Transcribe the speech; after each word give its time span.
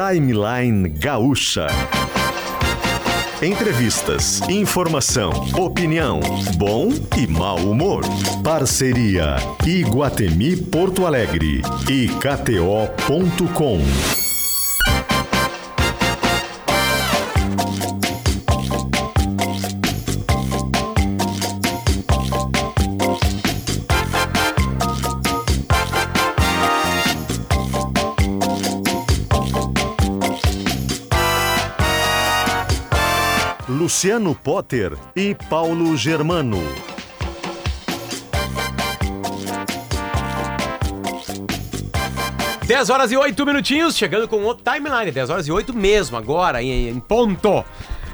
Timeline 0.00 0.88
Gaúcha. 0.88 1.66
Entrevistas, 3.42 4.40
informação, 4.48 5.30
opinião, 5.58 6.20
bom 6.56 6.88
e 7.18 7.26
mau 7.26 7.58
humor. 7.58 8.02
Parceria 8.42 9.36
Iguatemi 9.62 10.56
Porto 10.56 11.04
Alegre 11.04 11.60
e 11.90 12.08
KTO.com. 12.08 14.29
Luciano 34.00 34.34
Potter 34.34 34.96
e 35.14 35.34
Paulo 35.34 35.94
Germano. 35.94 36.56
Dez 42.66 42.88
horas 42.88 43.12
e 43.12 43.16
oito 43.18 43.44
minutinhos, 43.44 43.94
chegando 43.94 44.26
com 44.26 44.42
o 44.42 44.54
timeline. 44.54 45.10
10 45.12 45.28
horas 45.28 45.46
e 45.46 45.52
oito 45.52 45.74
mesmo, 45.74 46.16
agora, 46.16 46.62
em, 46.62 46.88
em 46.88 46.98
ponto. 46.98 47.62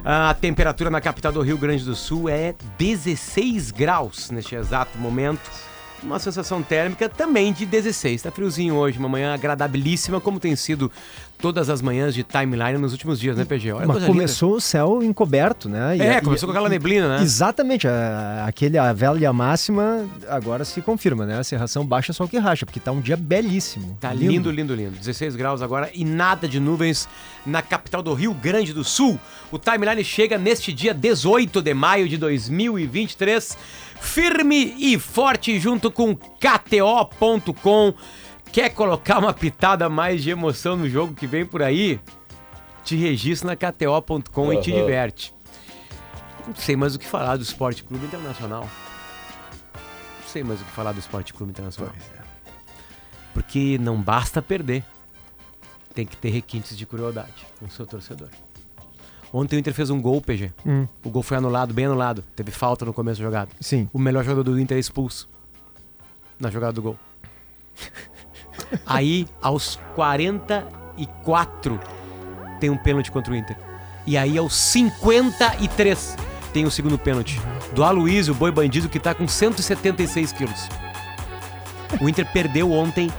A 0.05 0.35
temperatura 0.35 0.91
na 0.91 1.01
capital 1.01 1.31
do 1.31 1.41
Rio 1.41 1.57
Grande 1.57 1.85
do 1.85 1.95
Sul 1.95 2.29
é 2.29 2.53
16 2.77 3.71
graus 3.71 4.33
neste 4.33 4.57
exato 4.57 4.99
momento. 4.99 5.49
Uma 6.03 6.19
sensação 6.19 6.63
térmica 6.63 7.09
também 7.09 7.53
de 7.53 7.65
16. 7.65 8.23
Tá 8.23 8.33
friozinho 8.33 8.75
hoje, 8.75 8.99
uma 8.99 9.09
manhã 9.09 9.33
agradabilíssima, 9.35 10.21
como 10.21 10.41
tem 10.41 10.55
sido 10.57 10.91
todas 11.39 11.69
as 11.69 11.83
manhãs 11.83 12.15
de 12.15 12.23
timeline 12.23 12.79
nos 12.79 12.93
últimos 12.93 13.21
dias, 13.21 13.37
né, 13.37 13.45
PG? 13.45 13.73
Olha 13.73 13.87
Mas 13.87 14.05
começou 14.05 14.51
linda. 14.51 14.59
o 14.59 14.61
céu 14.61 15.03
encoberto, 15.03 15.69
né? 15.69 15.97
E, 15.97 16.01
é, 16.01 16.21
começou 16.21 16.47
e, 16.47 16.49
com 16.49 16.53
aquela 16.53 16.69
neblina, 16.69 17.17
né? 17.17 17.23
Exatamente. 17.23 17.87
A, 17.87 18.45
aquele, 18.47 18.79
a 18.79 18.93
velha 18.93 19.33
máxima 19.33 20.07
agora 20.29 20.65
se 20.65 20.81
confirma, 20.81 21.27
né? 21.27 21.39
A 21.39 21.45
serração 21.45 21.85
baixa 21.85 22.13
só 22.13 22.25
o 22.25 22.29
que 22.29 22.39
racha, 22.39 22.65
porque 22.65 22.81
tá 22.81 22.93
um 22.93 23.01
dia 23.01 23.17
belíssimo. 23.17 23.97
Tá 24.01 24.13
lindo, 24.13 24.51
lindo, 24.51 24.75
lindo. 24.75 24.75
lindo. 24.75 24.97
16 24.99 25.37
graus 25.37 25.63
agora 25.63 25.91
e 25.95 26.05
nada 26.05 26.49
de 26.49 26.59
nuvens 26.59 27.09
na 27.45 27.63
capital 27.63 28.03
do 28.03 28.13
Rio 28.15 28.35
Grande 28.35 28.73
do 28.73 28.83
Sul. 28.83 29.19
O 29.51 29.59
timeline 29.59 30.03
chega 30.03 30.39
neste 30.39 30.73
dia 30.73 30.93
18 30.93 31.63
de 31.63 31.75
maio 31.75 32.09
de 32.09 32.17
2023, 32.17 33.57
firme 34.01 34.75
e 34.79 34.99
forte 34.99 35.59
junto 35.59 35.91
com 35.91 36.17
KTO.com 36.17 37.95
Quer 38.57 38.71
colocar 38.71 39.19
uma 39.19 39.35
pitada 39.35 39.87
mais 39.87 40.23
de 40.23 40.31
emoção 40.31 40.79
no 40.79 40.89
jogo 40.89 41.13
que 41.13 41.27
vem 41.27 41.45
por 41.45 41.63
aí? 41.63 42.01
Te 42.83 42.97
registra 42.97 43.49
na 43.49 43.55
KTO.com 43.55 44.47
uhum. 44.47 44.53
e 44.55 44.63
te 44.63 44.73
diverte. 44.73 45.35
Não 46.47 46.55
sei 46.55 46.75
mais 46.75 46.95
o 46.95 46.99
que 46.99 47.05
falar 47.05 47.37
do 47.37 47.43
Esporte 47.43 47.85
Clube 47.85 48.07
Internacional. 48.07 48.63
Não 48.63 50.27
sei 50.27 50.43
mais 50.43 50.59
o 50.59 50.65
que 50.65 50.71
falar 50.71 50.93
do 50.93 50.99
Esporte 50.99 51.35
Clube 51.35 51.51
Internacional. 51.51 51.93
É. 51.95 52.23
Porque 53.35 53.77
não 53.77 54.01
basta 54.01 54.41
perder. 54.41 54.83
Tem 55.95 56.07
que 56.07 56.17
ter 56.17 56.31
requintes 56.31 56.79
de 56.79 56.87
crueldade 56.87 57.47
com 57.59 57.67
o 57.67 57.71
seu 57.71 57.85
torcedor. 57.85 58.31
Ontem 59.35 59.57
o 59.57 59.59
Inter 59.59 59.75
fez 59.75 59.91
um 59.91 60.01
gol, 60.01 60.23
PG. 60.23 60.51
Hum. 60.65 60.89
O 61.05 61.11
gol 61.11 61.23
foi 61.23 61.37
anulado, 61.37 61.75
bem 61.75 61.85
anulado. 61.85 62.25
Teve 62.35 62.53
falta 62.53 62.87
no 62.87 62.95
começo 62.95 63.21
da 63.21 63.27
jogada. 63.27 63.51
Sim. 63.61 63.91
O 63.93 63.99
melhor 63.99 64.25
jogador 64.25 64.45
do 64.51 64.59
Inter 64.59 64.79
é 64.79 64.81
expulso 64.81 65.29
na 66.41 66.51
jogada 66.51 66.73
do 66.73 66.81
gol. 66.81 66.99
Aí, 68.85 69.27
aos 69.41 69.79
44, 69.95 71.81
tem 72.61 72.71
um 72.71 72.77
pênalti 72.77 73.11
contra 73.11 73.33
o 73.33 73.37
Inter. 73.37 73.57
E 74.07 74.17
aí, 74.17 74.39
aos 74.39 74.55
53, 74.55 76.17
tem 76.53 76.65
o 76.65 76.71
segundo 76.71 76.99
pênalti. 76.99 77.41
Do 77.73 77.85
Aloysio, 77.85 78.33
o 78.35 78.37
boi 78.37 78.51
bandido, 78.51 78.89
que 78.89 78.99
tá 78.99 79.15
com 79.15 79.27
176 79.27 80.33
quilos. 80.33 80.69
O 82.01 82.09
Inter 82.09 82.27
perdeu 82.33 82.73
ontem 82.73 83.11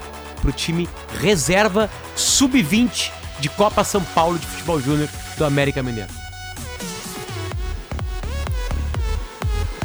pro 0.42 0.52
time 0.52 0.88
reserva 1.20 1.90
sub-20 2.16 3.12
de 3.40 3.50
Copa 3.50 3.84
São 3.84 4.04
Paulo 4.04 4.38
de 4.40 4.46
Futebol 4.46 4.80
Júnior 4.80 5.10
do 5.38 5.46
América 5.46 5.84
Mineiro. 5.84 6.12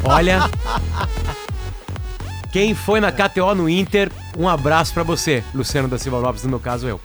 Olha, 0.03 0.49
quem 2.53 2.75
foi 2.75 2.99
na 2.99 3.11
KTO 3.11 3.55
no 3.55 3.67
Inter, 3.67 4.11
um 4.37 4.47
abraço 4.47 4.93
para 4.93 5.01
você, 5.01 5.43
Luciano 5.55 5.87
da 5.87 5.97
Silva 5.97 6.19
Lopes, 6.19 6.43
no 6.43 6.49
meu 6.51 6.59
caso 6.59 6.87
eu. 6.87 7.01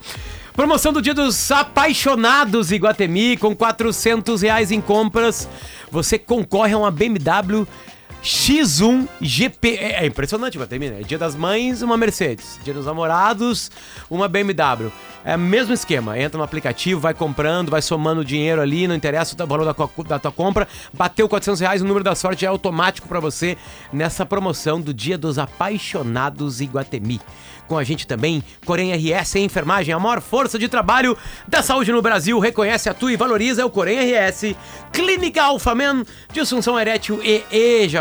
Promoção 0.53 0.92
do 0.92 1.00
Dia 1.00 1.14
dos 1.14 1.50
Apaixonados 1.50 2.70
Iguatemi, 2.70 3.34
com 3.38 3.56
400 3.56 4.42
reais 4.42 4.70
em 4.70 4.78
compras. 4.78 5.48
Você 5.91 6.19
concorre 6.19 6.75
a 6.75 6.78
uma 6.78 6.91
BMW 6.91 7.66
X1 8.23 9.09
GP. 9.21 9.77
É, 9.77 10.05
é 10.05 10.06
impressionante, 10.06 10.55
Iguatemi, 10.55 10.91
né? 10.91 11.03
Dia 11.03 11.19
das 11.19 11.34
Mães, 11.34 11.83
uma 11.83 11.97
Mercedes. 11.97 12.59
Dia 12.65 12.75
dos 12.75 12.87
Namorados, 12.87 13.71
uma 14.11 14.29
BMW. 14.29 14.91
É 15.25 15.37
o 15.37 15.39
mesmo 15.39 15.75
esquema. 15.75 16.19
Entra 16.19 16.39
no 16.39 16.45
aplicativo, 16.45 17.01
vai 17.01 17.15
comprando, 17.15 17.71
vai 17.71 17.83
somando 17.83 18.25
dinheiro 18.25 18.61
ali, 18.61 18.89
não 18.89 18.95
interessa 18.95 19.34
o 19.34 19.47
valor 19.47 19.65
da, 19.65 19.75
da 20.05 20.19
tua 20.19 20.33
compra. 20.33 20.67
Bateu 20.93 21.28
400 21.28 21.61
reais, 21.61 21.83
o 21.83 21.84
número 21.84 22.05
da 22.05 22.15
sorte 22.15 22.45
é 22.45 22.49
automático 22.49 23.09
para 23.09 23.21
você 23.21 23.57
nessa 23.93 24.25
promoção 24.25 24.81
do 24.81 24.95
Dia 24.95 25.19
dos 25.19 25.39
Apaixonados 25.39 26.61
Iguatemi. 26.61 27.21
Com 27.69 27.77
a 27.77 27.84
gente 27.84 28.07
também, 28.07 28.43
Corém 28.65 28.93
RS 28.95 29.37
em 29.37 29.45
Enfermagem, 29.45 29.93
a 29.93 29.99
maior 29.99 30.23
força 30.23 30.59
de 30.59 30.69
trabalho 30.69 31.17
da 31.47 31.62
saúde 31.62 31.93
no 31.93 32.01
Brasil. 32.01 32.39
Reconhece, 32.39 32.89
atua 32.89 33.12
e 33.12 33.17
valoriza 33.17 33.67
o 33.67 33.71
Corém 33.71 33.99
RS. 33.99 34.55
Clínica 34.91 35.43
Alfamen, 35.43 36.03
disfunção 36.33 36.81
erétil 36.81 37.21
e 37.23 37.45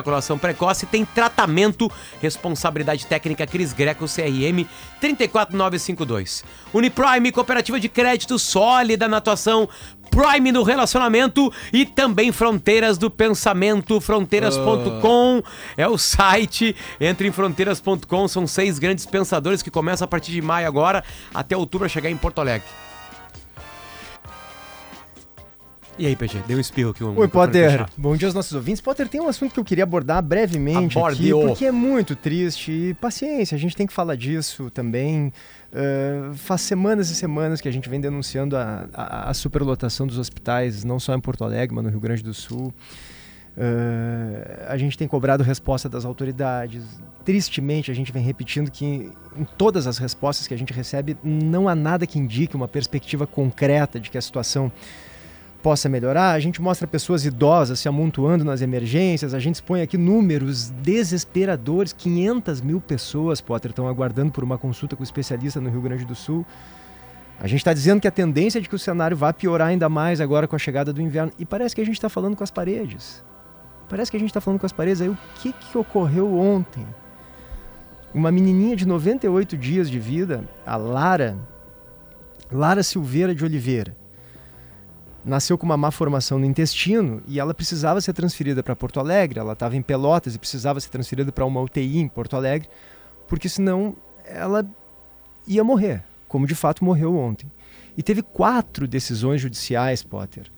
ejaculação 0.08 0.38
precoce, 0.38 0.86
tem 0.86 1.04
tratamento, 1.04 1.92
responsabilidade 2.22 3.06
técnica 3.06 3.46
Cris 3.46 3.74
Greco 3.74 4.06
CRM 4.06 4.66
34952. 5.02 6.44
Uniprime, 6.74 7.32
cooperativa 7.32 7.80
de 7.80 7.90
crédito 7.90 8.40
sólida 8.40 9.08
na 9.08 9.18
atuação 9.18 9.68
Prime 10.10 10.52
no 10.52 10.64
relacionamento 10.64 11.54
e 11.72 11.86
também 11.86 12.32
Fronteiras 12.32 12.98
do 12.98 13.12
Pensamento, 13.12 14.00
fronteiras.com 14.00 15.44
é 15.76 15.88
o 15.88 15.98
site. 15.98 16.76
Entre 17.00 17.28
em 17.28 17.32
fronteiras.com, 17.32 18.28
são 18.28 18.48
seis 18.48 18.80
grandes 18.80 19.06
pensadores 19.06 19.62
que 19.62 19.70
começam 19.70 20.06
a 20.06 20.08
partir 20.08 20.32
de 20.32 20.42
maio 20.42 20.68
agora 20.68 21.04
até 21.34 21.56
outubro 21.56 21.86
a 21.86 21.90
chegar 21.90 22.10
em 22.10 22.18
Porto 22.18 22.40
Alegre. 22.40 22.87
E 26.00 26.06
aí, 26.06 26.16
PG, 26.16 26.44
deu 26.48 26.58
um 26.58 26.62
espirro 26.62 26.92
aqui. 26.92 27.04
Um 27.04 27.18
Oi, 27.18 27.28
Potter. 27.28 27.84
Bom 27.98 28.16
dia 28.16 28.28
aos 28.28 28.36
nossos 28.36 28.54
ouvintes. 28.54 28.80
Potter, 28.80 29.08
tem 29.08 29.20
um 29.20 29.28
assunto 29.28 29.52
que 29.52 29.60
eu 29.60 29.64
queria 29.64 29.84
abordar 29.84 30.22
brevemente 30.22 30.98
aqui, 31.00 31.32
porque 31.32 31.66
é 31.66 31.72
muito 31.72 32.16
triste. 32.16 32.72
E 32.72 32.94
paciência, 32.94 33.56
a 33.56 33.60
gente 33.60 33.76
tem 33.76 33.88
que 33.88 33.94
falar 33.94 34.16
disso 34.16 34.70
também. 34.70 35.34
Uh, 35.74 36.36
faz 36.36 36.62
semanas 36.62 37.10
e 37.10 37.16
semanas 37.16 37.60
que 37.60 37.68
a 37.68 37.72
gente 37.72 37.90
vem 37.90 38.00
denunciando 38.00 38.56
a, 38.56 38.88
a, 38.94 39.32
a, 39.32 39.34
superlotação 39.34 40.06
dos 40.06 40.20
hospitais, 40.20 40.84
não 40.84 41.00
só 41.00 41.16
em 41.16 41.20
Porto 41.20 41.44
Alegre, 41.44 41.76
mas 41.76 41.84
no 41.84 41.90
Rio 41.90 42.00
Grande 42.00 42.22
do 42.22 42.34
Sul. 42.34 42.72
Uh, 43.58 44.66
a 44.68 44.78
gente 44.78 44.96
tem 44.96 45.08
cobrado 45.08 45.44
resposta 45.44 45.90
das 45.90 46.06
autoridades. 46.06 46.84
Tristemente, 47.26 47.90
a 47.90 47.94
gente 47.96 48.12
vem 48.12 48.22
repetindo 48.22 48.70
que 48.70 48.86
em 48.86 49.44
todas 49.58 49.88
as 49.88 49.98
respostas 49.98 50.48
que 50.48 50.54
a 50.54 50.58
gente 50.58 50.72
recebe, 50.72 51.18
não 51.24 51.68
há 51.68 51.74
nada 51.74 52.06
que 52.06 52.20
indique 52.20 52.56
uma 52.56 52.68
perspectiva 52.68 53.26
concreta 53.26 54.00
de 54.00 54.12
que 54.12 54.18
a 54.18 54.22
situação 54.22 54.72
possa 55.62 55.90
melhorar. 55.90 56.32
A 56.32 56.40
gente 56.40 56.62
mostra 56.62 56.88
pessoas 56.88 57.26
idosas 57.26 57.80
se 57.80 57.88
amontoando 57.88 58.44
nas 58.44 58.62
emergências, 58.62 59.34
a 59.34 59.40
gente 59.40 59.56
expõe 59.56 59.82
aqui 59.82 59.98
números 59.98 60.70
desesperadores: 60.82 61.94
500 61.94 62.62
mil 62.62 62.80
pessoas, 62.80 63.42
Potter, 63.42 63.72
estão 63.72 63.88
aguardando 63.88 64.32
por 64.32 64.44
uma 64.44 64.58
consulta 64.58 64.96
com 64.96 65.04
especialista 65.04 65.60
no 65.60 65.70
Rio 65.70 65.82
Grande 65.82 66.06
do 66.06 66.16
Sul. 66.16 66.46
A 67.40 67.46
gente 67.46 67.60
está 67.60 67.72
dizendo 67.72 68.02
que 68.02 68.08
a 68.08 68.12
tendência 68.12 68.58
é 68.58 68.62
de 68.62 68.68
que 68.68 68.76
o 68.76 68.80
cenário 68.80 69.16
vá 69.16 69.32
piorar 69.32 69.68
ainda 69.68 69.88
mais 69.88 70.20
agora 70.20 70.48
com 70.48 70.56
a 70.56 70.60
chegada 70.60 70.92
do 70.92 71.02
inverno. 71.02 71.32
E 71.38 71.46
parece 71.46 71.76
que 71.76 71.82
a 71.82 71.86
gente 71.86 71.96
está 71.96 72.10
falando 72.10 72.36
com 72.36 72.44
as 72.44 72.50
paredes. 72.50 73.24
Parece 73.88 74.10
que 74.10 74.18
a 74.18 74.20
gente 74.20 74.30
está 74.30 74.42
falando 74.42 74.60
com 74.60 74.66
as 74.66 74.72
paredes. 74.72 75.02
Aí 75.02 75.10
o 75.10 75.18
que, 75.36 75.54
que 75.54 75.78
ocorreu 75.78 76.36
ontem? 76.36 76.86
Uma 78.14 78.32
menininha 78.32 78.76
de 78.76 78.88
98 78.88 79.56
dias 79.56 79.90
de 79.90 80.00
vida, 80.00 80.44
a 80.66 80.76
Lara, 80.76 81.38
Lara 82.52 82.82
Silveira 82.82 83.36
de 83.36 83.46
Oliveira, 83.46 83.96
nasceu 85.26 85.58
com 85.58 85.66
uma 85.66 85.78
má 85.78 85.92
formação 85.92 86.40
no 86.40 86.46
intestino 86.46 87.22
e 87.28 87.40
ela 87.40 87.54
precisava 87.54 88.00
ser 88.02 88.14
transferida 88.14 88.64
para 88.64 88.76
Porto 88.76 89.00
Alegre. 89.00 89.40
Ela 89.40 89.54
estava 89.54 89.76
em 89.76 89.82
Pelotas 89.82 90.36
e 90.36 90.40
precisava 90.40 90.80
ser 90.80 90.90
transferida 90.90 91.32
para 91.32 91.46
uma 91.46 91.62
UTI 91.62 92.00
em 92.00 92.08
Porto 92.08 92.36
Alegre, 92.36 92.70
porque 93.28 93.50
senão 93.50 93.96
ela 94.26 94.66
ia 95.46 95.64
morrer, 95.64 96.04
como 96.28 96.48
de 96.48 96.56
fato 96.56 96.84
morreu 96.84 97.16
ontem. 97.16 97.50
E 97.98 98.04
teve 98.04 98.22
quatro 98.22 98.88
decisões 98.88 99.42
judiciais, 99.42 100.04
Potter, 100.04 100.52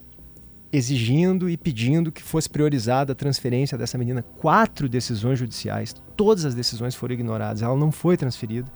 exigindo 0.71 1.50
e 1.50 1.57
pedindo 1.57 2.11
que 2.11 2.21
fosse 2.21 2.50
priorizada 2.50 3.13
a 3.13 3.15
transferência 3.15 3.77
dessa 3.77 3.97
menina. 3.97 4.21
Quatro 4.21 4.89
decisões 4.89 5.39
judiciais, 5.39 5.95
todas 6.15 6.45
as 6.45 6.53
decisões 6.53 6.95
foram 6.95 7.13
ignoradas. 7.13 7.61
Ela 7.61 7.77
não 7.77 7.91
foi 7.91 8.17
transferida 8.17 8.69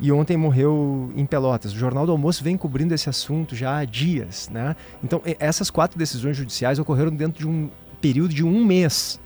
e 0.00 0.10
ontem 0.10 0.36
morreu 0.36 1.12
em 1.14 1.26
Pelotas. 1.26 1.72
O 1.72 1.76
Jornal 1.76 2.06
do 2.06 2.12
Almoço 2.12 2.42
vem 2.42 2.56
cobrindo 2.56 2.94
esse 2.94 3.08
assunto 3.08 3.54
já 3.54 3.76
há 3.76 3.84
dias, 3.84 4.48
né? 4.48 4.74
Então, 5.04 5.20
essas 5.38 5.70
quatro 5.70 5.98
decisões 5.98 6.36
judiciais 6.36 6.78
ocorreram 6.78 7.14
dentro 7.14 7.38
de 7.38 7.46
um 7.46 7.70
período 8.00 8.32
de 8.32 8.42
um 8.42 8.64
mês. 8.64 9.20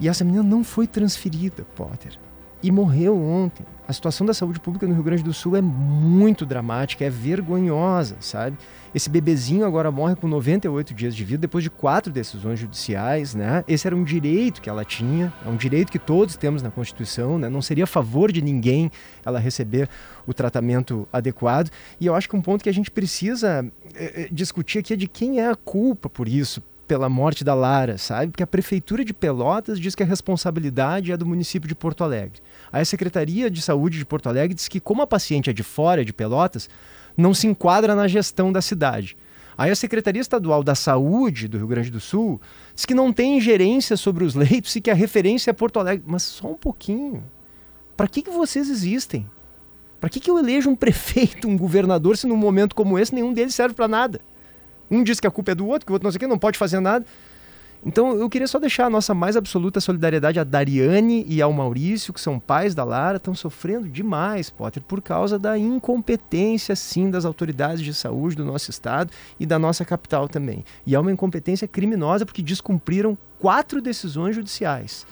E 0.00 0.08
essa 0.08 0.24
menina 0.24 0.42
não 0.42 0.64
foi 0.64 0.86
transferida, 0.86 1.64
Potter. 1.76 2.18
E 2.62 2.70
morreu 2.70 3.20
ontem. 3.20 3.66
A 3.86 3.92
situação 3.92 4.24
da 4.24 4.32
saúde 4.32 4.60
pública 4.60 4.86
no 4.86 4.94
Rio 4.94 5.02
Grande 5.02 5.22
do 5.24 5.34
Sul 5.34 5.56
é 5.56 5.60
muito 5.60 6.46
dramática, 6.46 7.04
é 7.04 7.10
vergonhosa, 7.10 8.16
sabe? 8.20 8.56
Esse 8.94 9.10
bebezinho 9.10 9.66
agora 9.66 9.90
morre 9.90 10.14
com 10.14 10.28
98 10.28 10.94
dias 10.94 11.16
de 11.16 11.24
vida 11.24 11.40
depois 11.40 11.64
de 11.64 11.70
quatro 11.70 12.12
decisões 12.12 12.60
judiciais, 12.60 13.34
né? 13.34 13.64
Esse 13.66 13.86
era 13.86 13.96
um 13.96 14.04
direito 14.04 14.62
que 14.62 14.70
ela 14.70 14.84
tinha, 14.84 15.32
é 15.44 15.48
um 15.48 15.56
direito 15.56 15.90
que 15.90 15.98
todos 15.98 16.36
temos 16.36 16.62
na 16.62 16.70
Constituição, 16.70 17.38
né? 17.38 17.48
Não 17.48 17.60
seria 17.60 17.84
a 17.84 17.86
favor 17.86 18.30
de 18.30 18.40
ninguém 18.40 18.90
ela 19.24 19.40
receber 19.40 19.88
o 20.26 20.32
tratamento 20.32 21.08
adequado. 21.12 21.70
E 22.00 22.06
eu 22.06 22.14
acho 22.14 22.28
que 22.28 22.36
um 22.36 22.42
ponto 22.42 22.62
que 22.62 22.68
a 22.68 22.74
gente 22.74 22.90
precisa 22.90 23.66
é, 23.94 24.28
discutir 24.30 24.78
aqui 24.78 24.92
é 24.92 24.96
de 24.96 25.08
quem 25.08 25.40
é 25.40 25.50
a 25.50 25.56
culpa 25.56 26.08
por 26.08 26.28
isso, 26.28 26.62
pela 26.86 27.08
morte 27.08 27.44
da 27.44 27.54
Lara, 27.54 27.96
sabe? 27.96 28.32
Porque 28.32 28.42
a 28.42 28.46
prefeitura 28.46 29.04
de 29.04 29.14
Pelotas 29.14 29.78
diz 29.78 29.94
que 29.94 30.02
a 30.02 30.06
responsabilidade 30.06 31.12
é 31.12 31.16
do 31.16 31.26
município 31.26 31.68
de 31.68 31.74
Porto 31.74 32.04
Alegre. 32.04 32.40
Aí 32.70 32.82
a 32.82 32.84
Secretaria 32.84 33.50
de 33.50 33.62
Saúde 33.62 33.98
de 33.98 34.04
Porto 34.04 34.28
Alegre 34.28 34.54
diz 34.54 34.68
que 34.68 34.80
como 34.80 35.02
a 35.02 35.06
paciente 35.06 35.50
é 35.50 35.52
de 35.52 35.62
fora 35.62 36.04
de 36.04 36.12
Pelotas, 36.12 36.68
não 37.16 37.32
se 37.32 37.46
enquadra 37.46 37.94
na 37.94 38.08
gestão 38.08 38.52
da 38.52 38.60
cidade. 38.60 39.16
Aí 39.56 39.70
a 39.70 39.76
Secretaria 39.76 40.20
Estadual 40.20 40.62
da 40.62 40.74
Saúde 40.74 41.46
do 41.46 41.58
Rio 41.58 41.66
Grande 41.66 41.90
do 41.90 42.00
Sul 42.00 42.40
diz 42.74 42.86
que 42.86 42.94
não 42.94 43.12
tem 43.12 43.36
ingerência 43.36 43.96
sobre 43.96 44.24
os 44.24 44.34
leitos 44.34 44.74
e 44.76 44.80
que 44.80 44.90
a 44.90 44.94
referência 44.94 45.50
é 45.50 45.54
Porto 45.54 45.78
Alegre. 45.78 46.04
Mas 46.06 46.22
só 46.22 46.50
um 46.50 46.56
pouquinho. 46.56 47.22
Para 47.96 48.08
que, 48.08 48.22
que 48.22 48.30
vocês 48.30 48.68
existem? 48.68 49.28
Para 50.00 50.08
que, 50.08 50.18
que 50.18 50.30
eu 50.30 50.38
elejo 50.38 50.70
um 50.70 50.74
prefeito, 50.76 51.48
um 51.48 51.56
governador, 51.56 52.16
se 52.16 52.26
num 52.26 52.36
momento 52.36 52.74
como 52.74 52.98
esse 52.98 53.14
nenhum 53.14 53.32
deles 53.32 53.54
serve 53.54 53.74
para 53.74 53.86
nada? 53.86 54.20
Um 54.92 55.02
diz 55.02 55.18
que 55.18 55.26
a 55.26 55.30
culpa 55.30 55.52
é 55.52 55.54
do 55.54 55.66
outro, 55.66 55.86
que 55.86 55.92
o 55.92 55.94
outro 55.94 56.04
não 56.04 56.12
sei 56.12 56.18
o 56.18 56.20
que, 56.20 56.26
não 56.26 56.38
pode 56.38 56.58
fazer 56.58 56.78
nada. 56.78 57.06
Então 57.84 58.14
eu 58.16 58.28
queria 58.28 58.46
só 58.46 58.60
deixar 58.60 58.86
a 58.86 58.90
nossa 58.90 59.12
mais 59.12 59.36
absoluta 59.36 59.80
solidariedade 59.80 60.38
a 60.38 60.44
Dariane 60.44 61.24
e 61.26 61.42
ao 61.42 61.52
Maurício, 61.52 62.12
que 62.12 62.20
são 62.20 62.38
pais 62.38 62.74
da 62.74 62.84
Lara, 62.84 63.16
estão 63.16 63.34
sofrendo 63.34 63.88
demais, 63.88 64.50
Potter, 64.50 64.82
por 64.82 65.02
causa 65.02 65.38
da 65.38 65.58
incompetência, 65.58 66.76
sim, 66.76 67.10
das 67.10 67.24
autoridades 67.24 67.80
de 67.80 67.92
saúde 67.92 68.36
do 68.36 68.44
nosso 68.44 68.70
estado 68.70 69.10
e 69.40 69.46
da 69.46 69.58
nossa 69.58 69.84
capital 69.84 70.28
também. 70.28 70.64
E 70.86 70.94
é 70.94 71.00
uma 71.00 71.10
incompetência 71.10 71.66
criminosa 71.66 72.24
porque 72.24 72.42
descumpriram 72.42 73.18
quatro 73.40 73.80
decisões 73.80 74.36
judiciais. 74.36 75.04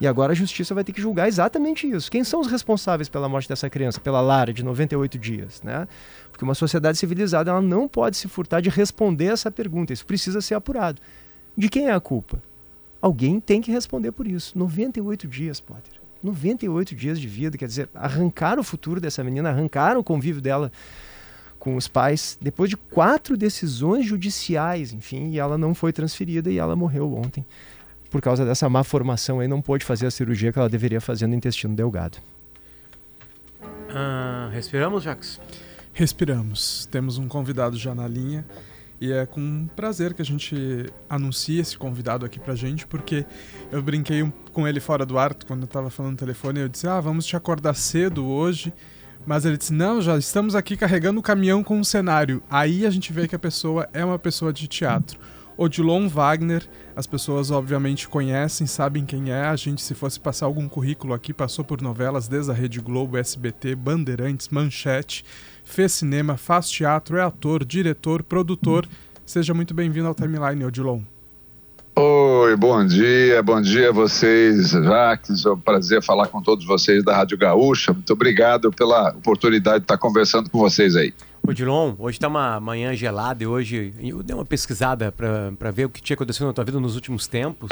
E 0.00 0.06
agora 0.06 0.32
a 0.32 0.34
justiça 0.34 0.74
vai 0.74 0.82
ter 0.82 0.92
que 0.92 1.00
julgar 1.00 1.28
exatamente 1.28 1.88
isso. 1.88 2.10
Quem 2.10 2.24
são 2.24 2.40
os 2.40 2.48
responsáveis 2.48 3.08
pela 3.08 3.28
morte 3.28 3.48
dessa 3.48 3.70
criança, 3.70 4.00
pela 4.00 4.20
Lara, 4.20 4.52
de 4.52 4.64
98 4.64 5.18
dias, 5.18 5.62
né? 5.62 5.86
Porque 6.30 6.44
uma 6.44 6.54
sociedade 6.54 6.98
civilizada 6.98 7.50
ela 7.50 7.60
não 7.60 7.86
pode 7.86 8.16
se 8.16 8.26
furtar 8.26 8.60
de 8.60 8.68
responder 8.68 9.26
essa 9.26 9.50
pergunta. 9.50 9.92
Isso 9.92 10.04
precisa 10.04 10.40
ser 10.40 10.54
apurado. 10.54 11.00
De 11.56 11.68
quem 11.68 11.88
é 11.88 11.92
a 11.92 12.00
culpa? 12.00 12.42
Alguém 13.00 13.38
tem 13.38 13.60
que 13.60 13.70
responder 13.70 14.12
por 14.12 14.26
isso. 14.26 14.58
98 14.58 15.28
dias, 15.28 15.60
Potter. 15.60 16.00
98 16.22 16.94
dias 16.94 17.20
de 17.20 17.26
vida, 17.26 17.58
quer 17.58 17.66
dizer, 17.66 17.88
arrancar 17.94 18.58
o 18.58 18.62
futuro 18.62 19.00
dessa 19.00 19.24
menina, 19.24 19.50
arrancar 19.50 19.96
o 19.96 20.04
convívio 20.04 20.40
dela 20.40 20.70
com 21.58 21.76
os 21.76 21.86
pais, 21.86 22.36
depois 22.40 22.68
de 22.68 22.76
quatro 22.76 23.36
decisões 23.36 24.04
judiciais, 24.04 24.92
enfim, 24.92 25.30
e 25.30 25.38
ela 25.38 25.56
não 25.56 25.74
foi 25.74 25.92
transferida 25.92 26.50
e 26.50 26.58
ela 26.58 26.74
morreu 26.74 27.14
ontem. 27.14 27.44
Por 28.12 28.20
causa 28.20 28.44
dessa 28.44 28.68
má 28.68 28.84
formação 28.84 29.40
aí, 29.40 29.48
não 29.48 29.62
pôde 29.62 29.86
fazer 29.86 30.06
a 30.06 30.10
cirurgia 30.10 30.52
que 30.52 30.58
ela 30.58 30.68
deveria 30.68 31.00
fazer 31.00 31.26
no 31.26 31.34
intestino 31.34 31.74
delgado. 31.74 32.18
Ah, 33.88 34.50
respiramos, 34.52 35.02
Jacques? 35.02 35.40
Respiramos. 35.94 36.86
Temos 36.90 37.16
um 37.16 37.26
convidado 37.26 37.74
já 37.78 37.94
na 37.94 38.06
linha. 38.06 38.44
E 39.00 39.10
é 39.10 39.24
com 39.24 39.66
prazer 39.74 40.12
que 40.12 40.20
a 40.20 40.24
gente 40.24 40.92
anuncia 41.08 41.60
esse 41.60 41.76
convidado 41.76 42.24
aqui 42.24 42.38
pra 42.38 42.54
gente, 42.54 42.86
porque 42.86 43.24
eu 43.72 43.82
brinquei 43.82 44.30
com 44.52 44.68
ele 44.68 44.78
fora 44.78 45.06
do 45.06 45.18
ar 45.18 45.34
quando 45.46 45.62
eu 45.62 45.66
tava 45.66 45.88
falando 45.88 46.12
no 46.12 46.18
telefone. 46.18 46.60
Eu 46.60 46.68
disse: 46.68 46.86
Ah, 46.86 47.00
vamos 47.00 47.24
te 47.24 47.34
acordar 47.34 47.74
cedo 47.74 48.26
hoje. 48.26 48.74
Mas 49.26 49.46
ele 49.46 49.56
disse: 49.56 49.72
Não, 49.72 50.02
já 50.02 50.18
estamos 50.18 50.54
aqui 50.54 50.76
carregando 50.76 51.18
o 51.18 51.22
caminhão 51.22 51.64
com 51.64 51.78
um 51.78 51.84
cenário. 51.84 52.42
Aí 52.50 52.84
a 52.84 52.90
gente 52.90 53.10
vê 53.10 53.26
que 53.26 53.34
a 53.34 53.38
pessoa 53.38 53.88
é 53.92 54.04
uma 54.04 54.18
pessoa 54.18 54.52
de 54.52 54.68
teatro. 54.68 55.18
Odilon 55.56 56.08
Wagner, 56.08 56.68
as 56.96 57.06
pessoas 57.06 57.50
obviamente 57.50 58.08
conhecem, 58.08 58.66
sabem 58.66 59.04
quem 59.04 59.30
é. 59.30 59.42
A 59.46 59.56
gente, 59.56 59.82
se 59.82 59.94
fosse 59.94 60.18
passar 60.18 60.46
algum 60.46 60.68
currículo 60.68 61.14
aqui, 61.14 61.32
passou 61.32 61.64
por 61.64 61.80
novelas 61.80 62.28
desde 62.28 62.50
a 62.50 62.54
Rede 62.54 62.80
Globo, 62.80 63.16
SBT, 63.16 63.74
Bandeirantes, 63.74 64.48
Manchete 64.48 65.24
fez 65.64 65.92
cinema, 65.92 66.36
faz 66.36 66.70
teatro, 66.70 67.16
é 67.16 67.22
ator, 67.22 67.64
diretor, 67.64 68.22
produtor. 68.22 68.86
Seja 69.24 69.54
muito 69.54 69.72
bem-vindo 69.72 70.08
ao 70.08 70.14
Timeline, 70.14 70.64
Odilon. 70.64 71.00
Oi, 71.94 72.56
bom 72.56 72.84
dia, 72.86 73.42
bom 73.42 73.60
dia 73.60 73.90
a 73.90 73.92
vocês, 73.92 74.70
Jacques. 74.70 75.44
É 75.44 75.50
um 75.50 75.58
prazer 75.58 76.02
falar 76.02 76.28
com 76.28 76.42
todos 76.42 76.64
vocês 76.64 77.04
da 77.04 77.14
Rádio 77.14 77.36
Gaúcha. 77.36 77.92
Muito 77.92 78.12
obrigado 78.12 78.72
pela 78.72 79.10
oportunidade 79.10 79.80
de 79.80 79.84
estar 79.84 79.98
conversando 79.98 80.48
com 80.48 80.58
vocês 80.58 80.96
aí. 80.96 81.12
Odilon, 81.46 81.94
hoje 81.98 82.18
está 82.18 82.28
uma 82.28 82.60
manhã 82.60 82.94
gelada 82.94 83.42
e 83.42 83.46
hoje 83.46 83.92
eu 84.00 84.22
dei 84.22 84.34
uma 84.34 84.44
pesquisada 84.44 85.12
para 85.12 85.70
ver 85.70 85.86
o 85.86 85.90
que 85.90 86.00
tinha 86.00 86.14
acontecido 86.14 86.46
na 86.46 86.52
tua 86.52 86.64
vida 86.64 86.78
nos 86.78 86.94
últimos 86.94 87.26
tempos 87.26 87.68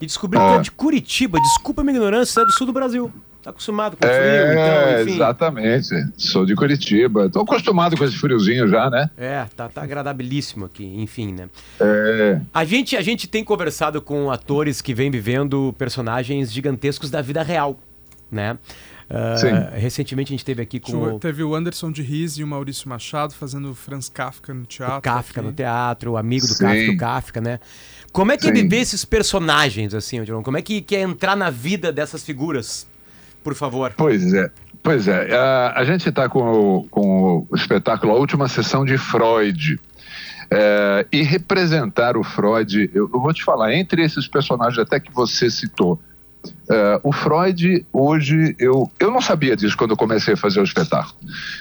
e 0.00 0.06
descobri 0.06 0.38
ah. 0.38 0.52
que 0.52 0.58
é 0.58 0.60
de 0.62 0.70
Curitiba. 0.70 1.40
Desculpa 1.40 1.80
a 1.80 1.84
minha 1.84 1.96
ignorância, 1.96 2.40
é 2.40 2.44
do 2.44 2.52
sul 2.52 2.66
do 2.66 2.72
Brasil. 2.72 3.10
Tá 3.42 3.50
acostumado 3.50 3.96
com 3.96 4.06
o 4.06 4.08
frio, 4.08 4.20
é, 4.20 4.52
então, 4.52 5.02
enfim. 5.02 5.14
Exatamente. 5.14 5.88
Sou 6.18 6.44
de 6.44 6.54
Curitiba. 6.54 7.30
Tô 7.30 7.40
acostumado 7.40 7.96
com 7.96 8.04
esse 8.04 8.16
friozinho 8.16 8.68
já, 8.68 8.90
né? 8.90 9.08
É, 9.16 9.46
tá, 9.56 9.68
tá 9.68 9.82
agradabilíssimo 9.82 10.66
aqui, 10.66 10.84
enfim, 10.84 11.32
né? 11.32 11.48
É. 11.80 12.40
A 12.52 12.64
gente, 12.64 12.96
a 12.96 13.00
gente 13.00 13.26
tem 13.26 13.42
conversado 13.42 14.02
com 14.02 14.30
atores 14.30 14.82
que 14.82 14.92
vêm 14.92 15.10
vivendo 15.10 15.74
personagens 15.78 16.52
gigantescos 16.52 17.10
da 17.10 17.22
vida 17.22 17.42
real, 17.42 17.78
né? 18.30 18.58
Uh. 19.10 19.78
Recentemente 19.78 20.32
a 20.32 20.34
gente 20.36 20.44
teve 20.44 20.62
aqui 20.62 20.78
com. 20.78 20.96
O... 20.96 21.18
Teve 21.18 21.42
o 21.42 21.54
Anderson 21.54 21.90
de 21.90 22.02
Riz 22.02 22.34
e 22.38 22.44
o 22.44 22.46
Maurício 22.46 22.88
Machado 22.88 23.34
fazendo 23.34 23.74
Franz 23.74 24.08
Kafka 24.08 24.52
no 24.52 24.66
teatro. 24.66 24.98
O 24.98 25.02
Kafka 25.02 25.40
aqui. 25.40 25.48
no 25.48 25.54
teatro, 25.54 26.12
o 26.12 26.16
amigo 26.16 26.46
do 26.46 26.58
Kafka, 26.58 26.86
do 26.86 26.96
Kafka, 26.96 27.40
né? 27.40 27.60
Como 28.12 28.32
é 28.32 28.36
que 28.36 28.46
é 28.46 28.52
Sim. 28.52 28.58
é 28.58 28.62
viver 28.62 28.78
esses 28.78 29.04
personagens, 29.04 29.94
assim, 29.94 30.20
Odilon? 30.20 30.42
Como 30.42 30.56
é 30.56 30.62
que, 30.62 30.80
que 30.80 30.96
é 30.96 31.00
entrar 31.00 31.36
na 31.36 31.50
vida 31.50 31.92
dessas 31.92 32.22
figuras? 32.22 32.86
por 33.48 33.54
favor. 33.54 33.94
Pois 33.96 34.34
é. 34.34 34.50
Pois 34.82 35.08
é, 35.08 35.34
a, 35.34 35.72
a 35.76 35.84
gente 35.84 36.08
está 36.08 36.28
com, 36.28 36.86
com 36.90 37.46
o 37.50 37.56
espetáculo 37.56 38.12
A 38.12 38.16
Última 38.16 38.46
Sessão 38.46 38.84
de 38.84 38.96
Freud. 38.96 39.80
É, 40.50 41.06
e 41.12 41.22
representar 41.22 42.16
o 42.16 42.22
Freud, 42.24 42.90
eu, 42.94 43.10
eu, 43.12 43.20
vou 43.20 43.32
te 43.34 43.42
falar, 43.42 43.74
entre 43.74 44.02
esses 44.02 44.26
personagens 44.26 44.78
até 44.78 44.98
que 44.98 45.12
você 45.12 45.50
citou, 45.50 46.00
é, 46.70 47.00
o 47.02 47.12
Freud, 47.12 47.84
hoje, 47.92 48.54
eu, 48.58 48.90
eu 49.00 49.10
não 49.10 49.20
sabia 49.20 49.56
disso 49.56 49.76
quando 49.76 49.92
eu 49.92 49.96
comecei 49.96 50.34
a 50.34 50.36
fazer 50.36 50.60
o 50.60 50.64
espetáculo. 50.64 51.14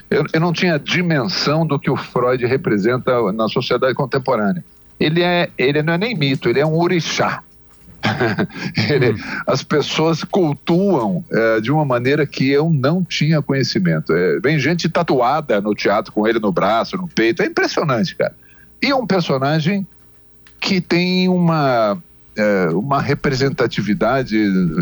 Eu, 0.09 0.25
eu 0.33 0.39
não 0.39 0.51
tinha 0.51 0.77
dimensão 0.77 1.65
do 1.65 1.79
que 1.79 1.89
o 1.89 1.95
Freud 1.95 2.45
representa 2.45 3.31
na 3.31 3.47
sociedade 3.47 3.93
contemporânea. 3.93 4.63
Ele, 4.99 5.21
é, 5.21 5.49
ele 5.57 5.81
não 5.81 5.93
é 5.93 5.97
nem 5.97 6.15
mito, 6.15 6.49
ele 6.49 6.59
é 6.59 6.65
um 6.65 6.77
orixá. 6.77 7.43
Ele, 8.89 9.11
hum. 9.11 9.17
As 9.45 9.63
pessoas 9.63 10.23
cultuam 10.23 11.25
é, 11.31 11.59
de 11.59 11.71
uma 11.71 11.83
maneira 11.83 12.25
que 12.25 12.49
eu 12.49 12.69
não 12.69 13.03
tinha 13.03 13.41
conhecimento. 13.41 14.13
É, 14.13 14.39
vem 14.39 14.59
gente 14.59 14.87
tatuada 14.87 15.59
no 15.59 15.73
teatro 15.73 16.13
com 16.13 16.27
ele 16.27 16.39
no 16.39 16.51
braço, 16.51 16.95
no 16.95 17.07
peito. 17.07 17.41
É 17.41 17.47
impressionante, 17.47 18.15
cara. 18.15 18.33
E 18.81 18.91
é 18.91 18.95
um 18.95 19.05
personagem 19.05 19.85
que 20.59 20.79
tem 20.79 21.27
uma, 21.27 22.01
é, 22.37 22.69
uma 22.69 23.01
representatividade, 23.01 24.37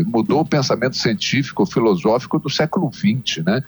mudou 0.06 0.40
o 0.40 0.44
pensamento 0.44 0.96
científico, 0.96 1.64
filosófico 1.64 2.38
do 2.38 2.50
século 2.50 2.90
XX, 2.92 3.44
né? 3.44 3.64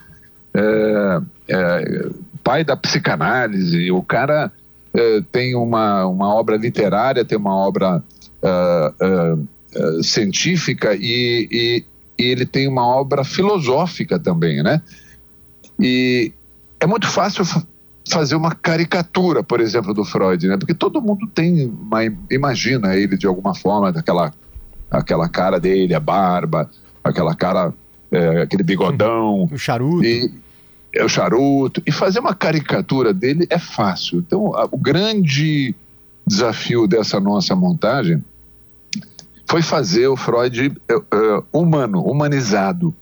É, 0.54 1.20
é, 1.48 2.08
pai 2.44 2.64
da 2.64 2.76
psicanálise, 2.76 3.90
o 3.90 4.02
cara 4.02 4.52
é, 4.94 5.22
tem 5.32 5.54
uma, 5.54 6.06
uma 6.06 6.34
obra 6.34 6.56
literária, 6.56 7.24
tem 7.24 7.38
uma 7.38 7.54
obra 7.54 8.02
uh, 8.42 9.46
uh, 9.76 10.02
científica 10.02 10.94
e, 10.94 11.48
e, 11.50 11.84
e, 12.18 12.24
ele 12.24 12.46
tem 12.46 12.68
uma 12.68 12.86
obra 12.86 13.24
filosófica 13.24 14.18
também, 14.18 14.62
né? 14.62 14.82
E 15.78 16.32
é 16.80 16.86
muito 16.86 17.06
fácil 17.06 17.44
fazer 18.08 18.34
uma 18.34 18.54
caricatura, 18.54 19.42
por 19.42 19.60
exemplo, 19.60 19.94
do 19.94 20.04
Freud, 20.04 20.46
né? 20.46 20.56
Porque 20.56 20.74
todo 20.74 21.00
mundo 21.00 21.26
tem, 21.26 21.66
uma, 21.66 22.04
imagina 22.30 22.96
ele 22.96 23.16
de 23.16 23.26
alguma 23.26 23.54
forma, 23.54 23.92
daquela 23.92 24.32
aquela 24.90 25.28
cara 25.28 25.60
dele, 25.60 25.94
a 25.94 26.00
barba, 26.00 26.70
aquela 27.02 27.34
cara, 27.34 27.72
é, 28.10 28.42
aquele 28.42 28.62
bigodão. 28.62 29.48
O 29.52 29.58
charuto. 29.58 30.04
E, 30.04 30.32
é 30.94 31.04
o 31.04 31.08
charuto. 31.08 31.82
E 31.86 31.92
fazer 31.92 32.18
uma 32.20 32.34
caricatura 32.34 33.12
dele 33.12 33.46
é 33.50 33.58
fácil. 33.58 34.18
Então, 34.18 34.54
a, 34.54 34.64
o 34.70 34.78
grande 34.78 35.74
desafio 36.26 36.86
dessa 36.86 37.20
nossa 37.20 37.54
montagem 37.54 38.22
foi 39.48 39.62
fazer 39.62 40.08
o 40.08 40.16
Freud 40.16 40.68
uh, 40.90 41.44
humano, 41.52 42.02
humanizado. 42.02 42.94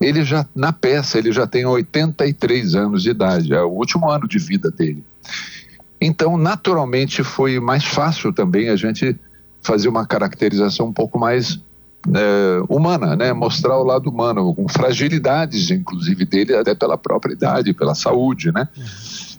Ele 0.00 0.24
já, 0.24 0.46
na 0.54 0.72
peça, 0.72 1.18
ele 1.18 1.32
já 1.32 1.46
tem 1.46 1.64
83 1.64 2.74
anos 2.74 3.02
de 3.02 3.10
idade, 3.10 3.52
é 3.52 3.62
o 3.62 3.70
último 3.70 4.10
ano 4.10 4.28
de 4.28 4.38
vida 4.38 4.70
dele. 4.70 5.04
Então, 6.00 6.36
naturalmente, 6.36 7.22
foi 7.22 7.58
mais 7.58 7.84
fácil 7.84 8.32
também 8.32 8.68
a 8.68 8.76
gente 8.76 9.16
fazer 9.62 9.88
uma 9.88 10.06
caracterização 10.06 10.88
um 10.88 10.92
pouco 10.92 11.18
mais 11.18 11.58
é, 12.12 12.62
humana, 12.68 13.16
né? 13.16 13.32
mostrar 13.32 13.78
o 13.78 13.84
lado 13.84 14.10
humano, 14.10 14.54
com 14.54 14.68
fragilidades, 14.68 15.70
inclusive, 15.70 16.26
dele, 16.26 16.54
até 16.54 16.74
pela 16.74 16.98
própria 16.98 17.32
idade, 17.32 17.72
pela 17.72 17.94
saúde. 17.94 18.52
Né? 18.52 18.68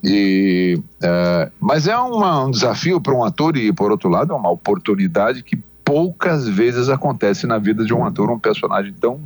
E, 0.04 0.82
é, 1.02 1.52
mas 1.60 1.88
é 1.88 1.96
uma, 1.98 2.46
um 2.46 2.52
desafio 2.52 3.00
para 3.00 3.14
um 3.14 3.24
ator 3.24 3.56
e, 3.56 3.72
por 3.72 3.92
outro 3.92 4.10
lado, 4.10 4.34
é 4.34 4.36
uma 4.36 4.50
oportunidade 4.50 5.44
que 5.44 5.58
poucas 5.84 6.48
vezes 6.48 6.90
acontece 6.90 7.46
na 7.46 7.60
vida 7.60 7.86
de 7.86 7.94
um 7.94 8.04
ator, 8.04 8.32
um 8.32 8.40
personagem 8.40 8.94
tão, 8.94 9.22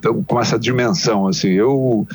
tão 0.00 0.22
com 0.22 0.40
essa 0.40 0.58
dimensão. 0.58 1.26
Assim, 1.26 1.48
eu 1.48 2.06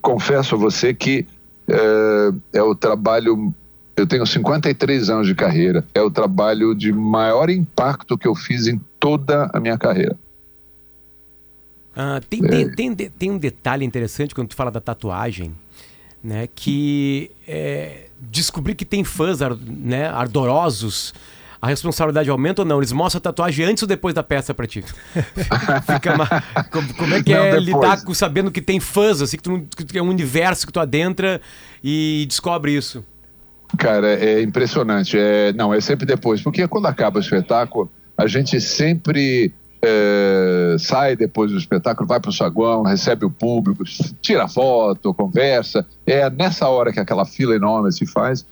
confesso 0.00 0.54
a 0.54 0.58
você 0.58 0.94
que 0.94 1.26
é, 1.68 2.58
é 2.58 2.62
o 2.62 2.74
trabalho 2.74 3.54
eu 3.96 4.06
tenho 4.06 4.26
53 4.26 5.08
anos 5.08 5.26
de 5.26 5.34
carreira. 5.34 5.82
É 5.94 6.02
o 6.02 6.10
trabalho 6.10 6.74
de 6.74 6.92
maior 6.92 7.48
impacto 7.48 8.18
que 8.18 8.28
eu 8.28 8.34
fiz 8.34 8.66
em 8.66 8.78
toda 9.00 9.50
a 9.52 9.58
minha 9.58 9.78
carreira. 9.78 10.16
Ah, 11.96 12.20
tem, 12.28 12.44
é. 12.44 12.48
tem, 12.48 12.94
tem, 12.94 13.10
tem, 13.10 13.30
um 13.30 13.38
detalhe 13.38 13.86
interessante 13.86 14.34
quando 14.34 14.48
tu 14.48 14.54
fala 14.54 14.70
da 14.70 14.82
tatuagem, 14.82 15.54
né? 16.22 16.46
Que 16.54 17.30
é, 17.48 18.08
descobrir 18.20 18.74
que 18.74 18.84
tem 18.84 19.02
fãs 19.02 19.38
né, 19.66 20.08
ardorosos 20.08 21.14
a 21.60 21.66
responsabilidade 21.68 22.28
aumenta 22.30 22.62
ou 22.62 22.66
não? 22.66 22.78
Eles 22.78 22.92
mostram 22.92 23.18
a 23.18 23.22
tatuagem 23.22 23.64
antes 23.66 23.82
ou 23.82 23.88
depois 23.88 24.14
da 24.14 24.22
peça 24.22 24.52
pra 24.52 24.66
ti? 24.66 24.84
como, 26.70 26.94
como, 26.94 27.14
é 27.14 27.22
que 27.22 27.32
não, 27.32 27.40
é 27.40 27.60
depois. 27.60 27.64
lidar 27.64 28.04
com 28.04 28.14
sabendo 28.14 28.50
que 28.50 28.60
tem 28.60 28.80
fãs, 28.80 29.22
assim, 29.22 29.36
que, 29.36 29.42
tu, 29.42 29.66
que 29.86 29.98
é 29.98 30.02
um 30.02 30.08
universo 30.08 30.66
que 30.66 30.72
tu 30.72 30.80
adentra 30.80 31.40
e 31.82 32.24
descobre 32.28 32.76
isso? 32.76 33.04
Cara, 33.78 34.08
é 34.08 34.42
impressionante. 34.42 35.16
É, 35.18 35.52
não, 35.52 35.72
é 35.72 35.80
sempre 35.80 36.06
depois, 36.06 36.40
porque 36.40 36.66
quando 36.68 36.86
acaba 36.86 37.18
o 37.18 37.20
espetáculo, 37.20 37.90
a 38.16 38.26
gente 38.26 38.60
sempre 38.60 39.52
é, 39.82 40.76
sai 40.78 41.16
depois 41.16 41.50
do 41.50 41.58
espetáculo, 41.58 42.08
vai 42.08 42.20
para 42.20 42.30
o 42.30 42.32
saguão, 42.32 42.82
recebe 42.82 43.24
o 43.24 43.30
público, 43.30 43.84
tira 44.20 44.48
foto, 44.48 45.12
conversa. 45.12 45.86
É 46.06 46.28
nessa 46.30 46.68
hora 46.68 46.92
que 46.92 47.00
aquela 47.00 47.24
fila 47.24 47.54
enorme 47.54 47.92
se 47.92 48.06
faz. 48.06 48.46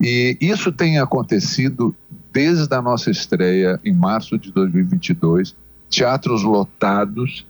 E 0.00 0.36
isso 0.40 0.72
tem 0.72 0.98
acontecido 0.98 1.94
desde 2.34 2.74
a 2.74 2.82
nossa 2.82 3.12
estreia 3.12 3.80
em 3.84 3.92
março 3.92 4.36
de 4.36 4.50
2022, 4.50 5.54
teatros 5.88 6.42
lotados 6.42 7.46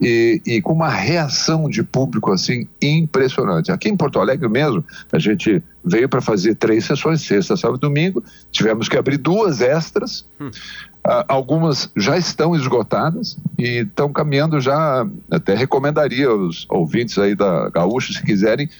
e, 0.00 0.40
e, 0.46 0.62
com 0.62 0.72
uma 0.72 0.88
reação 0.88 1.68
de 1.68 1.82
público 1.82 2.32
assim 2.32 2.66
impressionante. 2.80 3.72
Aqui 3.72 3.88
em 3.88 3.96
Porto 3.96 4.20
Alegre 4.20 4.48
mesmo, 4.48 4.84
a 5.12 5.18
gente 5.18 5.62
veio 5.84 6.08
para 6.08 6.20
fazer 6.22 6.54
três 6.54 6.84
sessões, 6.84 7.20
sexta, 7.22 7.56
sábado 7.56 7.78
e 7.78 7.80
domingo, 7.80 8.22
tivemos 8.52 8.88
que 8.88 8.96
abrir 8.96 9.18
duas 9.18 9.60
extras, 9.60 10.24
hum. 10.40 10.48
uh, 10.48 11.24
algumas 11.28 11.90
já 11.96 12.16
estão 12.16 12.54
esgotadas 12.54 13.36
e 13.58 13.80
estão 13.80 14.10
caminhando 14.12 14.60
já, 14.60 15.06
até 15.30 15.54
recomendaria 15.54 16.28
aos 16.28 16.66
ouvintes 16.70 17.18
aí 17.18 17.34
da 17.34 17.68
Gaúcha, 17.68 18.12
se 18.12 18.22
quiserem, 18.22 18.70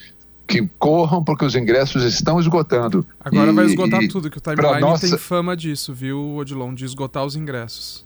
que 0.50 0.69
corram 0.78 1.23
porque 1.23 1.45
os 1.45 1.54
ingressos 1.54 2.02
estão 2.02 2.40
esgotando. 2.40 3.07
Agora 3.21 3.52
e, 3.52 3.54
vai 3.54 3.66
esgotar 3.66 4.00
tudo, 4.09 4.28
que 4.28 4.38
o 4.38 4.40
Timeline 4.40 4.80
nossa... 4.80 5.09
tem 5.09 5.16
fama 5.16 5.57
disso, 5.57 5.95
viu, 5.95 6.35
Odilon, 6.35 6.75
de 6.75 6.85
esgotar 6.85 7.25
os 7.25 7.37
ingressos. 7.37 8.04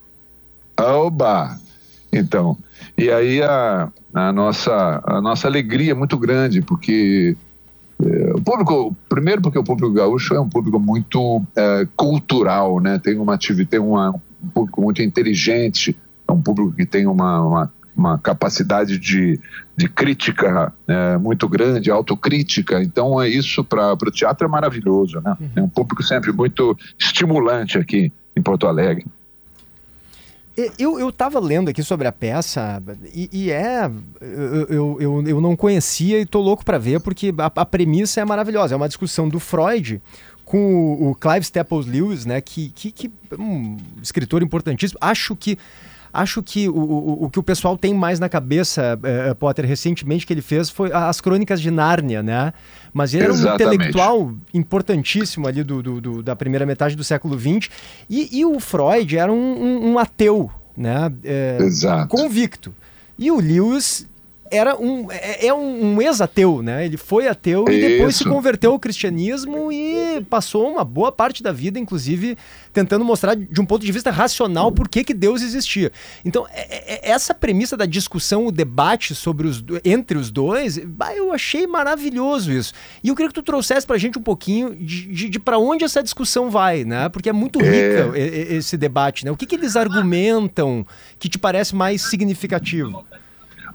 Oba! 0.78 1.58
Então, 2.12 2.56
e 2.96 3.10
aí 3.10 3.42
a, 3.42 3.90
a, 4.12 4.32
nossa, 4.32 5.02
a 5.04 5.20
nossa 5.20 5.48
alegria 5.48 5.92
é 5.92 5.94
muito 5.94 6.18
grande, 6.18 6.60
porque 6.60 7.34
é, 8.00 8.32
o 8.34 8.40
público, 8.40 8.94
primeiro 9.08 9.40
porque 9.40 9.58
o 9.58 9.64
público 9.64 9.92
gaúcho 9.92 10.34
é 10.34 10.40
um 10.40 10.48
público 10.48 10.78
muito 10.78 11.42
é, 11.56 11.88
cultural, 11.96 12.78
né? 12.78 13.00
Tem 13.00 13.18
uma 13.18 13.38
tem 13.38 13.80
uma, 13.80 14.10
um 14.10 14.48
público 14.48 14.82
muito 14.82 15.02
inteligente, 15.02 15.96
é 16.28 16.32
um 16.32 16.40
público 16.40 16.72
que 16.72 16.86
tem 16.86 17.06
uma, 17.06 17.40
uma, 17.42 17.72
uma 17.96 18.18
capacidade 18.18 18.98
de, 18.98 19.38
de 19.76 19.88
crítica 19.88 20.72
é, 20.86 21.16
muito 21.16 21.48
grande, 21.48 21.90
autocrítica. 21.90 22.82
Então, 22.82 23.20
é 23.20 23.28
isso 23.28 23.62
para 23.64 23.92
o 23.92 24.10
teatro 24.10 24.46
é 24.46 24.50
maravilhoso, 24.50 25.20
né? 25.20 25.36
Uhum. 25.40 25.50
É 25.56 25.62
um 25.62 25.68
público 25.68 26.02
sempre 26.02 26.32
muito 26.32 26.76
estimulante 26.98 27.78
aqui 27.78 28.12
em 28.36 28.42
Porto 28.42 28.66
Alegre. 28.66 29.06
Eu, 30.78 31.08
estava 31.08 31.40
lendo 31.40 31.68
aqui 31.68 31.82
sobre 31.82 32.06
a 32.06 32.12
peça 32.12 32.80
e, 33.12 33.28
e 33.32 33.50
é. 33.50 33.90
Eu, 34.20 35.00
eu, 35.00 35.24
eu 35.26 35.40
não 35.40 35.56
conhecia 35.56 36.20
e 36.20 36.24
tô 36.26 36.40
louco 36.40 36.64
para 36.64 36.78
ver 36.78 37.00
porque 37.00 37.34
a, 37.36 37.46
a, 37.46 37.66
premissa 37.66 38.20
é 38.20 38.24
maravilhosa. 38.24 38.72
É 38.72 38.76
uma 38.76 38.86
discussão 38.86 39.28
do 39.28 39.40
Freud 39.40 40.00
com 40.44 41.10
o, 41.10 41.14
Clive 41.16 41.40
Staples 41.40 41.86
Lewis, 41.86 42.24
né? 42.24 42.40
Que, 42.40 42.68
que, 42.68 42.92
que 42.92 43.12
um 43.36 43.78
escritor 44.00 44.44
importantíssimo. 44.44 44.96
Acho 45.00 45.34
que 45.34 45.58
Acho 46.14 46.40
que 46.44 46.68
o, 46.68 46.76
o, 46.76 47.25
o 47.25 47.30
que 47.30 47.40
o 47.40 47.42
pessoal 47.42 47.76
tem 47.76 47.92
mais 47.92 48.21
na 48.21 48.28
cabeça, 48.28 48.97
uh, 48.97 49.35
Potter, 49.35 49.66
recentemente 49.66 50.25
que 50.25 50.33
ele 50.33 50.40
fez 50.40 50.71
foi 50.71 50.92
as 50.92 51.21
crônicas 51.21 51.61
de 51.61 51.73
Nárnia, 51.73 52.23
né? 52.23 52.52
Mas 52.92 53.12
ele 53.12 53.25
Exatamente. 53.25 53.62
era 53.62 53.71
um 53.71 53.75
intelectual 53.75 54.35
importantíssimo 54.54 55.49
ali 55.49 55.64
do, 55.64 55.83
do, 55.83 56.00
do, 56.00 56.23
da 56.23 56.37
primeira 56.37 56.64
metade 56.64 56.94
do 56.94 57.02
século 57.02 57.37
XX. 57.37 57.68
E, 58.09 58.38
e 58.38 58.44
o 58.44 58.61
Freud 58.61 59.18
era 59.18 59.33
um, 59.33 59.37
um, 59.37 59.92
um 59.92 59.99
ateu, 59.99 60.49
né? 60.76 61.12
É, 61.25 61.59
convicto. 62.09 62.73
E 63.18 63.33
o 63.33 63.40
Lewis 63.40 64.06
era 64.56 64.76
um, 64.76 65.11
é, 65.11 65.46
é 65.46 65.54
um, 65.54 65.94
um 65.94 66.02
ex-ateu, 66.02 66.62
né? 66.62 66.84
Ele 66.87 66.96
foi 66.96 67.26
ateu 67.26 67.64
e 67.68 67.80
depois 67.80 68.16
se 68.16 68.25
converteu 68.25 68.73
ao 68.73 68.78
cristianismo 68.78 69.73
e 69.73 70.25
passou 70.30 70.70
uma 70.70 70.84
boa 70.84 71.11
parte 71.11 71.42
da 71.42 71.52
vida, 71.52 71.78
inclusive, 71.78 72.37
tentando 72.73 73.04
mostrar 73.04 73.34
de 73.34 73.61
um 73.61 73.66
ponto 73.66 73.84
de 73.84 73.92
vista 73.92 74.11
racional 74.11 74.70
por 74.70 74.88
que, 74.88 75.04
que 75.04 75.14
Deus 75.14 75.42
existia. 75.42 75.90
Então, 76.25 76.46
é, 76.50 76.94
é, 76.94 77.11
essa 77.11 77.34
premissa 77.34 77.76
da 77.76 77.87
discussão, 77.87 78.46
o 78.46 78.52
debate 78.52 79.14
sobre 79.14 79.46
os, 79.46 79.62
entre 79.84 80.16
os 80.16 80.30
dois, 80.30 80.78
bah, 80.78 81.14
eu 81.14 81.32
achei 81.32 81.66
maravilhoso 81.66 82.52
isso. 82.52 82.73
E 83.02 83.08
eu 83.08 83.14
queria 83.14 83.28
que 83.28 83.34
tu 83.34 83.42
trouxesse 83.42 83.87
pra 83.87 83.99
gente 83.99 84.18
um 84.18 84.23
pouquinho 84.23 84.75
de, 84.75 85.06
de, 85.06 85.28
de 85.28 85.38
para 85.38 85.58
onde 85.58 85.84
essa 85.84 86.02
discussão 86.02 86.50
vai, 86.50 86.84
né? 86.84 87.08
Porque 87.08 87.28
é 87.28 87.32
muito 87.32 87.61
é. 87.61 87.64
rica 87.64 88.18
esse 88.18 88.76
debate, 88.76 89.25
né? 89.25 89.30
O 89.30 89.37
que, 89.37 89.46
que 89.46 89.54
eles 89.54 89.76
argumentam 89.76 90.87
que 91.18 91.28
te 91.28 91.38
parece 91.38 91.75
mais 91.75 92.02
significativo? 92.02 93.04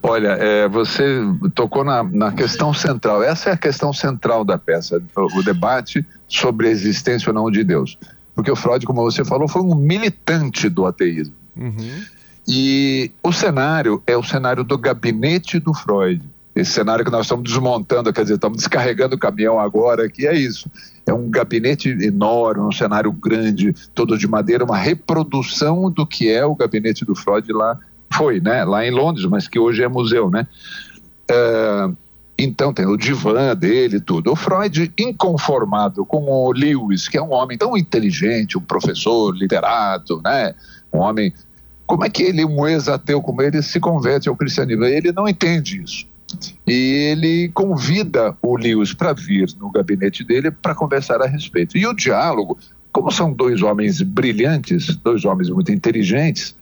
Olha, 0.02 0.30
é, 0.30 0.68
você 0.68 1.22
tocou 1.54 1.84
na, 1.84 2.04
na, 2.04 2.32
questão 2.32 2.74
central. 2.74 3.22
Essa 3.22 3.50
é 3.50 3.54
a 3.54 3.58
questão 3.58 3.92
central 3.92 4.46
da 4.46 4.58
peça, 4.58 5.02
o, 5.16 5.40
o 5.40 5.44
debate 5.44 6.06
sobre 6.28 6.68
a 6.68 6.72
existência 6.72 7.30
ou 7.30 7.34
não 7.34 7.52
de 7.52 7.64
Deus. 7.64 7.98
Porque 8.34 8.50
o 8.50 8.56
Freud, 8.56 8.86
como 8.86 9.02
você 9.02 9.26
falou, 9.26 9.48
foi 9.48 9.62
um 9.62 9.76
militante 9.76 10.70
do 10.70 10.86
ateísmo. 10.86 11.36
Uhum. 11.58 12.04
E 12.48 13.12
o 13.22 13.34
cenário 13.34 14.02
é 14.08 14.16
o 14.16 14.24
cenário 14.24 14.64
do 14.64 14.78
gabinete 14.78 15.60
do 15.60 15.74
Freud. 15.74 16.22
Esse 16.56 16.72
cenário 16.72 17.06
que 17.06 17.12
nós 17.12 17.26
estamos 17.26 17.44
desmontando, 17.44 18.12
quer 18.12 18.24
dizer, 18.24 18.36
estamos 18.36 18.58
descarregando 18.58 19.16
o 19.16 19.20
caminhão 19.20 19.60
agora, 19.60 20.10
que 20.10 20.26
é 20.26 20.34
isso. 20.34 20.70
É 21.06 21.14
um 21.14 21.30
gabinete 21.30 21.90
enorme, 21.90 22.64
um 22.64 22.72
cenário 22.72 23.12
grande, 23.12 23.74
todo 23.94 24.18
de 24.18 24.28
madeira, 24.28 24.64
uma 24.64 24.78
reprodução 24.78 25.92
do 25.92 26.08
que 26.08 26.30
é 26.30 26.46
o 26.46 26.56
gabinete 26.56 27.06
do 27.06 27.16
Freud 27.16 27.52
lá 27.52 27.78
foi, 28.12 28.40
né, 28.40 28.64
lá 28.66 28.86
em 28.86 28.92
Londres, 28.92 29.26
mas 29.26 29.48
que 29.48 29.60
hoje 29.60 29.84
é 29.84 29.88
museu, 29.88 30.30
né? 30.30 30.48
Uh, 31.30 31.96
então 32.38 32.74
tem 32.74 32.86
o 32.86 32.96
divã 32.96 33.54
dele 33.56 34.00
tudo. 34.00 34.32
O 34.32 34.36
Freud, 34.36 34.92
inconformado 34.98 36.06
com 36.06 36.24
o 36.24 36.52
Lewis, 36.54 37.10
que 37.10 37.18
é 37.18 37.22
um 37.22 37.34
homem 37.34 37.58
tão 37.58 37.78
inteligente, 37.78 38.58
um 38.58 38.62
professor, 38.62 39.36
literato, 39.36 40.22
né? 40.24 40.56
Um 40.94 41.00
homem. 41.00 41.34
Como 41.86 42.06
é 42.06 42.10
que 42.10 42.24
ele, 42.24 42.46
um 42.46 42.66
ex-ateu 42.66 43.22
como 43.22 43.42
ele, 43.42 43.62
se 43.62 43.80
converte 43.80 44.30
ao 44.30 44.36
cristianismo? 44.38 44.86
Ele 44.86 45.12
não 45.12 45.28
entende 45.28 45.82
isso. 45.84 46.06
E 46.66 47.12
ele 47.12 47.50
convida 47.50 48.38
o 48.42 48.56
Lewis 48.56 48.94
para 48.94 49.14
vir 49.14 49.50
no 49.60 49.72
gabinete 49.72 50.24
dele 50.24 50.52
para 50.52 50.76
conversar 50.76 51.22
a 51.22 51.28
respeito. 51.28 51.78
E 51.78 51.86
o 51.86 51.94
diálogo, 51.94 52.58
como 52.92 53.12
são 53.12 53.34
dois 53.34 53.62
homens 53.62 54.02
brilhantes, 54.02 54.96
dois 54.98 55.26
homens 55.26 55.50
muito 55.50 55.72
inteligentes, 55.72 56.56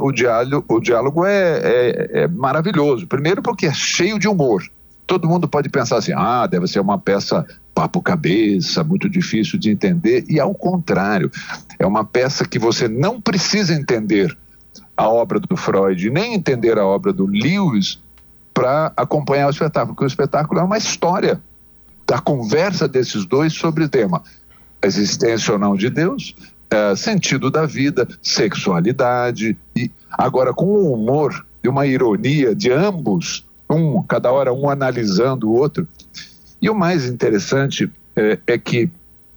o 0.00 0.12
diálogo, 0.12 0.64
o 0.68 0.80
diálogo 0.80 1.24
é, 1.24 1.58
é, 1.58 2.10
é 2.22 2.28
maravilhoso. 2.28 3.06
Primeiro, 3.06 3.42
porque 3.42 3.66
é 3.66 3.72
cheio 3.72 4.18
de 4.18 4.28
humor. 4.28 4.62
Todo 5.06 5.28
mundo 5.28 5.48
pode 5.48 5.68
pensar 5.68 5.96
assim: 5.96 6.12
ah, 6.14 6.46
deve 6.46 6.66
ser 6.66 6.80
uma 6.80 6.98
peça 6.98 7.46
papo-cabeça, 7.74 8.82
muito 8.82 9.08
difícil 9.08 9.58
de 9.58 9.70
entender. 9.70 10.24
E 10.28 10.40
ao 10.40 10.54
contrário, 10.54 11.30
é 11.78 11.86
uma 11.86 12.04
peça 12.04 12.44
que 12.44 12.58
você 12.58 12.88
não 12.88 13.20
precisa 13.20 13.72
entender 13.72 14.36
a 14.96 15.08
obra 15.08 15.38
do 15.38 15.56
Freud, 15.56 16.10
nem 16.10 16.34
entender 16.34 16.76
a 16.76 16.84
obra 16.84 17.12
do 17.12 17.24
Lewis 17.24 18.00
para 18.52 18.92
acompanhar 18.96 19.46
o 19.46 19.50
espetáculo, 19.50 19.94
porque 19.94 20.04
o 20.04 20.08
espetáculo 20.08 20.60
é 20.60 20.64
uma 20.64 20.76
história 20.76 21.40
da 22.04 22.18
conversa 22.18 22.88
desses 22.88 23.24
dois 23.24 23.52
sobre 23.52 23.84
o 23.84 23.88
tema 23.88 24.22
existência 24.82 25.52
ou 25.52 25.58
não 25.58 25.76
de 25.76 25.90
Deus, 25.90 26.34
é, 26.70 26.96
sentido 26.96 27.50
da 27.50 27.66
vida, 27.66 28.06
sexualidade. 28.22 29.56
e 29.76 29.90
Agora, 30.10 30.52
com 30.52 30.66
o 30.66 30.92
humor, 30.92 31.46
e 31.62 31.68
uma 31.68 31.86
ironia 31.86 32.54
de 32.54 32.70
ambos, 32.70 33.44
um 33.68 34.02
cada 34.02 34.30
hora 34.32 34.52
um 34.52 34.68
analisando 34.68 35.48
o 35.48 35.54
outro. 35.54 35.86
E 36.60 36.68
o 36.70 36.74
mais 36.74 37.04
interessante 37.04 37.90
é, 38.16 38.38
é 38.46 38.58
que 38.58 38.90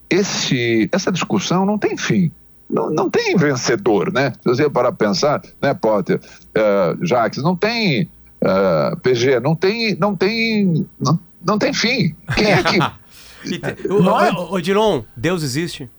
esse, 0.10 0.90
essa 0.92 1.12
discussão 1.12 1.66
não 1.66 1.78
tem 1.78 1.98
fim. 1.98 2.32
Não, 2.70 2.90
não 2.90 3.10
tem 3.10 3.36
vencedor, 3.36 4.12
né? 4.14 4.32
Se 4.42 4.48
você 4.48 4.70
parar 4.70 4.94
pensar, 4.94 5.42
né, 5.62 5.74
Potter, 5.74 6.20
uh, 6.20 7.06
Jacques, 7.06 7.44
não 7.44 7.56
tem 7.56 8.04
uh, 8.42 8.94
é, 8.94 8.96
PG, 8.96 9.40
não 9.42 9.56
tem, 9.56 9.96
não 9.96 10.16
tem, 10.16 10.88
não, 11.00 11.20
não 11.46 11.58
tem 11.58 11.74
fim. 11.74 12.16
Quem 12.36 12.52
é 12.52 12.64
que... 12.64 12.80
o, 13.92 14.54
o, 14.56 14.62
Dilon, 14.62 15.04
Deus 15.16 15.44
existe? 15.44 15.90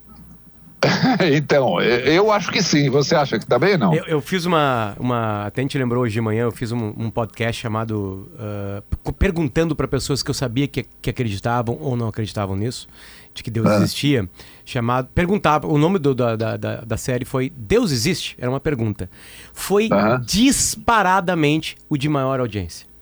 então, 1.35 1.81
eu 1.81 2.31
acho 2.31 2.51
que 2.51 2.61
sim. 2.61 2.89
Você 2.89 3.15
acha 3.15 3.39
que 3.39 3.45
também 3.45 3.77
não? 3.77 3.93
Eu, 3.93 4.05
eu 4.05 4.21
fiz 4.21 4.45
uma, 4.45 4.95
uma. 4.99 5.45
Até 5.45 5.61
a 5.61 5.63
gente 5.63 5.77
lembrou 5.77 6.03
hoje 6.03 6.13
de 6.13 6.21
manhã, 6.21 6.43
eu 6.43 6.51
fiz 6.51 6.71
um, 6.71 6.93
um 6.97 7.09
podcast 7.09 7.61
chamado. 7.61 8.29
Uh, 8.35 9.13
perguntando 9.13 9.75
para 9.75 9.87
pessoas 9.87 10.21
que 10.21 10.29
eu 10.29 10.33
sabia 10.33 10.67
que, 10.67 10.85
que 11.01 11.09
acreditavam 11.09 11.77
ou 11.79 11.95
não 11.95 12.07
acreditavam 12.07 12.55
nisso, 12.55 12.87
de 13.33 13.43
que 13.43 13.51
Deus 13.51 13.67
ah. 13.67 13.75
existia. 13.77 14.29
Chamado. 14.65 15.09
Perguntava. 15.13 15.67
O 15.67 15.77
nome 15.77 15.99
do, 15.99 16.13
da, 16.13 16.35
da, 16.35 16.57
da, 16.57 16.97
série 16.97 17.25
foi 17.25 17.51
Deus 17.55 17.91
Existe? 17.91 18.35
Era 18.39 18.49
uma 18.49 18.59
pergunta. 18.59 19.09
Foi 19.53 19.89
ah. 19.91 20.19
disparadamente 20.23 21.75
o 21.89 21.97
de 21.97 22.09
maior 22.09 22.39
audiência. 22.39 22.92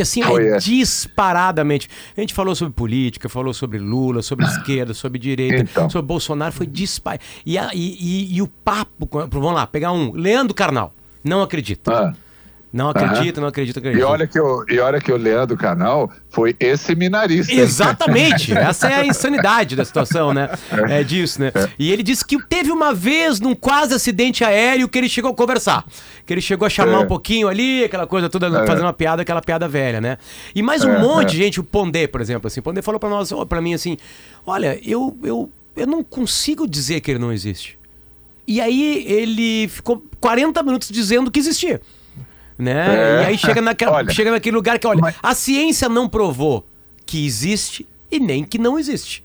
Assim, 0.00 0.22
Foi, 0.22 0.48
é, 0.48 0.58
disparadamente. 0.58 1.88
A 2.16 2.20
gente 2.20 2.32
falou 2.32 2.54
sobre 2.54 2.72
política, 2.72 3.28
falou 3.28 3.52
sobre 3.52 3.78
Lula, 3.78 4.22
sobre 4.22 4.46
esquerda, 4.48 4.94
sobre 4.94 5.18
direita, 5.18 5.56
então. 5.62 5.90
sobre 5.90 6.06
Bolsonaro, 6.06 6.52
foi 6.52 6.66
disparado. 6.66 7.22
E, 7.44 7.56
e, 7.56 7.68
e, 7.74 8.36
e, 8.36 8.42
o 8.42 8.46
papo, 8.46 9.08
vamos 9.28 9.52
lá, 9.52 9.66
pegar 9.66 9.92
um, 9.92 10.12
Leandro 10.12 10.54
Carnal, 10.54 10.94
não 11.22 11.42
acredito. 11.42 11.90
Ah. 11.90 12.14
Não 12.72 12.90
acredito, 12.90 13.40
não 13.40 13.48
acredito, 13.48 13.78
acredito. 13.80 14.00
E 14.00 14.04
olha, 14.04 14.28
que 14.28 14.38
eu, 14.38 14.64
e 14.68 14.78
olha 14.78 15.00
que 15.00 15.10
o 15.10 15.16
Leandro 15.16 15.56
Canal 15.56 16.08
foi 16.28 16.54
esse 16.60 16.84
seminarista. 16.84 17.52
Exatamente. 17.52 18.54
Essa 18.56 18.88
é 18.88 18.94
a 18.94 19.04
insanidade 19.04 19.74
da 19.74 19.84
situação, 19.84 20.32
né? 20.32 20.48
É, 20.88 21.00
é 21.00 21.04
disso, 21.04 21.40
né? 21.40 21.50
É. 21.52 21.68
E 21.76 21.90
ele 21.90 22.04
disse 22.04 22.24
que 22.24 22.40
teve 22.44 22.70
uma 22.70 22.94
vez, 22.94 23.40
num 23.40 23.56
quase 23.56 23.92
acidente 23.92 24.44
aéreo, 24.44 24.88
que 24.88 24.96
ele 24.96 25.08
chegou 25.08 25.32
a 25.32 25.34
conversar. 25.34 25.84
Que 26.24 26.32
ele 26.32 26.40
chegou 26.40 26.64
a 26.64 26.70
chamar 26.70 26.92
é. 26.92 26.98
um 26.98 27.06
pouquinho 27.08 27.48
ali, 27.48 27.82
aquela 27.82 28.06
coisa 28.06 28.30
toda, 28.30 28.46
é. 28.46 28.64
fazendo 28.64 28.84
uma 28.84 28.92
piada, 28.92 29.22
aquela 29.22 29.42
piada 29.42 29.66
velha, 29.66 30.00
né? 30.00 30.16
E 30.54 30.62
mais 30.62 30.84
um 30.84 30.90
é, 30.90 30.98
monte 31.00 31.32
de 31.32 31.38
gente, 31.38 31.58
o 31.58 31.64
Pondé, 31.64 32.06
por 32.06 32.20
exemplo, 32.20 32.46
assim. 32.46 32.60
O 32.60 32.62
Pondé 32.62 32.82
falou 32.82 33.00
para 33.00 33.08
nós, 33.08 33.32
para 33.48 33.60
mim 33.60 33.74
assim: 33.74 33.96
olha, 34.46 34.78
eu, 34.88 35.18
eu, 35.24 35.50
eu 35.74 35.86
não 35.88 36.04
consigo 36.04 36.68
dizer 36.68 37.00
que 37.00 37.10
ele 37.10 37.18
não 37.18 37.32
existe. 37.32 37.76
E 38.46 38.60
aí 38.60 39.04
ele 39.08 39.66
ficou 39.68 40.04
40 40.20 40.62
minutos 40.62 40.88
dizendo 40.88 41.32
que 41.32 41.40
existia 41.40 41.80
né? 42.60 43.20
É. 43.20 43.22
E 43.22 43.26
aí 43.26 43.38
chega, 43.38 43.60
naquela, 43.60 43.96
olha, 43.96 44.12
chega 44.12 44.30
naquele 44.30 44.54
lugar 44.54 44.78
que, 44.78 44.86
olha, 44.86 45.00
mas... 45.00 45.16
a 45.22 45.34
ciência 45.34 45.88
não 45.88 46.08
provou 46.08 46.66
que 47.06 47.24
existe 47.24 47.86
e 48.10 48.20
nem 48.20 48.44
que 48.44 48.58
não 48.58 48.78
existe. 48.78 49.24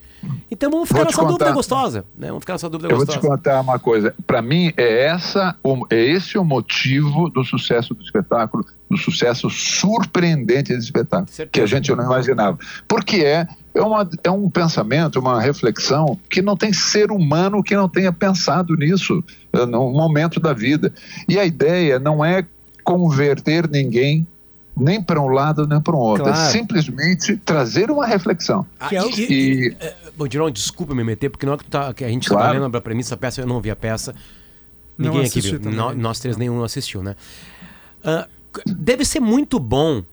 Então 0.50 0.72
vamos 0.72 0.88
ficar 0.88 1.06
nessa 1.06 1.18
contar... 1.18 1.32
dúvida 1.32 1.52
gostosa, 1.52 2.06
né? 2.18 2.28
Vamos 2.28 2.42
ficar 2.42 2.54
nessa 2.54 2.70
dúvida 2.70 2.92
Eu 2.92 2.98
gostosa. 2.98 3.20
vou 3.20 3.30
te 3.30 3.38
contar 3.38 3.62
uma 3.62 3.78
coisa. 3.78 4.16
Para 4.26 4.42
mim 4.42 4.74
é 4.76 5.06
essa, 5.06 5.56
é 5.92 6.04
esse 6.04 6.38
o 6.38 6.44
motivo 6.44 7.30
do 7.30 7.44
sucesso 7.44 7.94
do 7.94 8.02
espetáculo, 8.02 8.66
do 8.90 8.98
sucesso 8.98 9.50
surpreendente 9.50 10.74
desse 10.74 10.86
espetáculo, 10.86 11.30
Certeza. 11.30 11.50
que 11.52 11.62
a 11.62 11.66
gente 11.68 11.94
não 11.94 12.06
imaginava. 12.06 12.58
Porque 12.88 13.18
é 13.18 13.48
é, 13.76 13.82
uma, 13.82 14.10
é 14.24 14.32
um 14.32 14.50
pensamento, 14.50 15.20
uma 15.20 15.42
reflexão 15.42 16.18
que 16.30 16.42
não 16.42 16.56
tem 16.56 16.72
ser 16.72 17.12
humano 17.12 17.62
que 17.62 17.76
não 17.76 17.90
tenha 17.90 18.12
pensado 18.12 18.74
nisso 18.76 19.22
eh, 19.52 19.66
no 19.66 19.92
momento 19.92 20.40
da 20.40 20.54
vida. 20.54 20.94
E 21.28 21.38
a 21.38 21.46
ideia 21.46 22.00
não 22.00 22.24
é 22.24 22.46
converter 22.86 23.70
ninguém 23.70 24.26
nem 24.78 25.02
para 25.02 25.22
um 25.22 25.28
lado 25.28 25.66
nem 25.66 25.82
para 25.82 25.96
o 25.96 26.00
outro. 26.00 26.28
É 26.28 26.32
claro. 26.32 26.48
É 26.48 26.52
simplesmente 26.52 27.38
trazer 27.38 27.90
uma 27.90 28.06
reflexão. 28.06 28.66
Ah, 28.80 28.90
e, 28.92 29.22
e, 29.22 29.34
e, 29.34 29.78
é, 29.80 29.96
bom, 30.18 30.28
Dirão, 30.28 30.52
desculpa 30.52 30.94
me 30.94 31.04
meter, 31.04 31.30
porque 31.30 31.46
não 31.46 31.54
é 31.54 31.58
que, 31.58 31.66
tá, 31.66 31.94
que 31.94 32.04
a 32.04 32.10
gente 32.10 32.24
estava 32.24 32.42
claro. 32.42 32.60
lendo 32.62 32.78
a 32.78 32.82
premissa 32.82 33.12
da 33.12 33.18
peça, 33.18 33.42
eu 33.42 33.48
não 33.48 33.62
vi 33.62 33.72
a 33.72 33.76
peça. 33.76 34.14
Ninguém 34.98 35.26
aqui 35.26 35.42
viu. 35.42 35.60
Nós, 35.72 35.98
nós, 35.98 36.20
três 36.20 36.38
nenhum 36.38 36.64
assistiu, 36.64 37.04
né? 37.04 37.16
Uh, 38.00 38.30
deve 38.66 39.04
ser 39.04 39.20
muito 39.20 39.60
bom 39.60 40.04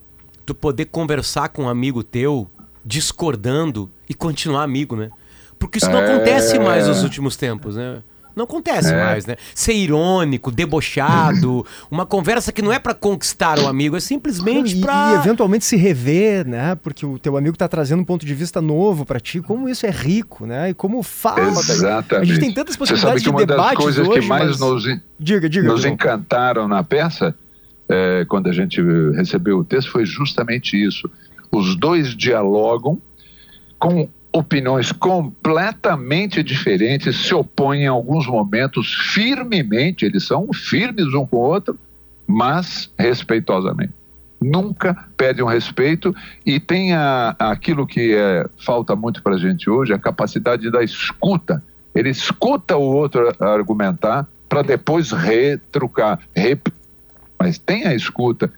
tu 0.44 0.54
poder 0.54 0.86
conversar 0.86 1.48
com 1.50 1.64
um 1.64 1.68
amigo 1.68 2.02
teu, 2.02 2.48
discordando 2.84 3.90
e 4.08 4.14
continuar 4.14 4.64
amigo, 4.64 4.96
né? 4.96 5.10
Porque 5.58 5.78
isso 5.78 5.90
não 5.90 5.98
é... 5.98 6.12
acontece 6.12 6.58
mais 6.58 6.88
nos 6.88 7.04
últimos 7.04 7.36
tempos, 7.36 7.76
né? 7.76 8.02
Não 8.34 8.44
acontece 8.44 8.92
é. 8.92 8.96
mais, 8.96 9.26
né? 9.26 9.36
Ser 9.54 9.74
irônico, 9.74 10.50
debochado, 10.50 11.64
uma 11.90 12.06
conversa 12.06 12.52
que 12.52 12.62
não 12.62 12.72
é 12.72 12.78
para 12.78 12.94
conquistar 12.94 13.58
o 13.58 13.66
amigo, 13.66 13.96
é 13.96 14.00
simplesmente 14.00 14.76
para 14.76 15.12
e, 15.12 15.14
eventualmente 15.16 15.64
se 15.64 15.76
rever, 15.76 16.46
né? 16.46 16.74
Porque 16.76 17.04
o 17.04 17.18
teu 17.18 17.36
amigo 17.36 17.56
tá 17.56 17.68
trazendo 17.68 18.00
um 18.00 18.04
ponto 18.04 18.24
de 18.24 18.34
vista 18.34 18.60
novo 18.60 19.04
para 19.04 19.20
ti, 19.20 19.40
como 19.40 19.68
isso 19.68 19.86
é 19.86 19.90
rico, 19.90 20.46
né? 20.46 20.70
E 20.70 20.74
como 20.74 21.02
fala. 21.02 21.48
Exatamente. 21.48 22.30
A 22.30 22.34
gente 22.34 22.40
tem 22.40 22.52
tantas 22.52 22.76
possibilidades 22.76 23.22
Você 23.22 23.30
sabe 23.30 23.44
que 23.44 23.44
uma 23.44 23.46
das 23.46 23.74
coisas 23.74 24.08
hoje, 24.08 24.20
que 24.20 24.26
mais 24.26 24.58
mas... 24.58 24.60
nos, 24.60 24.84
diga, 25.18 25.48
diga, 25.48 25.68
nos 25.68 25.84
encantaram 25.84 26.66
na 26.66 26.82
peça, 26.82 27.34
é, 27.88 28.24
quando 28.28 28.48
a 28.48 28.52
gente 28.52 28.80
recebeu 29.14 29.58
o 29.58 29.64
texto, 29.64 29.90
foi 29.90 30.04
justamente 30.04 30.82
isso. 30.82 31.10
Os 31.50 31.76
dois 31.76 32.16
dialogam 32.16 33.00
com 33.78 34.08
opiniões 34.32 34.90
completamente 34.90 36.42
diferentes, 36.42 37.16
se 37.16 37.34
opõem 37.34 37.82
em 37.82 37.86
alguns 37.86 38.26
momentos 38.26 38.94
firmemente, 39.12 40.06
eles 40.06 40.24
são 40.24 40.48
firmes 40.52 41.12
um 41.12 41.26
com 41.26 41.36
o 41.36 41.40
outro, 41.40 41.78
mas 42.26 42.90
respeitosamente. 42.98 43.92
Nunca 44.40 45.06
pedem 45.16 45.44
um 45.44 45.48
respeito 45.48 46.14
e 46.44 46.58
tem 46.58 46.94
a, 46.94 47.36
aquilo 47.38 47.86
que 47.86 48.14
é, 48.14 48.46
falta 48.56 48.96
muito 48.96 49.22
para 49.22 49.34
a 49.34 49.38
gente 49.38 49.68
hoje, 49.68 49.92
a 49.92 49.98
capacidade 49.98 50.68
da 50.70 50.82
escuta. 50.82 51.62
Ele 51.94 52.08
escuta 52.08 52.76
o 52.76 52.82
outro 52.82 53.32
argumentar 53.38 54.26
para 54.48 54.62
depois 54.62 55.12
retrucar, 55.12 56.18
rep... 56.34 56.72
mas 57.38 57.58
tem 57.58 57.86
a 57.86 57.94
escuta 57.94 58.50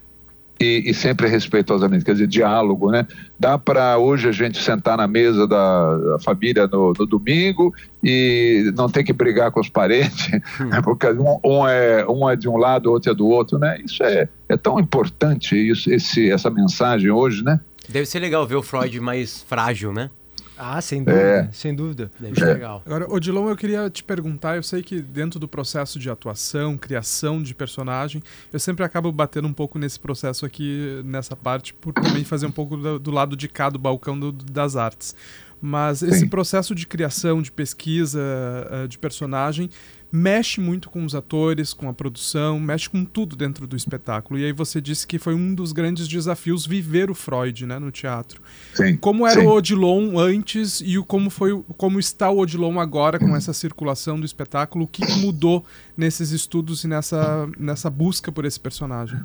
e, 0.61 0.85
e, 0.87 0.95
sempre 0.95 1.27
respeitosamente, 1.27 2.05
quer 2.05 2.13
dizer, 2.13 2.29
diálogo, 2.29 2.91
né? 2.91 3.07
Dá 3.39 3.59
para 3.59 3.99
hoje 3.99 4.29
a 4.29 4.33
gente 4.33 4.63
sentar 4.63 4.97
na 4.97 5.07
mesa 5.07 5.47
da, 5.47 5.97
da 5.97 6.19
família 6.21 6.67
no, 6.69 6.93
no, 6.97 7.07
domingo 7.07 7.75
e 8.03 8.73
não 8.77 8.89
ter 8.89 9.03
que 9.03 9.13
brigar 9.13 9.51
com 9.51 9.61
os 9.61 9.69
parentes, 9.69 10.31
hum. 10.61 10.67
né? 10.67 10.81
porque 10.81 11.09
um, 11.09 11.41
um, 11.45 11.67
é, 11.67 12.07
um 12.09 12.31
é 12.31 12.37
de 12.37 12.49
um 12.49 12.57
lado, 12.57 12.91
outro 12.91 13.11
é 13.11 13.15
do 13.15 13.27
outro, 13.27 13.59
né? 13.59 13.81
Isso 13.85 14.03
é, 14.05 14.29
é 14.49 14.57
tão 14.57 14.79
importante, 14.79 15.57
isso, 15.57 15.93
esse, 15.93 16.31
essa 16.31 16.51
mensagem 16.51 17.11
hoje, 17.11 17.43
né? 17.43 17.59
Deve 17.89 18.07
ser 18.07 18.21
legal 18.21 18.47
ver 18.47 18.57
o 18.57 18.63
Freud 18.63 18.99
mais 19.01 19.43
frágil, 19.43 19.93
né? 19.93 20.09
Ah, 20.57 20.81
sem 20.81 21.03
dúvida, 21.03 21.23
é. 21.23 21.49
sem 21.53 21.75
dúvida. 21.75 22.11
Deve 22.19 22.39
ser 22.39 22.49
é. 22.49 22.55
legal. 22.55 22.83
Agora, 22.87 23.13
Odilon, 23.13 23.49
eu 23.49 23.57
queria 23.57 23.91
te 23.91 24.05
perguntar, 24.05 24.57
eu 24.57 24.63
sei 24.63 24.83
que 24.83 25.01
dentro 25.01 25.41
do 25.41 25.49
processo 25.49 25.99
de 25.99 26.09
atuação, 26.09 26.79
criação 26.79 27.43
de 27.43 27.55
personagem, 27.55 28.23
eu 28.53 28.61
sempre 28.61 28.85
acabo 28.85 29.11
batendo 29.11 29.49
um 29.49 29.53
pouco 29.53 29.79
nesse 29.79 29.99
processo 29.99 30.47
aqui, 30.47 31.03
nessa 31.05 31.35
parte, 31.35 31.75
por 31.75 31.93
também 31.93 32.25
fazer 32.25 32.47
um 32.47 32.53
pouco 32.53 32.77
do, 32.77 32.99
do 32.99 33.11
lado 33.11 33.37
de 33.37 33.49
cá 33.49 33.69
do 33.69 33.79
balcão 33.79 34.19
do, 34.19 34.31
das 34.33 34.77
artes. 34.77 35.15
Mas 35.61 36.03
esse 36.03 36.21
Sim. 36.21 36.29
processo 36.29 36.75
de 36.75 36.87
criação, 36.87 37.41
de 37.41 37.51
pesquisa 37.51 38.21
uh, 38.21 38.87
de 38.87 38.99
personagem, 38.99 39.71
mexe 40.15 40.61
muito 40.61 40.89
com 40.89 41.05
os 41.05 41.13
atores, 41.13 41.75
com 41.75 41.89
a 41.89 41.93
produção, 41.93 42.61
mexe 42.61 42.89
com 42.89 43.05
tudo 43.05 43.35
dentro 43.35 43.67
do 43.67 43.75
espetáculo. 43.75 44.39
E 44.39 44.45
aí 44.45 44.53
você 44.53 44.81
disse 44.81 45.05
que 45.05 45.19
foi 45.19 45.35
um 45.35 45.53
dos 45.53 45.73
grandes 45.73 46.07
desafios 46.07 46.65
viver 46.65 47.11
o 47.11 47.17
Freud, 47.17 47.67
né, 47.67 47.81
no 47.81 47.91
teatro. 47.91 48.41
Sim, 48.75 48.97
como 48.97 49.27
era 49.27 49.41
sim. 49.41 49.47
o 49.47 49.51
Odilon 49.51 50.17
antes 50.17 50.81
e 50.81 51.03
como 51.09 51.31
foi, 51.31 51.61
como 51.77 51.99
está 51.99 52.31
o 52.31 52.39
Odilon 52.39 52.79
agora 52.79 53.19
com 53.19 53.35
essa 53.35 53.53
circulação 53.53 54.21
do 54.21 54.25
espetáculo? 54.25 54.85
O 54.85 54.89
que 54.89 55.05
mudou 55.19 55.65
nesses 55.97 56.31
estudos 56.31 56.85
e 56.85 56.87
nessa 56.87 57.49
nessa 57.59 57.91
busca 57.91 58.31
por 58.31 58.45
esse 58.45 58.61
personagem? 58.61 59.19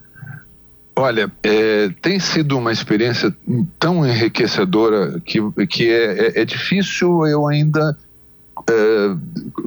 Olha, 0.95 1.31
é, 1.43 1.89
tem 2.01 2.19
sido 2.19 2.57
uma 2.57 2.71
experiência 2.71 3.33
tão 3.77 4.05
enriquecedora 4.05 5.21
que, 5.23 5.39
que 5.67 5.87
é, 5.87 6.39
é, 6.39 6.41
é 6.41 6.45
difícil 6.45 7.27
eu 7.27 7.47
ainda 7.47 7.95
é, 8.67 9.15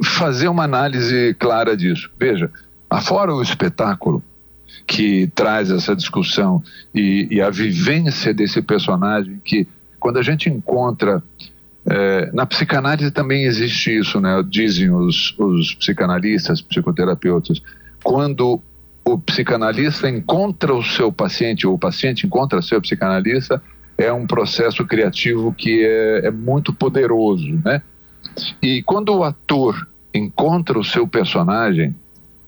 fazer 0.03 0.47
uma 0.47 0.63
análise 0.63 1.35
clara 1.39 1.75
disso. 1.75 2.09
Veja, 2.19 2.51
afora 2.89 3.33
o 3.33 3.41
espetáculo 3.41 4.23
que 4.85 5.27
traz 5.33 5.71
essa 5.71 5.95
discussão 5.95 6.61
e, 6.93 7.27
e 7.31 7.41
a 7.41 7.49
vivência 7.49 8.33
desse 8.33 8.61
personagem 8.61 9.39
que 9.43 9.67
quando 9.99 10.17
a 10.17 10.21
gente 10.21 10.49
encontra 10.49 11.23
é, 11.85 12.29
na 12.33 12.45
psicanálise 12.45 13.11
também 13.11 13.43
existe 13.43 13.97
isso, 13.97 14.19
né? 14.19 14.43
Dizem 14.47 14.89
os, 14.91 15.37
os 15.37 15.75
psicanalistas, 15.75 16.61
psicoterapeutas, 16.61 17.61
quando 18.01 18.61
o 19.05 19.17
psicanalista 19.19 20.09
encontra 20.09 20.73
o 20.73 20.83
seu 20.83 21.11
paciente, 21.11 21.67
ou 21.67 21.73
o 21.73 21.79
paciente 21.79 22.25
encontra 22.25 22.61
seu 22.61 22.81
psicanalista, 22.81 23.61
é 23.97 24.11
um 24.11 24.25
processo 24.25 24.85
criativo 24.85 25.53
que 25.53 25.83
é, 25.85 26.27
é 26.27 26.31
muito 26.31 26.73
poderoso, 26.73 27.61
né? 27.63 27.81
E 28.61 28.81
quando 28.83 29.15
o 29.15 29.23
ator 29.23 29.87
encontra 30.13 30.77
o 30.77 30.83
seu 30.83 31.07
personagem, 31.07 31.95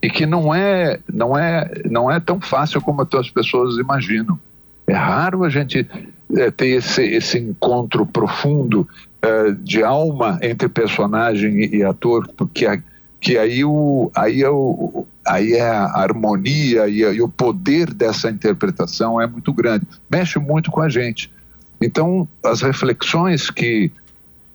e 0.02 0.10
que 0.10 0.26
não 0.26 0.54
é, 0.54 1.00
não 1.12 1.36
é, 1.36 1.82
não 1.90 2.12
é 2.12 2.20
tão 2.20 2.40
fácil 2.40 2.80
como 2.80 3.08
as 3.12 3.30
pessoas 3.30 3.78
imaginam. 3.78 4.40
É 4.86 4.94
raro 4.94 5.44
a 5.44 5.50
gente 5.50 5.88
é, 6.36 6.52
ter 6.52 6.68
esse, 6.68 7.04
esse 7.04 7.40
encontro 7.40 8.06
profundo 8.06 8.88
é, 9.20 9.52
de 9.52 9.84
alma 9.84 10.38
entre 10.44 10.70
personagem 10.70 11.64
e, 11.64 11.78
e 11.78 11.84
ator, 11.84 12.28
porque 12.38 12.68
a, 12.68 12.80
que 13.20 13.36
aí, 13.36 13.66
o, 13.66 14.12
aí, 14.16 14.44
é 14.44 14.50
o, 14.50 15.08
aí 15.26 15.54
é 15.54 15.68
a 15.68 15.86
harmonia 15.96 16.88
e, 16.88 17.00
e 17.00 17.22
o 17.22 17.28
poder 17.28 17.92
dessa 17.92 18.30
interpretação 18.30 19.20
é 19.20 19.26
muito 19.26 19.52
grande, 19.52 19.88
mexe 20.08 20.38
muito 20.38 20.70
com 20.70 20.82
a 20.82 20.90
gente. 20.90 21.32
Então, 21.82 22.28
as 22.44 22.62
reflexões 22.62 23.50
que, 23.50 23.92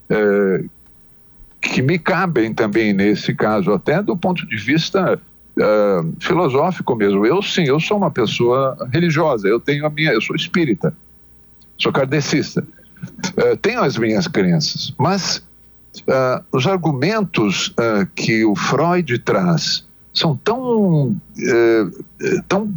é, 0.09 0.65
que 1.61 1.83
me 1.83 1.99
cabem 1.99 2.55
também 2.55 2.93
nesse 2.93 3.35
caso, 3.35 3.73
até 3.73 4.03
do 4.03 4.17
ponto 4.17 4.47
de 4.47 4.57
vista 4.57 5.21
é, 5.59 6.01
filosófico 6.21 6.95
mesmo. 6.95 7.27
Eu 7.27 7.43
sim, 7.43 7.65
eu 7.65 7.79
sou 7.79 7.99
uma 7.99 8.11
pessoa 8.11 8.77
religiosa, 8.93 9.47
eu 9.47 9.61
tenho 9.61 9.85
a 9.87 9.91
minha, 9.91 10.13
eu 10.13 10.21
sou 10.21 10.35
espírita, 10.35 10.95
sou 11.79 11.93
kardecista, 11.93 12.67
é, 13.37 13.57
tenho 13.57 13.83
as 13.83 13.99
minhas 13.99 14.27
crenças, 14.27 14.95
mas 14.99 15.43
é, 16.07 16.43
os 16.53 16.67
argumentos 16.67 17.75
que 18.15 18.45
o 18.45 18.55
Freud 18.55 19.19
traz 19.19 19.85
são 20.13 20.37
tão, 20.37 21.17
tão 22.49 22.73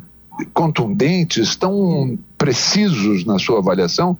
contundentes, 0.53 1.55
tão 1.55 2.17
precisos 2.37 3.25
na 3.25 3.39
sua 3.39 3.59
avaliação, 3.59 4.17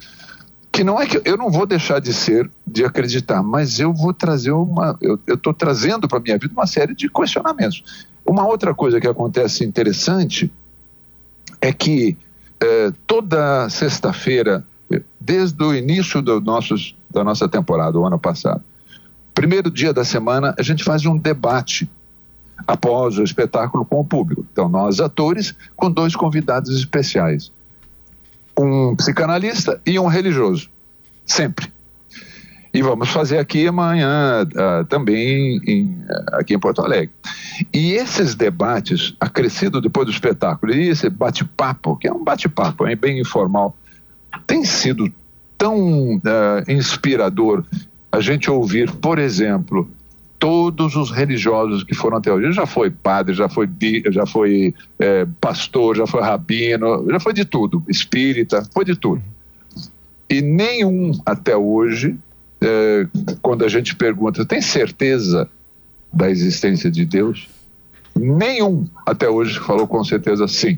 que 0.74 0.84
não 0.84 1.00
é 1.00 1.06
que 1.06 1.22
eu 1.24 1.38
não 1.38 1.52
vou 1.52 1.68
deixar 1.68 2.02
de 2.02 2.12
ser, 2.12 2.50
de 2.66 2.84
acreditar, 2.84 3.44
mas 3.44 3.80
eu 3.80 3.94
vou 3.94 4.12
trazer 4.12 4.52
uma, 4.52 4.98
eu 5.00 5.20
estou 5.28 5.54
trazendo 5.54 6.08
para 6.08 6.20
minha 6.20 6.36
vida 6.36 6.52
uma 6.52 6.66
série 6.66 6.96
de 6.96 7.08
questionamentos. 7.08 8.08
Uma 8.26 8.48
outra 8.48 8.74
coisa 8.74 9.00
que 9.00 9.08
acontece 9.08 9.64
interessante 9.64 10.52
é 11.62 11.72
que 11.72 12.18
eh, 12.60 12.92
toda 13.06 13.70
sexta-feira, 13.70 14.66
desde 15.22 15.64
o 15.64 15.76
início 15.76 16.24
do 16.24 16.42
nossos, 16.42 16.96
da 17.08 17.24
nossa 17.24 17.48
temporada, 17.48 18.00
o 18.00 18.08
ano 18.08 18.18
passado, 18.18 18.64
primeiro 19.36 19.70
dia 19.70 19.94
da 19.94 20.04
semana, 20.04 20.56
a 20.58 20.64
gente 20.64 20.84
faz 20.84 21.06
um 21.06 21.16
debate 21.16 21.88
após 22.66 23.20
o 23.20 23.24
espetáculo 23.24 23.86
com 23.86 24.00
o 24.00 24.06
público. 24.06 24.44
Então, 24.52 24.68
nós 24.68 25.00
atores 25.00 25.54
com 25.76 25.92
dois 25.92 26.16
convidados 26.16 26.76
especiais 26.76 27.52
um 28.58 28.96
psicanalista 28.96 29.80
e 29.86 30.00
um 30.00 30.08
religioso, 30.08 30.70
sempre. 31.26 31.72
E 32.74 32.82
vamos 32.82 33.10
fazer 33.10 33.38
aqui 33.38 33.68
amanhã 33.68 34.44
uh, 34.44 34.84
também 34.86 35.62
em, 35.68 35.86
uh, 36.10 36.40
aqui 36.40 36.56
em 36.56 36.60
Porto 36.60 36.82
Alegre. 36.82 37.12
E 37.72 37.94
esses 37.94 38.34
debates, 38.34 39.16
acrescido 39.20 39.80
depois 39.80 40.08
do 40.08 40.12
espetáculo, 40.12 40.74
e 40.74 40.90
esse 40.90 41.08
bate-papo, 41.08 41.96
que 41.96 42.08
é 42.08 42.12
um 42.12 42.24
bate-papo 42.24 42.86
bem 42.98 43.20
informal, 43.20 43.76
tem 44.48 44.66
sido 44.66 45.12
tão 45.56 46.16
uh, 46.16 46.20
inspirador 46.68 47.64
a 48.12 48.20
gente 48.20 48.50
ouvir, 48.50 48.92
por 48.92 49.20
exemplo, 49.20 49.88
todos 50.44 50.98
os 50.98 51.10
religiosos 51.10 51.86
que 51.86 51.96
foram 51.96 52.18
até 52.18 52.30
hoje. 52.30 52.52
Já 52.52 52.66
foi 52.66 52.92
padre, 52.92 53.34
já 53.34 53.48
foi, 53.48 53.70
já 54.12 54.26
foi 54.26 54.76
é, 55.00 55.26
pastor, 55.40 55.96
já 55.96 56.06
foi 56.06 56.22
rabino, 56.22 57.08
já 57.10 57.18
foi 57.18 57.32
de 57.32 57.46
tudo, 57.46 57.82
espírita, 57.88 58.62
foi 58.74 58.84
de 58.84 58.94
tudo. 58.94 59.24
E 60.30 60.42
nenhum 60.42 61.14
até 61.26 61.56
hoje, 61.56 62.18
é, 62.60 63.08
quando 63.42 63.64
a 63.64 63.70
gente 63.70 63.96
pergunta, 63.96 64.44
tem 64.44 64.62
certeza 64.62 65.50
da 66.12 66.30
existência 66.30 66.92
de 66.92 67.06
Deus? 67.06 67.48
Nenhum 68.14 68.86
até 69.06 69.30
hoje 69.30 69.58
falou 69.62 69.88
com 69.88 70.04
certeza 70.04 70.46
sim. 70.46 70.78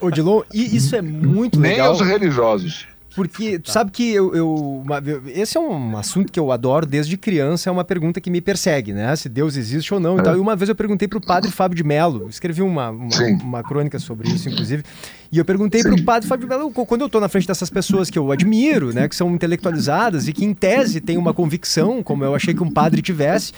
Odilon, 0.00 0.40
isso 0.50 0.96
é 0.96 1.02
muito 1.02 1.60
legal. 1.60 1.92
Nem 1.92 2.02
os 2.02 2.08
religiosos. 2.08 2.88
Porque 3.18 3.58
tu 3.58 3.72
sabe 3.72 3.90
que 3.90 4.14
eu, 4.14 4.32
eu, 4.32 4.84
Esse 5.26 5.56
é 5.56 5.60
um 5.60 5.96
assunto 5.96 6.30
que 6.30 6.38
eu 6.38 6.52
adoro 6.52 6.86
desde 6.86 7.16
criança, 7.16 7.68
é 7.68 7.72
uma 7.72 7.82
pergunta 7.82 8.20
que 8.20 8.30
me 8.30 8.40
persegue, 8.40 8.92
né? 8.92 9.16
Se 9.16 9.28
Deus 9.28 9.56
existe 9.56 9.92
ou 9.92 9.98
não 9.98 10.16
é. 10.16 10.20
e 10.20 10.22
tal. 10.22 10.36
E 10.36 10.38
uma 10.38 10.54
vez 10.54 10.68
eu 10.68 10.74
perguntei 10.76 11.08
para 11.08 11.18
o 11.18 11.20
padre 11.20 11.50
Fábio 11.50 11.76
de 11.76 11.82
Mello, 11.82 12.28
escrevi 12.28 12.62
uma, 12.62 12.90
uma, 12.90 13.08
uma, 13.42 13.62
crônica 13.64 13.98
sobre 13.98 14.28
isso, 14.28 14.48
inclusive, 14.48 14.84
e 15.32 15.38
eu 15.38 15.44
perguntei 15.44 15.82
para 15.82 15.94
o 15.94 16.02
padre 16.04 16.28
Fábio 16.28 16.46
de 16.46 16.54
Mello, 16.54 16.70
quando 16.70 17.00
eu 17.00 17.06
estou 17.06 17.20
na 17.20 17.28
frente 17.28 17.48
dessas 17.48 17.68
pessoas 17.68 18.08
que 18.08 18.16
eu 18.16 18.30
admiro, 18.30 18.94
né? 18.94 19.08
Que 19.08 19.16
são 19.16 19.34
intelectualizadas 19.34 20.28
e 20.28 20.32
que, 20.32 20.44
em 20.44 20.54
tese, 20.54 21.00
têm 21.00 21.18
uma 21.18 21.34
convicção, 21.34 22.00
como 22.04 22.24
eu 22.24 22.36
achei 22.36 22.54
que 22.54 22.62
um 22.62 22.70
padre 22.70 23.02
tivesse, 23.02 23.52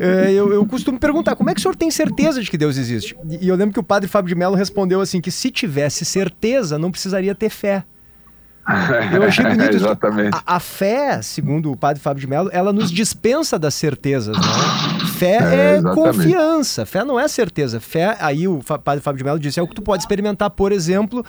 eh, 0.00 0.32
eu, 0.32 0.54
eu 0.54 0.64
costumo 0.64 0.98
perguntar, 0.98 1.36
como 1.36 1.50
é 1.50 1.54
que 1.54 1.60
o 1.60 1.62
senhor 1.62 1.76
tem 1.76 1.90
certeza 1.90 2.40
de 2.40 2.50
que 2.50 2.56
Deus 2.56 2.78
existe? 2.78 3.14
E 3.28 3.46
eu 3.46 3.56
lembro 3.56 3.74
que 3.74 3.80
o 3.80 3.84
padre 3.84 4.08
Fábio 4.08 4.30
de 4.30 4.34
Mello 4.34 4.54
respondeu 4.54 5.02
assim, 5.02 5.20
que 5.20 5.30
se 5.30 5.50
tivesse 5.50 6.06
certeza, 6.06 6.78
não 6.78 6.90
precisaria 6.90 7.34
ter 7.34 7.50
fé. 7.50 7.84
Eu 9.12 9.22
achei 9.24 9.44
bonito. 9.44 9.74
Exatamente. 9.74 10.34
A, 10.34 10.56
a, 10.56 10.60
fé, 10.60 11.20
segundo 11.20 11.72
o 11.72 11.76
padre 11.76 12.00
Fábio 12.00 12.20
de 12.20 12.26
Mello, 12.26 12.48
ela 12.52 12.72
nos 12.72 12.90
dispensa 12.90 13.58
das 13.58 13.74
certezas, 13.74 14.36
né? 14.36 14.44
Fé 15.18 15.38
é, 15.40 15.76
é 15.78 15.82
confiança, 15.82 16.86
fé 16.86 17.04
não 17.04 17.18
é 17.18 17.26
certeza. 17.26 17.80
Fé, 17.80 18.16
aí 18.20 18.46
o 18.46 18.60
padre 18.84 19.02
Fábio 19.02 19.18
de 19.18 19.24
Mello 19.24 19.38
disse, 19.38 19.58
é 19.58 19.62
o 19.62 19.66
que 19.66 19.74
tu 19.74 19.82
pode 19.82 20.02
experimentar, 20.02 20.50
por 20.50 20.70
exemplo, 20.70 21.24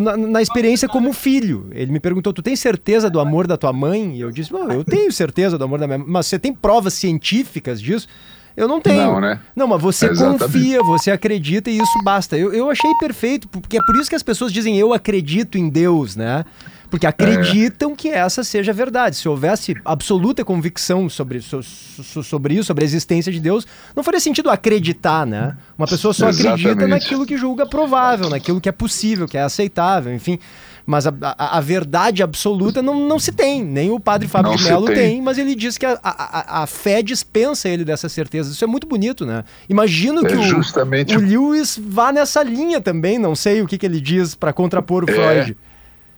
na, 0.00 0.16
na, 0.16 0.42
experiência 0.42 0.88
como 0.88 1.12
filho. 1.12 1.66
Ele 1.72 1.90
me 1.90 1.98
perguntou: 2.00 2.32
Tu 2.32 2.42
tem 2.42 2.54
certeza 2.54 3.10
do 3.10 3.18
amor 3.18 3.46
da 3.46 3.56
tua 3.56 3.72
mãe? 3.72 4.16
E 4.16 4.20
eu 4.20 4.30
disse: 4.30 4.52
Eu 4.52 4.84
tenho 4.84 5.10
certeza 5.10 5.58
do 5.58 5.64
amor 5.64 5.80
da 5.80 5.86
minha 5.86 5.98
mãe. 5.98 6.06
Mas 6.08 6.26
você 6.26 6.38
tem 6.38 6.54
provas 6.54 6.94
científicas 6.94 7.80
disso? 7.80 8.06
Eu 8.56 8.68
não 8.68 8.80
tenho. 8.80 9.02
Não, 9.02 9.20
né? 9.20 9.40
Não, 9.54 9.66
mas 9.66 9.80
você 9.80 10.06
Exatamente. 10.06 10.44
confia, 10.44 10.82
você 10.82 11.10
acredita 11.10 11.70
e 11.70 11.78
isso 11.78 11.98
basta. 12.04 12.36
Eu, 12.36 12.52
eu 12.52 12.70
achei 12.70 12.90
perfeito, 13.00 13.48
porque 13.48 13.78
é 13.78 13.80
por 13.84 13.96
isso 13.96 14.10
que 14.10 14.16
as 14.16 14.22
pessoas 14.22 14.52
dizem 14.52 14.76
eu 14.76 14.92
acredito 14.92 15.56
em 15.56 15.68
Deus, 15.68 16.16
né? 16.16 16.44
Porque 16.92 17.06
acreditam 17.06 17.92
é. 17.92 17.96
que 17.96 18.08
essa 18.10 18.44
seja 18.44 18.70
a 18.70 18.74
verdade. 18.74 19.16
Se 19.16 19.26
houvesse 19.26 19.74
absoluta 19.82 20.44
convicção 20.44 21.08
sobre, 21.08 21.40
so, 21.40 21.62
so, 21.62 22.22
sobre 22.22 22.52
isso, 22.52 22.64
sobre 22.64 22.84
a 22.84 22.86
existência 22.86 23.32
de 23.32 23.40
Deus, 23.40 23.66
não 23.96 24.02
faria 24.02 24.20
sentido 24.20 24.50
acreditar, 24.50 25.26
né? 25.26 25.56
Uma 25.78 25.86
pessoa 25.86 26.12
só 26.12 26.28
Exatamente. 26.28 26.68
acredita 26.68 26.86
naquilo 26.86 27.24
que 27.24 27.38
julga 27.38 27.64
provável, 27.64 28.28
naquilo 28.28 28.60
que 28.60 28.68
é 28.68 28.72
possível, 28.72 29.26
que 29.26 29.38
é 29.38 29.42
aceitável, 29.42 30.12
enfim. 30.12 30.38
Mas 30.84 31.06
a, 31.06 31.12
a, 31.22 31.58
a, 31.58 31.60
verdade 31.60 32.22
absoluta 32.22 32.82
não, 32.82 33.06
não 33.08 33.18
se 33.18 33.32
tem. 33.32 33.64
Nem 33.64 33.90
o 33.90 34.00
padre 34.00 34.28
Fábio 34.28 34.56
de 34.56 34.64
Mello 34.64 34.86
tem. 34.86 34.96
tem. 34.96 35.22
mas 35.22 35.38
ele 35.38 35.54
diz 35.54 35.78
que 35.78 35.86
a, 35.86 35.98
a, 36.02 36.62
a, 36.62 36.66
fé 36.66 37.02
dispensa 37.02 37.68
ele 37.68 37.84
dessa 37.84 38.08
certeza. 38.08 38.50
Isso 38.50 38.64
é 38.64 38.66
muito 38.66 38.86
bonito, 38.86 39.24
né? 39.24 39.44
Imagino 39.68 40.22
que 40.22 40.32
é 40.32 40.36
o, 40.36 41.18
o, 41.18 41.20
Lewis 41.20 41.80
vá 41.82 42.12
nessa 42.12 42.42
linha 42.42 42.80
também, 42.80 43.18
não 43.18 43.34
sei 43.34 43.62
o 43.62 43.66
que, 43.66 43.78
que 43.78 43.86
ele 43.86 44.00
diz 44.00 44.34
para 44.34 44.52
contrapor 44.52 45.04
o 45.04 45.10
é. 45.10 45.12
Freud. 45.12 45.56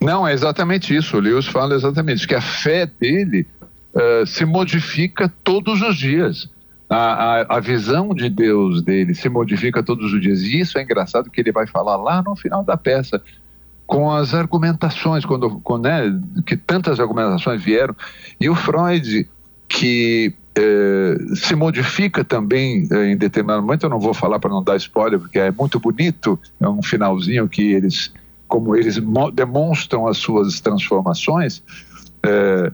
Não, 0.00 0.26
é 0.26 0.32
exatamente 0.32 0.94
isso. 0.94 1.16
O 1.16 1.20
Lewis 1.20 1.46
fala 1.46 1.74
exatamente 1.74 2.26
que 2.26 2.34
a 2.34 2.40
fé 2.40 2.86
dele 2.86 3.46
uh, 3.94 4.26
se 4.26 4.44
modifica 4.44 5.32
todos 5.42 5.80
os 5.82 5.96
dias. 5.96 6.48
A, 6.88 6.96
a, 6.96 7.56
a, 7.56 7.60
visão 7.60 8.14
de 8.14 8.28
Deus 8.28 8.82
dele 8.82 9.14
se 9.14 9.28
modifica 9.28 9.82
todos 9.82 10.12
os 10.12 10.20
dias. 10.20 10.42
E 10.42 10.60
isso 10.60 10.78
é 10.78 10.82
engraçado 10.82 11.30
que 11.30 11.40
ele 11.40 11.50
vai 11.50 11.66
falar 11.66 11.96
lá 11.96 12.22
no 12.22 12.36
final 12.36 12.62
da 12.62 12.76
peça 12.76 13.20
com 13.86 14.10
as 14.10 14.34
argumentações, 14.34 15.24
quando, 15.24 15.60
quando 15.60 15.84
né, 15.84 16.18
que 16.46 16.56
tantas 16.56 16.98
argumentações 16.98 17.62
vieram, 17.62 17.94
e 18.40 18.48
o 18.48 18.54
Freud, 18.54 19.28
que 19.68 20.34
eh, 20.56 21.16
se 21.34 21.56
modifica 21.56 22.24
também 22.24 22.86
eh, 22.90 23.10
em 23.10 23.16
determinado 23.16 23.60
momento, 23.62 23.84
eu 23.84 23.90
não 23.90 23.98
vou 23.98 24.14
falar 24.14 24.38
para 24.38 24.50
não 24.50 24.62
dar 24.62 24.76
spoiler, 24.76 25.18
porque 25.18 25.38
é 25.38 25.50
muito 25.50 25.80
bonito, 25.80 26.38
é 26.60 26.68
um 26.68 26.82
finalzinho 26.82 27.48
que 27.48 27.72
eles, 27.72 28.12
como 28.46 28.76
eles 28.76 29.00
demonstram 29.32 30.06
as 30.06 30.16
suas 30.18 30.60
transformações, 30.60 31.62
eh, 32.22 32.72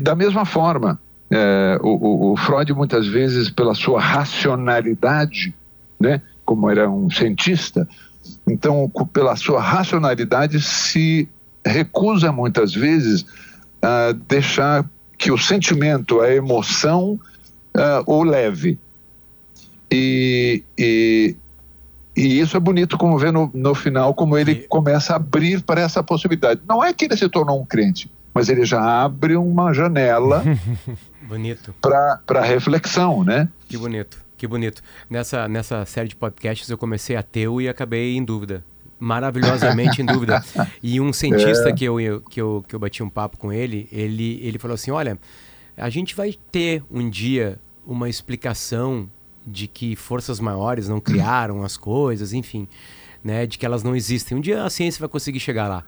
da 0.00 0.16
mesma 0.16 0.44
forma, 0.44 0.98
o, 1.80 2.32
o 2.32 2.36
Freud 2.36 2.72
muitas 2.74 3.06
vezes, 3.06 3.48
pela 3.48 3.72
sua 3.72 4.00
racionalidade, 4.00 5.54
né, 5.98 6.20
como 6.44 6.68
era 6.68 6.90
um 6.90 7.08
cientista, 7.08 7.88
então, 8.48 8.90
pela 9.12 9.34
sua 9.34 9.60
racionalidade, 9.60 10.60
se 10.60 11.28
recusa 11.64 12.30
muitas 12.30 12.72
vezes 12.72 13.26
a 13.82 14.12
deixar 14.12 14.88
que 15.18 15.32
o 15.32 15.38
sentimento, 15.38 16.20
a 16.20 16.32
emoção, 16.32 17.18
uh, 17.74 18.02
o 18.06 18.22
leve. 18.22 18.78
E, 19.90 20.62
e, 20.78 21.36
e, 22.16 22.40
isso 22.40 22.56
é 22.56 22.60
bonito 22.60 22.96
como 22.96 23.18
ver 23.18 23.32
no, 23.32 23.50
no 23.52 23.74
final, 23.74 24.14
como 24.14 24.38
ele 24.38 24.66
começa 24.68 25.12
a 25.12 25.16
abrir 25.16 25.62
para 25.62 25.80
essa 25.80 26.02
possibilidade. 26.02 26.60
Não 26.68 26.84
é 26.84 26.92
que 26.92 27.06
ele 27.06 27.16
se 27.16 27.28
tornou 27.28 27.60
um 27.60 27.64
crente, 27.64 28.10
mas 28.32 28.48
ele 28.48 28.64
já 28.64 28.80
abre 29.04 29.36
uma 29.36 29.72
janela 29.72 30.44
bonito 31.22 31.74
para 31.80 32.40
reflexão, 32.42 33.24
né? 33.24 33.48
Que 33.68 33.76
bonito. 33.76 34.25
Que 34.36 34.46
bonito. 34.46 34.82
Nessa, 35.08 35.48
nessa 35.48 35.84
série 35.86 36.08
de 36.08 36.16
podcasts 36.16 36.68
eu 36.68 36.76
comecei 36.76 37.16
ateu 37.16 37.60
e 37.60 37.68
acabei 37.68 38.16
em 38.16 38.24
dúvida. 38.24 38.64
Maravilhosamente 38.98 40.02
em 40.02 40.04
dúvida. 40.06 40.44
E 40.82 41.00
um 41.00 41.12
cientista 41.12 41.70
é. 41.70 41.72
que, 41.72 41.84
eu, 41.84 42.20
que, 42.20 42.40
eu, 42.40 42.64
que 42.66 42.74
eu 42.74 42.78
bati 42.78 43.02
um 43.02 43.08
papo 43.08 43.38
com 43.38 43.52
ele, 43.52 43.88
ele, 43.90 44.40
ele 44.42 44.58
falou 44.58 44.74
assim: 44.74 44.90
olha, 44.90 45.18
a 45.76 45.88
gente 45.88 46.14
vai 46.14 46.34
ter 46.50 46.82
um 46.90 47.08
dia 47.08 47.58
uma 47.86 48.08
explicação 48.08 49.08
de 49.46 49.66
que 49.66 49.94
forças 49.94 50.40
maiores 50.40 50.88
não 50.88 51.00
criaram 51.00 51.62
as 51.62 51.76
coisas, 51.76 52.32
enfim, 52.32 52.66
né? 53.22 53.46
De 53.46 53.56
que 53.56 53.64
elas 53.64 53.82
não 53.82 53.94
existem. 53.94 54.36
Um 54.36 54.40
dia 54.40 54.64
a 54.64 54.70
ciência 54.70 54.98
vai 54.98 55.08
conseguir 55.08 55.40
chegar 55.40 55.68
lá. 55.68 55.84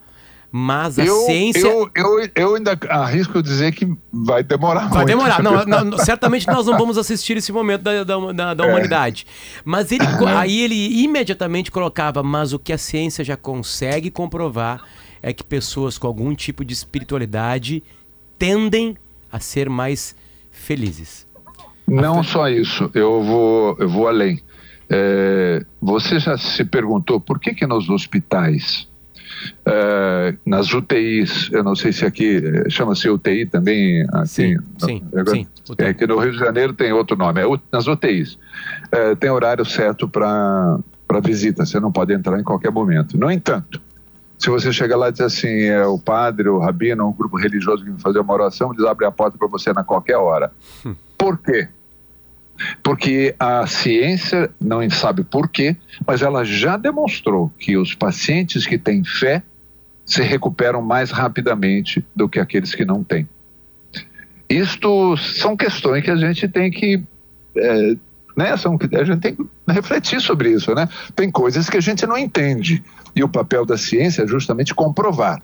Mas 0.51 0.99
a 0.99 1.05
eu, 1.05 1.27
ciência. 1.27 1.67
Eu, 1.67 1.91
eu, 1.95 2.29
eu 2.35 2.55
ainda 2.57 2.79
arrisco 2.89 3.43
dizer 3.43 3.73
que 3.73 3.87
vai 4.11 4.43
demorar 4.43 4.89
vai 4.89 5.05
muito. 5.05 5.09
demorar. 5.09 5.43
Não, 5.43 5.85
não, 5.85 5.99
certamente 6.03 6.47
nós 6.47 6.67
não 6.67 6.79
vamos 6.79 6.97
assistir 6.97 7.37
esse 7.37 7.53
momento 7.53 7.83
da, 7.83 8.03
da, 8.03 8.33
da, 8.33 8.55
da 8.55 8.65
é. 8.65 8.69
humanidade. 8.69 9.27
Mas 9.63 9.93
ele, 9.93 10.05
aí 10.27 10.63
ele 10.63 11.03
imediatamente 11.03 11.71
colocava: 11.71 12.23
mas 12.23 12.55
o 12.55 12.59
que 12.59 12.73
a 12.73 12.79
ciência 12.79 13.23
já 13.23 13.37
consegue 13.37 14.11
comprovar 14.11 14.83
é 15.23 15.33
que 15.33 15.45
pessoas 15.45 15.99
com 15.99 16.07
algum 16.07 16.35
tipo 16.35 16.65
de 16.65 16.73
espiritualidade 16.73 17.83
tendem 18.39 18.97
a 19.31 19.39
ser 19.39 19.69
mais 19.69 20.17
felizes. 20.51 21.27
Não 21.87 22.23
só 22.23 22.49
isso, 22.49 22.91
eu 22.95 23.23
vou, 23.23 23.77
eu 23.79 23.89
vou 23.89 24.09
além. 24.09 24.41
É, 24.91 25.65
você 25.81 26.19
já 26.19 26.37
se 26.39 26.65
perguntou 26.65 27.21
por 27.21 27.39
que 27.39 27.55
que 27.55 27.67
nos 27.67 27.89
hospitais, 27.91 28.89
é, 29.65 30.35
nas 30.45 30.73
UTIs, 30.73 31.51
eu 31.53 31.63
não 31.63 31.75
sei 31.75 31.93
se 31.93 32.05
aqui 32.05 32.43
é, 32.45 32.71
chama-se 32.71 33.09
UTI 33.09 33.47
também, 33.47 34.03
aqui, 34.13 34.29
sim, 34.29 34.57
sim, 34.79 35.03
agora, 35.13 35.31
sim 35.31 35.47
é, 35.79 35.89
aqui 35.89 36.07
no 36.07 36.19
Rio 36.19 36.33
de 36.33 36.39
Janeiro 36.39 36.73
tem 36.73 36.93
outro 36.93 37.17
nome, 37.17 37.41
é, 37.41 37.61
nas 37.73 37.87
UTIs, 37.87 38.39
é, 38.91 39.15
tem 39.15 39.31
horário 39.31 39.65
certo 39.65 40.09
para 40.09 40.81
visita, 41.23 41.65
você 41.65 41.79
não 41.79 41.93
pode 41.93 42.13
entrar 42.13 42.39
em 42.39 42.45
qualquer 42.45 42.71
momento. 42.71 43.19
No 43.19 43.31
entanto, 43.31 43.81
se 44.39 44.51
você 44.51 44.73
chega 44.73 44.97
lá 44.97 45.09
e 45.09 45.13
diz 45.13 45.21
assim, 45.21 45.65
é 45.65 45.85
o 45.85 45.99
padre, 45.99 46.49
o 46.49 46.59
rabino, 46.59 47.09
um 47.09 47.13
grupo 47.13 47.37
religioso 47.37 47.85
que 47.85 47.91
vai 47.91 48.01
fazer 48.01 48.21
uma 48.21 48.33
oração, 48.33 48.73
eles 48.73 48.85
abrem 48.85 49.09
a 49.09 49.13
porta 49.13 49.37
para 49.37 49.49
você 49.49 49.73
na 49.73 49.83
qualquer 49.83 50.17
hora. 50.17 50.53
Hum. 50.87 50.95
Por 51.17 51.39
quê? 51.39 51.69
Porque 52.83 53.35
a 53.39 53.67
ciência 53.67 54.51
não 54.61 54.89
sabe 54.91 55.25
por 55.25 55.49
quê, 55.49 55.77
mas 56.07 56.23
ela 56.23 56.45
já 56.45 56.77
demonstrou 56.77 57.53
que 57.59 57.77
os 57.77 57.95
pacientes 57.95 58.67
que 58.67 58.79
têm 58.79 59.05
fé 59.05 59.43
se 60.05 60.23
recuperam 60.23 60.83
mais 60.83 61.11
rapidamente 61.11 62.05
do 62.17 62.29
que 62.29 62.41
aqueles 62.41 62.75
que 62.75 62.85
não 62.85 63.05
têm. 63.05 63.29
Isto 64.49 65.17
são 65.17 65.57
questões 65.57 66.03
que 66.03 66.11
a 66.11 66.17
gente 66.17 66.49
tem 66.49 66.71
que 66.71 67.03
é, 67.55 67.97
né? 68.39 68.57
São, 68.57 68.79
a 68.81 69.05
gente 69.05 69.21
tem 69.21 69.35
que 69.35 69.45
refletir 69.69 70.21
sobre 70.21 70.53
isso, 70.53 70.73
né? 70.73 70.89
Tem 71.17 71.29
coisas 71.29 71.69
que 71.69 71.77
a 71.77 71.81
gente 71.81 72.07
não 72.07 72.17
entende 72.17 72.85
e 73.15 73.25
o 73.25 73.29
papel 73.29 73.67
da 73.67 73.77
ciência 73.77 74.23
é 74.23 74.27
justamente 74.29 74.73
comprovar. 74.73 75.43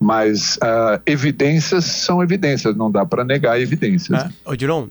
Mas 0.00 0.56
uh, 0.56 1.00
evidências 1.04 1.84
são 1.84 2.22
evidências, 2.22 2.76
não 2.76 2.90
dá 2.90 3.04
para 3.04 3.24
negar 3.24 3.60
evidências. 3.60 4.16
Ah, 4.16 4.30
Odiron, 4.44 4.88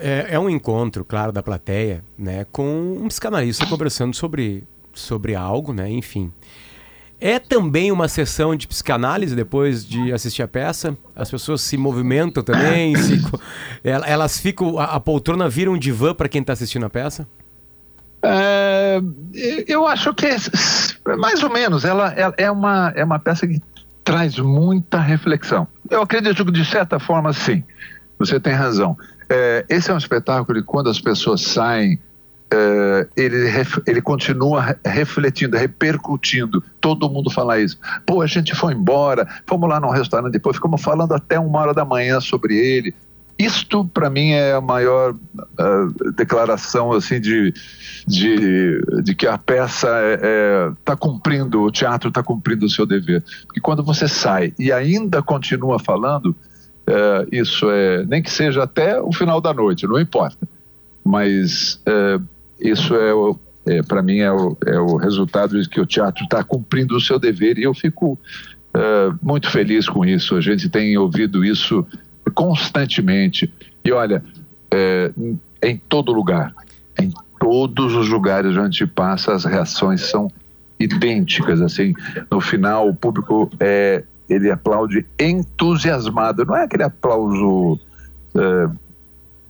é, 0.00 0.26
é, 0.30 0.38
um 0.38 0.50
encontro, 0.50 1.04
claro, 1.04 1.30
da 1.30 1.42
plateia, 1.42 2.02
né, 2.18 2.44
com 2.50 2.98
um 3.00 3.06
psicanalista 3.06 3.64
conversando 3.66 4.14
sobre, 4.14 4.64
sobre 4.92 5.36
algo, 5.36 5.72
né, 5.72 5.88
enfim. 5.88 6.32
É 7.20 7.38
também 7.38 7.92
uma 7.92 8.08
sessão 8.08 8.56
de 8.56 8.66
psicanálise 8.66 9.36
depois 9.36 9.86
de 9.86 10.10
assistir 10.10 10.42
a 10.42 10.48
peça? 10.48 10.96
As 11.14 11.30
pessoas 11.30 11.60
se 11.60 11.76
movimentam 11.76 12.42
também? 12.42 12.96
se, 12.96 13.20
elas 13.84 14.40
ficam. 14.40 14.78
A, 14.78 14.84
a 14.84 15.00
poltrona 15.00 15.46
vira 15.46 15.70
um 15.70 15.78
divã 15.78 16.14
para 16.14 16.30
quem 16.30 16.40
está 16.40 16.54
assistindo 16.54 16.86
a 16.86 16.90
peça? 16.90 17.28
É, 18.22 19.00
eu 19.66 19.86
acho 19.86 20.14
que 20.14 20.26
é, 20.26 20.36
mais 21.16 21.42
ou 21.42 21.50
menos. 21.50 21.84
Ela, 21.84 22.12
ela, 22.12 22.34
é, 22.38 22.50
uma, 22.50 22.92
é 22.96 23.04
uma 23.04 23.18
peça 23.18 23.46
que 23.46 23.60
traz 24.10 24.38
muita 24.38 24.98
reflexão. 24.98 25.68
Eu 25.88 26.02
acredito 26.02 26.44
que, 26.44 26.50
de 26.50 26.64
certa 26.64 26.98
forma, 26.98 27.32
sim. 27.32 27.62
Você 28.18 28.40
tem 28.40 28.52
razão. 28.52 28.98
É, 29.28 29.64
esse 29.68 29.90
é 29.90 29.94
um 29.94 29.98
espetáculo 29.98 30.58
que, 30.58 30.66
quando 30.66 30.90
as 30.90 31.00
pessoas 31.00 31.42
saem 31.42 31.98
Uh, 32.52 33.06
ele, 33.16 33.48
ele 33.86 34.02
continua 34.02 34.76
refletindo, 34.84 35.56
repercutindo. 35.56 36.60
Todo 36.80 37.08
mundo 37.08 37.30
fala 37.30 37.60
isso. 37.60 37.78
Pô, 38.04 38.22
a 38.22 38.26
gente 38.26 38.56
foi 38.56 38.74
embora, 38.74 39.24
fomos 39.46 39.68
lá 39.68 39.78
num 39.78 39.90
restaurante, 39.90 40.32
depois 40.32 40.56
ficamos 40.56 40.82
falando 40.82 41.14
até 41.14 41.38
uma 41.38 41.60
hora 41.60 41.72
da 41.72 41.84
manhã 41.84 42.18
sobre 42.18 42.56
ele. 42.56 42.92
Isto, 43.40 43.86
para 43.86 44.10
mim, 44.10 44.32
é 44.32 44.52
a 44.52 44.60
maior 44.60 45.14
uh, 45.14 46.12
declaração 46.12 46.92
assim 46.92 47.18
de, 47.18 47.54
de, 48.06 48.82
de, 49.02 49.14
que 49.14 49.26
a 49.26 49.38
peça 49.38 49.86
está 49.86 50.02
é, 50.02 50.18
é, 50.22 50.72
tá 50.84 50.94
cumprindo, 50.94 51.62
o 51.62 51.70
teatro 51.70 52.10
está 52.10 52.22
cumprindo 52.22 52.66
o 52.66 52.68
seu 52.68 52.84
dever. 52.84 53.24
Porque 53.46 53.58
quando 53.58 53.82
você 53.82 54.06
sai 54.06 54.52
e 54.58 54.70
ainda 54.70 55.22
continua 55.22 55.78
falando, 55.78 56.36
uh, 56.86 57.26
isso 57.32 57.70
é, 57.70 58.04
nem 58.04 58.22
que 58.22 58.30
seja 58.30 58.64
até 58.64 59.00
o 59.00 59.10
final 59.10 59.40
da 59.40 59.54
noite, 59.54 59.86
não 59.86 59.98
importa. 59.98 60.46
Mas 61.02 61.82
isso 62.60 62.94
é, 62.94 63.78
é 63.78 63.82
para 63.82 64.02
mim 64.02 64.18
é 64.18 64.30
o, 64.30 64.54
é 64.66 64.78
o, 64.78 64.96
resultado 64.96 65.58
de 65.58 65.66
que 65.66 65.80
o 65.80 65.86
teatro 65.86 66.24
está 66.24 66.44
cumprindo 66.44 66.94
o 66.94 67.00
seu 67.00 67.18
dever 67.18 67.56
e 67.56 67.62
eu 67.62 67.72
fico 67.72 68.18
uh, 68.76 69.18
muito 69.22 69.50
feliz 69.50 69.88
com 69.88 70.04
isso. 70.04 70.36
A 70.36 70.42
gente 70.42 70.68
tem 70.68 70.98
ouvido 70.98 71.42
isso 71.42 71.86
constantemente 72.30 73.52
e 73.84 73.92
olha 73.92 74.22
é, 74.70 75.12
em 75.62 75.76
todo 75.76 76.12
lugar, 76.12 76.54
em 76.98 77.12
todos 77.38 77.94
os 77.94 78.08
lugares 78.08 78.52
onde 78.52 78.60
a 78.60 78.64
gente 78.64 78.86
passa 78.86 79.32
as 79.32 79.44
reações 79.44 80.02
são 80.02 80.30
idênticas 80.78 81.60
assim. 81.60 81.94
No 82.30 82.40
final 82.40 82.88
o 82.88 82.94
público 82.94 83.50
é 83.58 84.04
ele 84.28 84.50
aplaude 84.50 85.04
entusiasmado, 85.18 86.44
não 86.44 86.56
é 86.56 86.64
aquele 86.64 86.84
aplauso 86.84 87.78
uh, 88.34 88.78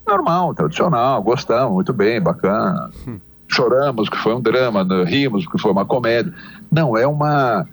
normal, 0.06 0.54
tradicional, 0.54 1.22
gostamos, 1.22 1.74
muito 1.74 1.92
bem, 1.92 2.20
bacana. 2.20 2.90
Hum. 3.06 3.18
Choramos 3.46 4.08
que 4.08 4.16
foi 4.16 4.34
um 4.34 4.40
drama, 4.40 4.82
né, 4.84 5.04
rimos 5.04 5.46
que 5.46 5.58
foi 5.58 5.70
uma 5.70 5.84
comédia. 5.84 6.32
Não, 6.70 6.96
é 6.96 7.06
uma 7.06 7.66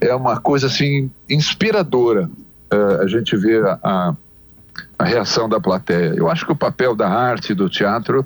é 0.00 0.14
uma 0.14 0.40
coisa 0.40 0.66
assim 0.66 1.10
inspiradora. 1.28 2.28
Uh, 2.72 3.02
a 3.02 3.06
gente 3.06 3.36
vê 3.36 3.58
a, 3.58 3.78
a, 3.82 4.16
a, 5.02 5.06
reação 5.06 5.48
da 5.48 5.60
plateia. 5.60 6.14
Eu 6.16 6.30
acho 6.30 6.46
que 6.46 6.52
o 6.52 6.56
papel 6.56 6.94
da 6.94 7.08
arte, 7.08 7.54
do 7.54 7.68
teatro, 7.68 8.20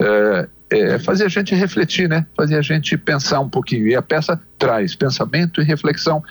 uh, 0.00 0.48
é 0.70 0.98
fazer 0.98 1.24
a 1.24 1.28
gente 1.28 1.54
refletir, 1.54 2.08
né? 2.08 2.26
Fazer 2.36 2.56
a 2.56 2.62
gente 2.62 2.96
pensar 2.96 3.40
um 3.40 3.48
pouquinho. 3.48 3.86
E 3.86 3.94
a 3.94 4.02
peça 4.02 4.40
traz 4.58 4.94
pensamento 4.94 5.60
e 5.60 5.64
reflexão 5.64 6.22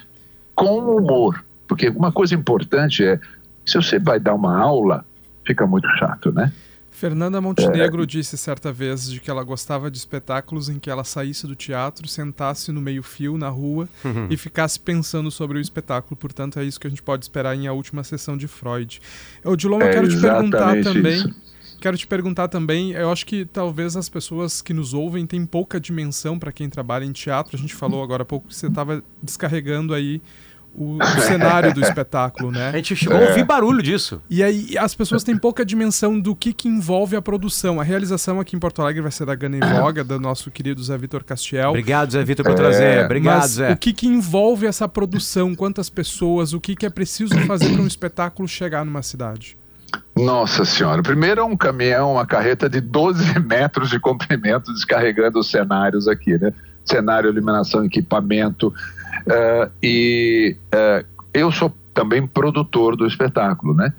com 0.53 0.79
humor. 0.79 1.43
Porque 1.67 1.89
uma 1.89 2.11
coisa 2.11 2.35
importante 2.35 3.03
é, 3.03 3.19
se 3.65 3.75
você 3.75 3.97
vai 3.97 4.19
dar 4.19 4.33
uma 4.33 4.57
aula, 4.57 5.05
fica 5.45 5.65
muito 5.65 5.87
chato, 5.97 6.31
né? 6.31 6.51
Fernanda 6.95 7.41
Montenegro 7.41 8.03
é... 8.03 8.05
disse 8.05 8.37
certa 8.37 8.71
vez 8.71 9.11
de 9.11 9.19
que 9.19 9.29
ela 9.29 9.43
gostava 9.43 9.91
de 9.91 9.97
espetáculos 9.97 10.69
em 10.69 10.79
que 10.79 10.89
ela 10.89 11.03
saísse 11.03 11.45
do 11.45 11.53
teatro, 11.53 12.07
sentasse 12.07 12.71
no 12.71 12.81
meio-fio 12.81 13.37
na 13.37 13.49
rua 13.49 13.89
uhum. 14.03 14.27
e 14.29 14.37
ficasse 14.37 14.79
pensando 14.79 15.29
sobre 15.29 15.57
o 15.57 15.61
espetáculo. 15.61 16.15
Portanto, 16.15 16.57
é 16.57 16.63
isso 16.63 16.79
que 16.79 16.87
a 16.87 16.89
gente 16.89 17.03
pode 17.03 17.25
esperar 17.25 17.53
em 17.53 17.67
a 17.67 17.73
última 17.73 18.01
sessão 18.01 18.37
de 18.37 18.47
Freud. 18.47 19.01
Eu, 19.43 19.57
Dilon, 19.57 19.81
eu 19.81 19.87
é 19.87 19.91
quero 19.91 20.07
te 20.07 20.21
perguntar 20.21 20.81
também. 20.81 21.17
Isso. 21.17 21.35
Quero 21.81 21.97
te 21.97 22.07
perguntar 22.07 22.47
também, 22.47 22.93
eu 22.93 23.11
acho 23.11 23.25
que 23.25 23.45
talvez 23.45 23.97
as 23.97 24.07
pessoas 24.07 24.61
que 24.61 24.73
nos 24.73 24.93
ouvem 24.93 25.27
têm 25.27 25.45
pouca 25.45 25.79
dimensão 25.79 26.39
para 26.39 26.51
quem 26.51 26.69
trabalha 26.69 27.03
em 27.03 27.11
teatro. 27.11 27.57
A 27.57 27.59
gente 27.59 27.75
falou 27.75 28.01
agora 28.01 28.23
há 28.23 28.25
pouco 28.25 28.47
que 28.47 28.55
você 28.55 28.67
estava 28.67 29.03
descarregando 29.21 29.93
aí 29.93 30.21
o, 30.75 30.97
o 30.97 31.21
cenário 31.21 31.73
do 31.73 31.79
espetáculo, 31.81 32.51
né? 32.51 32.69
A 32.69 32.75
gente 32.75 32.95
chegou 32.95 33.17
é. 33.17 33.25
a 33.25 33.29
ouvir 33.29 33.43
barulho 33.45 33.81
disso. 33.81 34.21
E 34.29 34.43
aí 34.43 34.77
as 34.77 34.93
pessoas 34.93 35.23
têm 35.23 35.37
pouca 35.37 35.65
dimensão 35.65 36.19
do 36.19 36.35
que, 36.35 36.53
que 36.53 36.67
envolve 36.67 37.15
a 37.15 37.21
produção. 37.21 37.79
A 37.79 37.83
realização 37.83 38.39
aqui 38.39 38.55
em 38.55 38.59
Porto 38.59 38.81
Alegre 38.81 39.01
vai 39.01 39.11
ser 39.11 39.25
da 39.25 39.35
Gana 39.35 39.57
e 39.57 39.59
Voga, 39.79 40.03
do 40.03 40.19
nosso 40.19 40.51
querido 40.51 40.83
Zé 40.83 40.97
Vitor 40.97 41.23
Castiel. 41.23 41.69
Obrigado, 41.69 42.11
Zé 42.11 42.23
Vitor, 42.23 42.45
por 42.45 42.51
é. 42.51 42.55
trazer. 42.55 43.05
Obrigado, 43.05 43.41
Mas 43.41 43.51
Zé. 43.51 43.71
O 43.71 43.77
que, 43.77 43.93
que 43.93 44.07
envolve 44.07 44.65
essa 44.65 44.87
produção? 44.87 45.55
Quantas 45.55 45.89
pessoas? 45.89 46.53
O 46.53 46.59
que, 46.59 46.75
que 46.75 46.85
é 46.85 46.89
preciso 46.89 47.39
fazer 47.41 47.71
para 47.71 47.81
um 47.81 47.87
espetáculo 47.87 48.47
chegar 48.47 48.83
numa 48.83 49.01
cidade? 49.01 49.57
Nossa 50.15 50.63
senhora, 50.63 51.01
primeiro 51.01 51.41
é 51.41 51.43
um 51.43 51.57
caminhão, 51.57 52.13
uma 52.13 52.25
carreta 52.25 52.69
de 52.69 52.79
12 52.79 53.39
metros 53.45 53.89
de 53.89 53.99
comprimento 53.99 54.73
descarregando 54.73 55.39
os 55.39 55.49
cenários 55.49 56.07
aqui, 56.07 56.37
né? 56.37 56.53
Cenário, 56.85 57.29
iluminação, 57.29 57.83
equipamento, 57.83 58.73
Uh, 59.25 59.71
e 59.81 60.55
uh, 60.73 61.05
eu 61.33 61.51
sou 61.51 61.73
também 61.93 62.25
produtor 62.27 62.95
do 62.95 63.07
espetáculo, 63.07 63.73
né? 63.73 63.93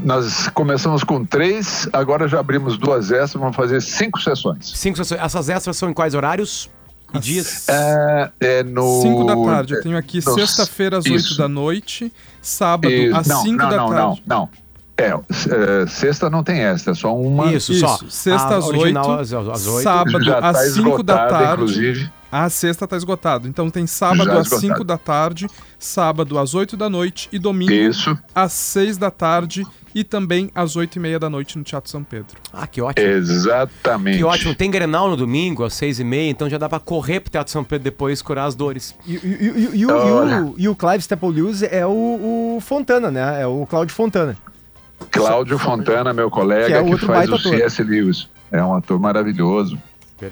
Nós 0.05 0.49
começamos 0.51 1.03
com 1.03 1.25
três, 1.25 1.89
agora 1.93 2.29
já 2.29 2.39
abrimos 2.39 2.79
duas 2.79 3.11
extras, 3.11 3.33
vamos 3.33 3.57
fazer 3.57 3.81
cinco 3.81 4.21
sessões. 4.21 4.71
Cinco 4.71 4.99
sessões. 4.99 5.21
Essas 5.21 5.49
extras 5.49 5.77
são 5.77 5.91
em 5.91 5.93
quais 5.93 6.15
horários? 6.15 6.71
E 7.13 7.19
dias? 7.19 7.69
É, 7.69 8.31
é 8.39 8.63
no... 8.63 9.03
Cinco 9.03 9.25
da 9.25 9.35
tarde. 9.35 9.75
Eu 9.75 9.83
tenho 9.83 9.97
aqui 9.97 10.25
no... 10.25 10.35
sexta-feira 10.35 10.99
às 10.99 11.07
oito 11.07 11.37
da 11.37 11.49
noite, 11.49 12.13
sábado 12.41 12.93
Isso. 12.93 13.17
às 13.17 13.27
não, 13.27 13.43
cinco 13.43 13.57
não, 13.57 13.69
da 13.69 13.77
não, 13.77 13.89
tarde. 13.89 14.23
Não, 14.27 14.37
não, 14.37 14.43
não. 14.43 14.49
É, 15.01 15.83
é, 15.83 15.87
sexta 15.87 16.29
não 16.29 16.43
tem 16.43 16.61
esta, 16.61 16.91
é 16.91 16.95
só 16.95 17.17
uma. 17.17 17.53
Isso, 17.53 17.73
Isso. 17.73 17.81
só. 17.87 17.99
Sexta 18.09 18.57
às 18.57 18.67
oito, 18.67 19.01
sábado 19.83 20.35
às 20.35 20.41
tá 20.41 20.55
cinco 20.71 21.03
da 21.03 21.27
tarde. 21.27 21.63
Inclusive. 21.63 22.11
A 22.33 22.49
sexta 22.49 22.87
tá 22.87 22.97
esgotado. 22.97 23.49
Então 23.49 23.69
tem 23.69 23.87
sábado 23.87 24.25
Já 24.25 24.39
às 24.39 24.47
esgotado. 24.47 24.61
5 24.61 24.85
da 24.85 24.97
tarde, 24.97 25.49
sábado 25.79 26.39
às 26.39 26.55
8 26.55 26.77
da 26.77 26.89
noite 26.89 27.29
e 27.33 27.39
domingo 27.39 27.73
Isso. 27.73 28.17
às 28.33 28.53
6 28.53 28.97
da 28.97 29.11
tarde 29.11 29.67
e 29.93 30.05
também 30.05 30.49
às 30.55 30.77
8 30.77 30.95
e 30.95 30.99
meia 31.01 31.19
da 31.19 31.29
noite 31.29 31.59
no 31.59 31.65
Teatro 31.65 31.91
São 31.91 32.05
Pedro. 32.05 32.37
Ah, 32.53 32.69
que 32.69 32.81
ótimo. 32.81 33.05
Exatamente. 33.09 34.19
Que 34.19 34.25
ótimo. 34.25 34.55
Tem 34.55 34.71
Grenal 34.71 35.11
no 35.11 35.17
domingo 35.17 35.65
às 35.65 35.75
6 35.75 35.99
e 35.99 36.05
meia, 36.05 36.31
então 36.31 36.49
já 36.49 36.57
dá 36.57 36.69
pra 36.69 36.79
correr 36.79 37.19
pro 37.19 37.33
Teatro 37.33 37.53
São 37.53 37.65
Pedro 37.65 37.83
depois 37.83 38.23
curar 38.23 38.47
as 38.47 38.55
dores. 38.55 38.95
E, 39.05 39.15
e, 39.15 39.17
e, 39.17 39.79
e, 39.81 39.87
o, 39.87 40.55
e 40.57 40.69
o 40.69 40.77
Clive 40.77 40.99
Staple 41.01 41.33
Lewis 41.33 41.63
é 41.65 41.85
o, 41.85 42.57
o 42.57 42.61
Fontana, 42.61 43.11
né? 43.11 43.43
É 43.43 43.47
o 43.47 43.67
Cláudio 43.67 43.95
Fontana. 43.95 44.37
Cláudio 45.11 45.59
Fontana, 45.59 46.13
meu 46.13 46.31
colega, 46.31 46.67
que, 46.67 46.73
é 46.73 46.97
que 46.97 47.07
faz 47.07 47.31
o 47.31 47.39
C.S. 47.39 47.83
Lewis. 47.83 48.29
É 48.51 48.63
um 48.63 48.75
ator 48.75 48.99
maravilhoso. 48.99 49.79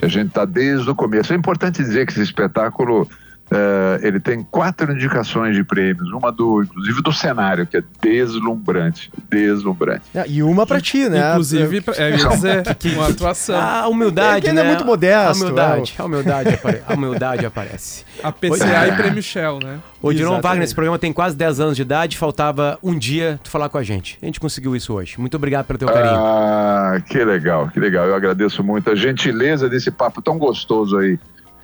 A 0.02 0.06
gente 0.06 0.28
está 0.28 0.44
desde 0.44 0.88
o 0.90 0.94
começo. 0.94 1.32
É 1.32 1.36
importante 1.36 1.82
dizer 1.82 2.06
que 2.06 2.12
esse 2.12 2.22
espetáculo 2.22 3.08
Uh, 3.50 4.06
ele 4.06 4.20
tem 4.20 4.42
quatro 4.42 4.92
indicações 4.92 5.56
de 5.56 5.64
prêmios, 5.64 6.10
uma 6.12 6.30
do, 6.30 6.62
inclusive 6.62 7.00
do 7.00 7.10
cenário, 7.10 7.66
que 7.66 7.78
é 7.78 7.82
deslumbrante, 8.02 9.10
deslumbrante. 9.30 10.02
Ah, 10.14 10.24
e 10.26 10.42
uma 10.42 10.66
para 10.66 10.80
ti, 10.82 11.08
né? 11.08 11.30
Inclusive, 11.30 11.82
é, 11.96 12.10
dizer, 12.10 12.62
uma 12.94 13.08
atuação. 13.08 13.58
A 13.58 13.88
humildade, 13.88 14.48
é, 14.48 14.52
né? 14.52 14.60
é 14.60 14.64
muito 14.64 14.84
modesto. 14.84 15.42
A 15.42 15.46
humildade, 15.46 15.94
é. 15.96 16.02
a 16.02 16.04
humildade, 16.04 16.54
apare... 16.54 16.82
a 16.86 16.92
humildade 16.94 17.46
aparece. 17.46 18.04
A 18.22 18.30
PCA 18.30 18.88
e 18.88 18.96
Prêmio 18.96 19.22
Shell, 19.22 19.60
né? 19.62 19.78
O 20.02 20.12
Diron 20.12 20.40
Wagner, 20.42 20.64
esse 20.64 20.74
programa 20.74 20.98
tem 20.98 21.12
quase 21.12 21.34
10 21.34 21.60
anos 21.60 21.76
de 21.76 21.82
idade, 21.82 22.18
faltava 22.18 22.78
um 22.82 22.96
dia 22.96 23.40
tu 23.42 23.50
falar 23.50 23.70
com 23.70 23.78
a 23.78 23.82
gente. 23.82 24.18
A 24.22 24.26
gente 24.26 24.38
conseguiu 24.38 24.76
isso 24.76 24.92
hoje. 24.92 25.18
Muito 25.18 25.36
obrigado 25.36 25.64
pelo 25.64 25.78
teu 25.78 25.88
carinho. 25.88 26.16
Ah, 26.16 27.00
que 27.08 27.24
legal, 27.24 27.68
que 27.70 27.80
legal. 27.80 28.06
Eu 28.06 28.14
agradeço 28.14 28.62
muito 28.62 28.90
a 28.90 28.94
gentileza 28.94 29.70
desse 29.70 29.90
papo 29.90 30.20
tão 30.20 30.36
gostoso 30.38 30.98
aí 30.98 31.18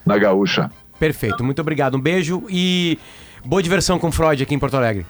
na 0.04 0.16
Gaúcha. 0.16 0.70
Perfeito, 1.04 1.44
muito 1.44 1.60
obrigado. 1.60 1.96
Um 1.96 2.00
beijo 2.00 2.44
e 2.48 2.98
boa 3.44 3.62
diversão 3.62 3.98
com 3.98 4.10
Freud 4.10 4.42
aqui 4.42 4.54
em 4.54 4.58
Porto 4.58 4.78
Alegre. 4.78 5.04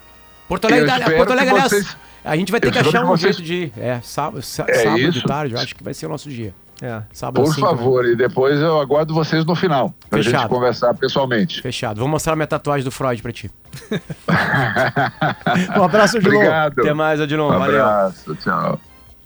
Porto 0.48 0.64
Alegre, 0.64 0.90
Porto 1.16 1.30
Alegre, 1.30 1.50
aliás, 1.50 1.70
vocês... 1.70 1.96
a 2.24 2.36
gente 2.36 2.50
vai 2.50 2.60
ter 2.60 2.66
eu 2.66 2.72
que 2.72 2.78
achar 2.80 3.04
um 3.04 3.06
vocês... 3.06 3.36
jeito 3.36 3.46
de 3.46 3.54
ir. 3.54 3.72
É, 3.76 4.00
sábado, 4.02 4.40
é 4.40 4.42
sábado 4.42 5.12
de 5.12 5.22
tarde, 5.22 5.54
eu 5.54 5.60
acho 5.60 5.72
que 5.72 5.84
vai 5.84 5.94
ser 5.94 6.06
o 6.06 6.08
nosso 6.08 6.28
dia. 6.28 6.52
É. 6.82 7.00
Sábado 7.12 7.44
Por 7.44 7.54
favor, 7.54 8.04
e 8.04 8.16
depois 8.16 8.60
eu 8.60 8.80
aguardo 8.80 9.14
vocês 9.14 9.44
no 9.44 9.54
final, 9.54 9.94
pra 10.10 10.20
Fechado. 10.20 10.40
gente 10.40 10.48
conversar 10.48 10.92
pessoalmente. 10.94 11.62
Fechado. 11.62 12.00
Vou 12.00 12.08
mostrar 12.08 12.34
minha 12.34 12.48
tatuagem 12.48 12.84
do 12.84 12.90
Freud 12.90 13.22
pra 13.22 13.30
ti. 13.30 13.48
um 15.78 15.84
abraço, 15.84 16.16
Adilon. 16.16 16.34
Obrigado. 16.34 16.80
Até 16.80 16.92
mais, 16.92 17.20
Adilon. 17.20 17.54
Um 17.54 17.58
Valeu. 17.60 17.86
abraço, 17.86 18.34
tchau. 18.34 18.80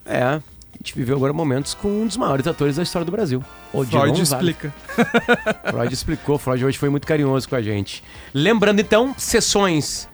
É, 0.05 0.39
a 0.79 0.85
gente 0.85 0.95
viveu 0.95 1.17
agora 1.17 1.33
momentos 1.33 1.75
com 1.75 1.89
um 1.89 2.07
dos 2.07 2.17
maiores 2.17 2.47
atores 2.47 2.77
da 2.77 2.85
história 2.85 3.05
do 3.05 3.11
Brasil. 3.11 3.43
Odilon 3.73 4.01
Freud 4.01 4.23
explica. 4.23 4.75
Freud 5.69 5.93
explicou, 5.93 6.39
Freud 6.39 6.65
hoje 6.65 6.79
foi 6.79 6.89
muito 6.89 7.05
carinhoso 7.05 7.49
com 7.49 7.57
a 7.57 7.63
gente. 7.63 8.03
Lembrando 8.33 8.81
então, 8.81 9.13
sessões. 9.19 10.09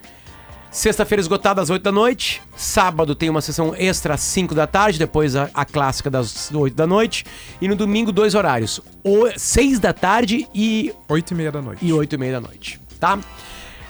Sexta-feira 0.71 1.21
esgotada 1.21 1.61
às 1.61 1.69
8 1.69 1.83
da 1.83 1.93
noite. 1.93 2.43
Sábado 2.57 3.15
tem 3.15 3.29
uma 3.29 3.43
sessão 3.43 3.75
extra 3.77 4.15
às 4.15 4.23
5 4.23 4.55
da 4.55 4.67
tarde, 4.67 4.99
depois 4.99 5.37
a, 5.37 5.51
a 5.53 5.67
clássica 5.67 6.11
das 6.11 6.51
8 6.51 6.75
da 6.75 6.87
noite. 6.87 7.27
E 7.61 7.69
no 7.69 7.77
domingo, 7.77 8.11
dois 8.11 8.35
horários: 8.35 8.81
o, 9.05 9.29
6 9.37 9.79
da 9.79 9.93
tarde 9.93 10.49
e. 10.55 10.93
8 11.09 11.31
e 11.31 11.35
meia 11.35 11.53
da 11.53 11.61
noite. 11.61 11.85
E 11.85 11.93
8 11.93 12.13
e 12.13 12.19
meia 12.19 12.33
da 12.33 12.41
noite, 12.41 12.81
tá? 12.99 13.19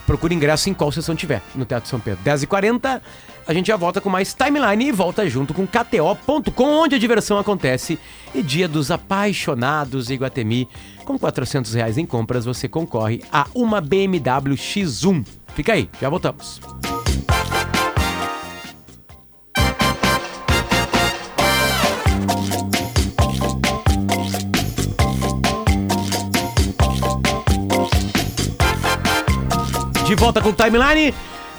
Procure 0.07 0.35
ingresso 0.35 0.69
em 0.69 0.75
qual 0.75 0.93
sessão 0.93 1.15
tiver 1.15 1.41
no 1.55 1.65
Teatro 1.65 1.89
São 1.89 2.01
Pedro. 2.01 2.23
10h40 2.23 3.01
a 3.47 3.53
gente 3.53 3.67
já 3.67 3.77
volta 3.77 4.01
com 4.01 4.09
mais 4.09 4.33
timeline 4.33 4.87
e 4.89 4.93
volta 4.93 5.29
junto 5.29 5.53
com 5.53 5.67
KTO.com, 5.67 6.65
onde 6.65 6.95
a 6.95 6.99
diversão 6.99 7.39
acontece. 7.39 7.99
E 8.35 8.43
dia 8.43 8.67
dos 8.67 8.91
apaixonados 8.91 10.11
em 10.11 10.17
Guatemi. 10.17 10.69
Com 11.05 11.19
400 11.19 11.75
reais 11.75 11.99
em 11.99 12.07
compras, 12.07 12.45
você 12.45 12.69
concorre 12.69 13.23
a 13.31 13.47
uma 13.55 13.81
BMW 13.81 14.55
X1. 14.55 15.27
Fica 15.55 15.75
aí, 15.75 15.89
já 16.01 16.09
voltamos. 16.09 16.61
De 30.07 30.15
volta 30.15 30.41
com 30.41 30.51
o 30.51 30.53
Timeline. 30.53 31.15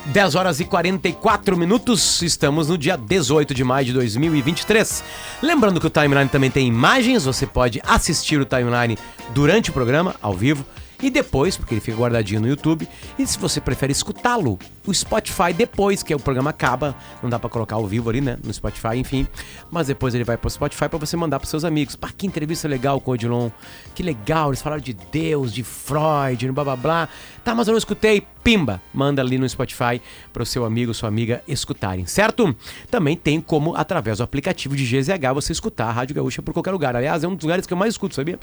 10 0.06 0.36
horas 0.36 0.60
e 0.60 0.66
44 0.66 1.58
minutos, 1.58 2.22
estamos 2.22 2.70
no 2.70 2.78
dia 2.78 2.96
18 2.96 3.56
de 3.56 3.64
maio 3.64 3.88
de 3.88 3.94
2023. 3.94 5.04
Lembrando 5.42 5.80
que 5.80 5.88
o 5.88 5.90
Timeline 5.90 6.30
também 6.30 6.52
tem 6.52 6.68
imagens, 6.68 7.26
você 7.26 7.48
pode 7.48 7.82
assistir 7.84 8.40
o 8.40 8.46
Timeline 8.46 8.98
durante 9.34 9.72
o 9.72 9.74
programa, 9.74 10.16
ao 10.22 10.34
vivo, 10.34 10.64
e 11.02 11.10
depois, 11.10 11.58
porque 11.58 11.74
ele 11.74 11.82
fica 11.82 11.98
guardadinho 11.98 12.42
no 12.42 12.48
YouTube. 12.48 12.88
E 13.18 13.26
se 13.26 13.38
você 13.38 13.60
prefere 13.60 13.92
escutá-lo, 13.92 14.58
o 14.86 14.94
Spotify 14.94 15.54
depois 15.54 16.04
que 16.04 16.14
o 16.14 16.20
programa 16.20 16.50
acaba, 16.50 16.96
não 17.22 17.30
dá 17.30 17.40
para 17.40 17.50
colocar 17.50 17.76
ao 17.76 17.86
vivo 17.86 18.10
ali, 18.10 18.22
né, 18.22 18.38
no 18.44 18.54
Spotify, 18.54 18.96
enfim. 18.98 19.28
Mas 19.72 19.88
depois 19.88 20.14
ele 20.16 20.24
vai 20.24 20.38
pro 20.38 20.50
Spotify 20.50 20.88
para 20.88 21.00
você 21.00 21.18
mandar 21.18 21.40
pros 21.40 21.50
seus 21.50 21.64
amigos. 21.64 21.96
Pá, 21.96 22.10
que 22.16 22.28
entrevista 22.28 22.68
legal 22.68 23.00
com 23.02 23.12
o 23.12 23.14
Odilon. 23.14 23.50
Que 23.94 24.04
legal, 24.04 24.50
eles 24.50 24.62
falaram 24.62 24.82
de 24.82 24.94
Deus, 24.94 25.54
de 25.54 25.64
Freud, 25.64 26.52
blá 26.52 26.64
blá 26.64 26.76
blá. 26.76 27.10
Tá, 27.44 27.54
mas 27.54 27.68
eu 27.68 27.72
não 27.72 27.78
escutei. 27.78 28.26
Pimba, 28.44 28.80
manda 28.94 29.24
ali 29.24 29.40
no 29.40 29.50
Spotify 29.50 30.00
para 30.32 30.44
o 30.44 30.46
seu 30.46 30.66
amigo, 30.66 30.94
sua 30.94 31.10
amiga 31.10 31.44
escutarem, 31.48 32.06
certo? 32.06 32.56
Também 32.92 33.18
tem 33.18 33.42
como 33.42 33.76
através 33.76 34.20
do 34.20 34.24
aplicativo 34.24 34.76
de 34.76 34.86
GZH 34.86 35.34
você 35.34 35.52
escutar 35.52 35.88
a 35.88 35.92
Rádio 35.92 36.16
Gaúcha 36.16 36.44
por 36.44 36.54
qualquer 36.54 36.72
lugar. 36.72 36.96
Aliás, 36.96 37.24
é 37.24 37.28
um 37.28 37.34
dos 37.34 37.44
lugares 37.44 37.66
que 37.66 37.74
eu 37.74 37.78
mais 37.78 37.96
escuto, 37.96 38.14
sabia? 38.14 38.40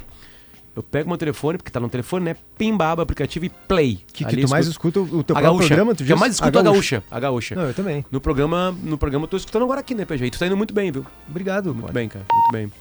Eu 0.75 0.83
pego 0.83 1.07
meu 1.09 1.19
telefone, 1.19 1.59
porque 1.59 1.71
tá 1.71 1.79
no 1.79 1.89
telefone, 1.89 2.25
né? 2.25 2.37
Pimbaba, 2.57 3.03
aplicativo 3.03 3.45
e 3.45 3.51
play. 3.51 4.01
Que, 4.11 4.25
que 4.25 4.37
tu 4.39 4.49
mais 4.49 4.67
escuta 4.67 5.01
o 5.01 5.23
teu 5.23 5.37
a 5.37 5.41
gaúcha. 5.43 5.67
programa? 5.69 5.95
Tu 5.95 6.03
que 6.03 6.13
eu 6.13 6.17
mais 6.17 6.33
escuto 6.33 6.59
a 6.59 6.63
gaúcha. 6.63 7.03
a 7.11 7.21
gaúcha. 7.21 7.55
Não, 7.55 7.65
eu 7.65 7.75
também. 7.75 8.03
No 8.11 8.21
programa, 8.23 8.75
no 8.83 8.97
programa 8.97 9.25
eu 9.25 9.29
tô 9.29 9.37
escutando 9.37 9.65
agora 9.65 9.81
aqui, 9.81 9.95
né, 9.95 10.07
PG? 10.07 10.25
E 10.25 10.31
tu 10.31 10.39
tá 10.39 10.47
indo 10.47 10.57
muito 10.57 10.73
bem, 10.73 10.91
viu? 10.91 11.05
Obrigado, 11.29 11.67
Muito 11.75 11.83
pode. 11.83 11.93
bem, 11.93 12.09
cara. 12.09 12.25
Muito 12.33 12.53
bem. 12.53 12.73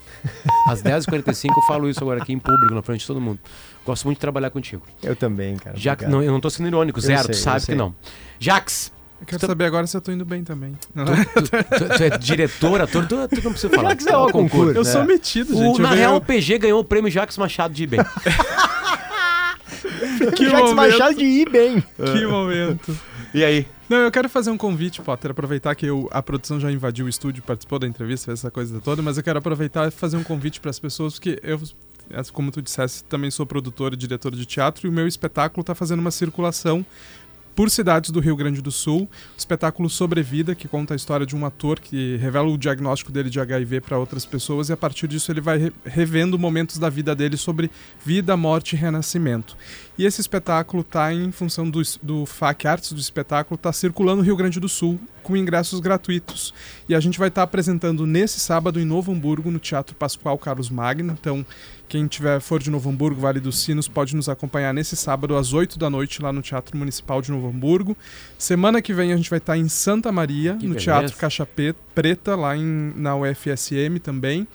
Às 0.68 0.82
10h45 0.84 1.50
eu 1.54 1.62
falo 1.64 1.90
isso 1.90 2.02
agora 2.02 2.22
aqui 2.24 2.32
em 2.32 2.40
público, 2.40 2.74
na 2.74 2.82
frente 2.82 3.02
de 3.02 3.08
todo 3.08 3.20
mundo. 3.20 3.40
Gosto 3.86 4.06
muito 4.06 4.18
de 4.18 4.22
trabalhar 4.22 4.52
contigo. 4.52 4.86
Eu 5.04 5.16
também, 5.16 5.58
cara. 5.58 5.76
Já, 5.78 5.98
não, 6.08 6.24
eu 6.24 6.32
não 6.32 6.40
tô 6.40 6.50
sendo 6.50 6.68
irônico, 6.68 7.02
zero, 7.02 7.24
sei, 7.24 7.36
tu 7.36 7.38
sabe 7.40 7.66
que 7.66 7.76
não. 7.76 7.94
Jax, 8.40 8.92
eu 9.22 9.26
quero 9.28 9.40
tu... 9.40 9.46
saber 9.46 9.66
agora 9.66 9.86
se 9.86 9.96
eu 9.96 10.02
tô 10.02 10.12
indo 10.12 10.26
bem 10.26 10.44
também. 10.44 10.76
Tu, 10.94 11.06
tu, 11.44 11.98
tu 11.98 12.04
é 12.04 12.18
diretor, 12.18 12.82
ator, 12.82 13.06
tu, 13.06 13.28
tu 13.28 13.44
não 13.44 13.52
precisa 13.52 13.70
falar. 13.76 13.92
Jax 13.92 14.08
é 14.08 14.18
o 14.18 14.30
concurso. 14.32 14.78
Eu 14.78 14.84
sou 14.84 15.06
metido, 15.06 15.56
gente. 15.56 15.80
O, 15.80 15.82
na 15.82 15.92
real, 15.92 16.16
o 16.16 16.22
PG 16.22 16.58
ganhou 16.58 16.80
o 16.80 16.84
prêmio 16.84 17.12
Jax 17.12 17.38
Machado 17.38 17.72
de 17.74 17.84
ir 17.84 17.88
bem. 17.88 18.00
que 20.36 20.50
Jax 20.50 20.74
Machado 20.74 21.16
de 21.16 21.24
ir 21.24 21.48
bem. 21.50 21.82
Que 21.82 22.26
momento. 22.26 22.98
E 23.34 23.46
aí? 23.46 23.66
Não, 23.88 24.00
eu 24.00 24.12
quero 24.12 24.28
fazer 24.28 24.52
um 24.52 24.58
convite, 24.58 25.02
Potter, 25.02 25.32
aproveitar 25.32 25.74
que 25.74 25.86
eu, 25.86 26.10
a 26.12 26.22
produção 26.22 26.60
já 26.60 26.70
invadiu 26.70 27.06
o 27.06 27.10
estúdio, 27.10 27.42
participou 27.42 27.80
da 27.80 27.88
entrevista, 27.88 28.26
fez 28.26 28.40
essa 28.40 28.52
coisa 28.52 28.82
toda, 28.82 29.02
mas 29.02 29.16
eu 29.16 29.24
quero 29.24 29.40
aproveitar 29.40 29.88
e 29.88 29.92
fazer 29.92 30.18
um 30.18 30.24
convite 30.24 30.60
para 30.60 30.70
as 30.70 30.78
pessoas, 30.80 31.14
porque 31.14 31.40
eu, 31.42 31.62
como 32.34 32.52
tu 32.52 32.62
disseste, 32.62 33.06
também 33.06 33.32
sou 33.32 33.46
produtor 33.46 33.94
e 33.94 33.96
diretor 33.96 34.36
de 34.36 34.46
teatro, 34.46 34.86
e 34.86 34.90
o 34.90 34.92
meu 34.92 35.08
espetáculo 35.08 35.62
está 35.62 35.74
fazendo 35.74 36.02
uma 36.02 36.12
circulação 36.12 36.86
por 37.56 37.70
cidades 37.70 38.12
do 38.12 38.20
Rio 38.20 38.36
Grande 38.36 38.62
do 38.62 38.72
Sul. 38.72 39.04
O 39.04 39.38
espetáculo 39.38 39.90
Sobrevida, 39.90 40.56
que 40.56 40.68
conta 40.68 40.94
a 40.94 40.98
história 40.98 41.26
de 41.26 41.36
um 41.36 41.46
ator 41.46 41.80
que 41.80 42.18
revela 42.18 42.48
o 42.48 42.58
diagnóstico 42.58 43.12
dele 43.12 43.30
de 43.30 43.40
HIV 43.40 43.82
para 43.82 43.98
outras 43.98 44.26
pessoas 44.26 44.70
e 44.70 44.74
a 44.74 44.78
partir 44.78 45.08
disso 45.08 45.32
ele 45.32 45.42
vai 45.42 45.58
re 45.58 45.72
revendo 45.84 46.38
momentos 46.38 46.78
da 46.78 46.90
vida 46.90 47.16
dele 47.16 47.38
sobre 47.38 47.70
vida, 48.04 48.36
morte 48.38 48.74
e 48.74 48.76
renascimento. 48.78 49.58
E 49.98 50.06
esse 50.06 50.22
espetáculo 50.22 50.82
está 50.82 51.14
em 51.14 51.32
função 51.32 51.70
do, 51.70 51.82
do 52.02 52.26
FAC 52.26 52.66
Artes 52.66 52.94
do 52.94 53.00
espetáculo, 53.00 53.56
está 53.56 53.72
circulando 53.72 54.18
no 54.18 54.24
Rio 54.24 54.36
Grande 54.36 54.60
do 54.60 54.70
Sul 54.70 55.00
com 55.22 55.38
ingressos 55.38 55.80
gratuitos. 55.80 56.54
E 56.90 56.96
a 56.96 57.00
gente 57.00 57.20
vai 57.20 57.28
estar 57.28 57.42
tá 57.42 57.46
apresentando 57.46 58.06
nesse 58.06 58.40
sábado 58.40 58.80
em 58.80 58.86
Novo 58.86 59.12
Hamburgo, 59.12 59.52
no 59.52 59.60
Teatro 59.60 59.96
Pascoal 59.96 60.38
Carlos 60.38 60.70
Magno. 60.70 61.16
Então, 61.20 61.46
quem 61.92 62.08
tiver 62.08 62.40
for 62.40 62.64
de 62.64 62.72
Novo 62.72 62.90
Hamburgo, 62.90 63.20
Vale 63.20 63.42
dos 63.42 63.60
Sinos, 63.64 63.86
pode 63.86 64.16
nos 64.16 64.30
acompanhar 64.30 64.74
nesse 64.74 64.96
sábado 64.96 65.36
às 65.36 65.52
8 65.52 65.78
da 65.78 65.90
noite 65.90 66.22
lá 66.22 66.32
no 66.32 66.42
Teatro 66.42 66.78
Municipal 66.78 67.22
de 67.22 67.30
Novo 67.32 67.50
Hamburgo. 67.50 67.98
Semana 68.38 68.82
que 68.82 68.94
vem 68.94 69.12
a 69.12 69.18
gente 69.18 69.30
vai 69.30 69.40
estar 69.40 69.58
em 69.58 69.68
Santa 69.68 70.10
Maria, 70.10 70.54
que 70.54 70.68
no 70.68 70.76
beleza. 70.76 70.86
Teatro 70.86 71.18
Caixa 71.18 71.46
Preta, 71.94 72.34
lá 72.34 72.56
em, 72.56 72.94
na 72.96 73.14
UFSM 73.18 74.00
também. 74.02 74.48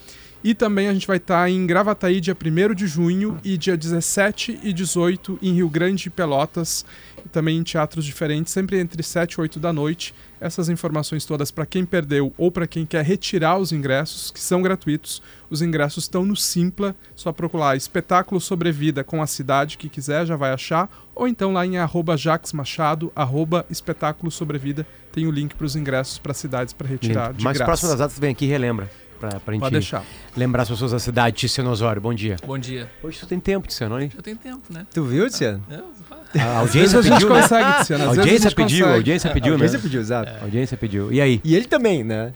E 0.46 0.54
também 0.54 0.86
a 0.86 0.94
gente 0.94 1.08
vai 1.08 1.16
estar 1.16 1.50
em 1.50 1.66
Gravataí 1.66 2.20
dia 2.20 2.36
1 2.40 2.72
de 2.72 2.86
junho 2.86 3.36
e 3.42 3.58
dia 3.58 3.76
17 3.76 4.60
e 4.62 4.72
18 4.72 5.40
em 5.42 5.54
Rio 5.54 5.68
Grande 5.68 6.06
e 6.06 6.10
Pelotas, 6.10 6.86
também 7.32 7.58
em 7.58 7.64
teatros 7.64 8.04
diferentes, 8.04 8.52
sempre 8.52 8.78
entre 8.78 9.02
7 9.02 9.32
e 9.32 9.40
8 9.40 9.58
da 9.58 9.72
noite. 9.72 10.14
Essas 10.40 10.68
informações 10.68 11.24
todas 11.24 11.50
para 11.50 11.66
quem 11.66 11.84
perdeu 11.84 12.32
ou 12.38 12.52
para 12.52 12.64
quem 12.64 12.86
quer 12.86 13.04
retirar 13.04 13.58
os 13.58 13.72
ingressos, 13.72 14.30
que 14.30 14.38
são 14.38 14.62
gratuitos. 14.62 15.20
Os 15.50 15.62
ingressos 15.62 16.04
estão 16.04 16.24
no 16.24 16.36
Simpla, 16.36 16.94
só 17.16 17.32
procurar 17.32 17.76
espetáculo 17.76 18.40
sobrevida 18.40 19.02
com 19.02 19.20
a 19.20 19.26
cidade 19.26 19.76
que 19.76 19.88
quiser, 19.88 20.26
já 20.26 20.36
vai 20.36 20.52
achar, 20.52 20.88
ou 21.12 21.26
então 21.26 21.52
lá 21.52 21.66
em 21.66 21.76
arroba 21.76 22.14
Machado, 22.54 23.10
arroba 23.16 23.66
espetáculo 23.68 24.30
sobrevida, 24.30 24.86
tem 25.10 25.26
o 25.26 25.32
link 25.32 25.56
para 25.56 25.66
os 25.66 25.74
ingressos 25.74 26.18
para 26.18 26.32
cidades 26.32 26.72
para 26.72 26.86
retirar 26.86 27.30
Lindo. 27.30 27.38
de 27.38 27.44
Mais 27.44 27.56
graça. 27.56 27.68
próximo 27.68 27.88
das 27.88 27.98
datas 27.98 28.16
vem 28.16 28.30
aqui 28.30 28.44
e 28.44 28.48
relembra. 28.48 28.88
Pra, 29.18 29.40
pra 29.40 29.54
gente 29.54 29.70
deixar. 29.70 30.04
lembrar 30.36 30.62
as 30.62 30.68
pessoas 30.68 30.92
da 30.92 30.98
cidade. 30.98 31.36
Tiziano 31.36 31.70
Osório, 31.70 32.00
bom 32.02 32.12
dia. 32.12 32.36
Bom 32.46 32.58
dia. 32.58 32.90
Hoje 33.02 33.18
tu 33.20 33.26
tem 33.26 33.40
tempo, 33.40 33.66
Tiziano, 33.66 34.00
hein? 34.00 34.10
Eu 34.14 34.22
tenho 34.22 34.36
tempo, 34.36 34.62
né? 34.70 34.86
Tu 34.92 35.02
viu, 35.04 35.28
Tiziano? 35.28 35.64
Ah, 36.38 36.42
a 36.44 36.58
audiência 36.58 37.02
pediu, 37.02 37.28
né? 37.30 37.40
consegue, 37.42 37.78
Tiziano. 37.78 38.04
A 38.04 38.06
audiência 38.08 38.50
pediu, 38.50 38.86
a 38.86 38.92
audiência 38.94 39.30
pediu, 39.30 39.54
a 39.54 39.56
né? 39.56 39.62
audiência 39.64 39.78
pediu, 39.78 40.00
exato. 40.00 40.32
A 40.40 40.42
audiência 40.44 40.76
pediu. 40.76 41.12
E 41.12 41.20
aí? 41.20 41.40
E 41.42 41.54
ele 41.56 41.64
também, 41.66 42.04
né? 42.04 42.32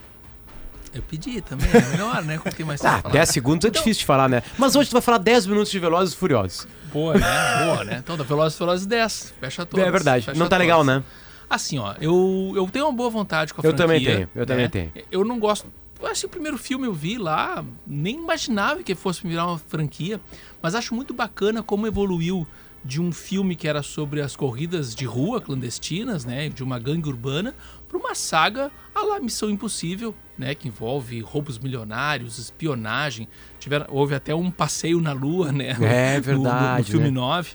Eu 0.93 1.03
pedi 1.03 1.41
também, 1.43 1.69
é 1.73 1.81
melhor, 1.93 2.23
né? 2.25 2.39
Com 2.39 2.51
quem 2.51 2.67
mais 2.67 2.85
Ah, 2.85 3.01
10 3.13 3.29
segundos 3.29 3.65
é 3.65 3.69
Então- 3.69 3.81
difícil 3.81 4.01
de 4.01 4.07
falar, 4.07 4.29
né? 4.29 4.43
Mas 4.59 4.75
hoje 4.75 4.89
tu 4.91 4.95
vai 4.95 5.03
falar 5.03 5.19
10 5.19 5.47
minutos 5.47 5.71
de 5.71 5.79
Velozes 5.79 6.15
e 6.15 6.17
Furiosos. 6.17 6.67
Boa, 6.93 7.15
né? 7.15 7.65
Boa, 7.65 7.85
né? 7.85 8.01
Então, 8.03 8.17
da 8.17 8.25
Velozes 8.25 8.55
e 8.55 8.59
Furiosos 8.59 8.87
10. 8.87 9.35
Fecha 9.39 9.65
todos. 9.65 9.87
é 9.87 9.91
verdade. 9.91 10.27
Não 10.29 10.35
tá 10.49 10.57
todos. 10.57 10.59
legal, 10.59 10.83
né? 10.83 11.03
Assim, 11.49 11.79
ó, 11.79 11.95
eu, 12.01 12.53
eu 12.57 12.69
tenho 12.73 12.87
uma 12.87 12.93
boa 12.93 13.09
vontade 13.11 13.53
com 13.55 13.61
a 13.61 13.65
Eu 13.65 13.71
franquia. 13.77 13.87
também 13.87 14.05
tenho, 14.05 14.29
eu 14.35 14.47
também 14.47 14.65
né? 14.65 14.69
tenho. 14.69 14.93
Eu 15.13 15.25
não 15.25 15.39
gosto... 15.39 15.67
Eu 16.01 16.07
acho 16.07 16.21
que 16.23 16.27
o 16.27 16.31
primeiro 16.31 16.57
filme 16.57 16.87
eu 16.87 16.95
vi 16.95 17.19
lá, 17.19 17.65
nem 17.87 18.17
imaginava 18.17 18.83
que 18.83 18.95
fosse 18.95 19.27
virar 19.27 19.47
uma 19.47 19.59
franquia, 19.59 20.21
mas 20.63 20.75
acho 20.75 20.95
muito 20.95 21.13
bacana 21.13 21.63
como 21.63 21.87
evoluiu 21.87 22.47
de 22.83 22.99
um 23.01 23.13
filme 23.13 23.55
que 23.55 23.69
era 23.69 23.83
sobre 23.83 24.23
as 24.23 24.35
corridas 24.35 24.95
de 24.95 25.05
rua 25.05 25.39
clandestinas, 25.41 26.25
né, 26.25 26.49
de 26.49 26.65
uma 26.65 26.79
gangue 26.79 27.07
urbana, 27.11 27.55
para 27.87 27.99
uma 27.99 28.15
saga 28.15 28.71
a 28.95 29.03
lá 29.05 29.21
Missão 29.21 29.51
Impossível, 29.51 30.15
né, 30.39 30.55
que 30.55 30.69
envolve 30.69 31.21
roubos 31.21 31.59
milionários, 31.59 32.39
espionagem. 32.39 33.29
Tiveram, 33.59 33.85
houve 33.91 34.15
até 34.15 34.35
um 34.35 34.51
passeio 34.51 34.99
na 35.03 35.13
lua, 35.13 35.53
né, 35.53 35.77
É 35.79 36.17
no- 36.17 36.23
verdade, 36.23 36.73
no, 36.73 36.79
no 36.79 36.85
filme 36.85 37.05
né? 37.07 37.11
9. 37.11 37.51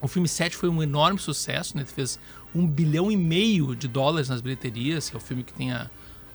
O 0.00 0.08
filme 0.08 0.26
7 0.28 0.56
foi 0.56 0.68
um 0.68 0.82
enorme 0.82 1.18
sucesso, 1.20 1.76
né? 1.76 1.84
Fez 1.84 2.18
um 2.54 2.66
bilhão 2.66 3.10
e 3.10 3.16
meio 3.16 3.74
de 3.76 3.86
dólares 3.88 4.28
nas 4.28 4.40
bilheterias, 4.40 5.10
que 5.10 5.16
é 5.16 5.18
o 5.18 5.20
filme 5.20 5.42
que 5.42 5.52
tem 5.52 5.72
a, 5.72 5.90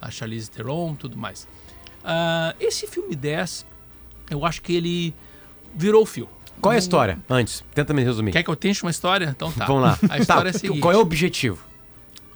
a 0.07 0.11
Charlize 0.11 0.49
Theron 0.49 0.93
e 0.93 0.95
tudo 0.97 1.17
mais. 1.17 1.47
Ah, 2.03 2.53
esse 2.59 2.85
filme 2.87 3.15
10, 3.15 3.65
eu 4.29 4.45
acho 4.45 4.61
que 4.61 4.73
ele 4.75 5.13
virou 5.75 6.03
o 6.03 6.05
fio. 6.05 6.27
Qual 6.61 6.71
é 6.71 6.75
a 6.75 6.79
história? 6.79 7.19
Antes, 7.29 7.63
tenta 7.73 7.93
me 7.93 8.03
resumir. 8.03 8.31
Quer 8.31 8.43
que 8.43 8.49
eu 8.49 8.55
tente 8.55 8.83
uma 8.83 8.91
história? 8.91 9.25
Então 9.35 9.51
tá. 9.51 9.65
Vamos 9.65 9.83
lá. 9.83 9.97
A 10.09 10.17
história 10.19 10.43
Tá, 10.51 10.55
é 10.55 10.55
a 10.57 10.59
seguinte. 10.59 10.79
Qual 10.79 10.93
é 10.93 10.97
o 10.97 10.99
objetivo? 11.01 11.59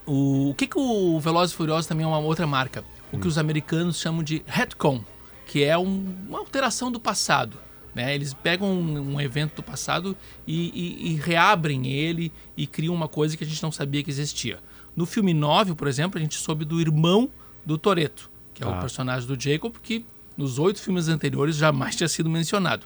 O, 0.06 0.50
o 0.50 0.54
que, 0.56 0.68
que 0.68 0.78
o 0.80 1.20
Velozes 1.20 1.54
e 1.54 1.58
Furiosos 1.58 1.86
também 1.86 2.04
é 2.04 2.08
uma 2.08 2.20
outra 2.20 2.48
marca? 2.48 2.84
O 3.12 3.18
que 3.20 3.28
os 3.28 3.38
americanos 3.38 4.00
chamam 4.00 4.24
de 4.24 4.42
retcon, 4.46 5.02
que 5.46 5.64
é 5.64 5.78
um- 5.78 6.14
uma 6.28 6.40
alteração 6.40 6.92
do 6.92 7.00
passado. 7.00 7.58
Né? 7.96 8.14
Eles 8.14 8.34
pegam 8.34 8.70
um, 8.70 9.14
um 9.16 9.22
evento 9.22 9.56
do 9.56 9.64
passado 9.64 10.16
e, 10.46 10.70
e- 10.70 11.12
e 11.12 11.16
reabrem 11.16 11.88
ele 11.88 12.32
e 12.56 12.68
criam 12.68 12.94
uma 12.94 13.08
coisa 13.08 13.36
que 13.38 13.44
a 13.44 13.48
gente 13.48 13.62
não 13.64 13.72
sabia 13.72 14.04
que 14.04 14.10
existia. 14.10 14.60
No 14.96 15.06
filme 15.06 15.34
9, 15.34 15.74
por 15.76 15.88
exemplo, 15.88 16.18
a 16.18 16.22
gente 16.22 16.36
soube 16.36 16.66
do 16.66 16.82
irmão 16.82 17.30
do 17.68 17.78
Toreto, 17.78 18.32
que 18.54 18.64
é 18.64 18.66
Tá. 18.66 18.78
o 18.78 18.80
personagem 18.82 19.28
do 19.28 19.40
Jacob, 19.40 19.76
que 19.84 20.06
nos 20.38 20.58
oito 20.58 20.82
filmes 20.82 21.08
anteriores 21.10 21.56
jamais 21.58 21.96
tinha 21.96 22.08
sido 22.08 22.30
mencionado. 22.30 22.86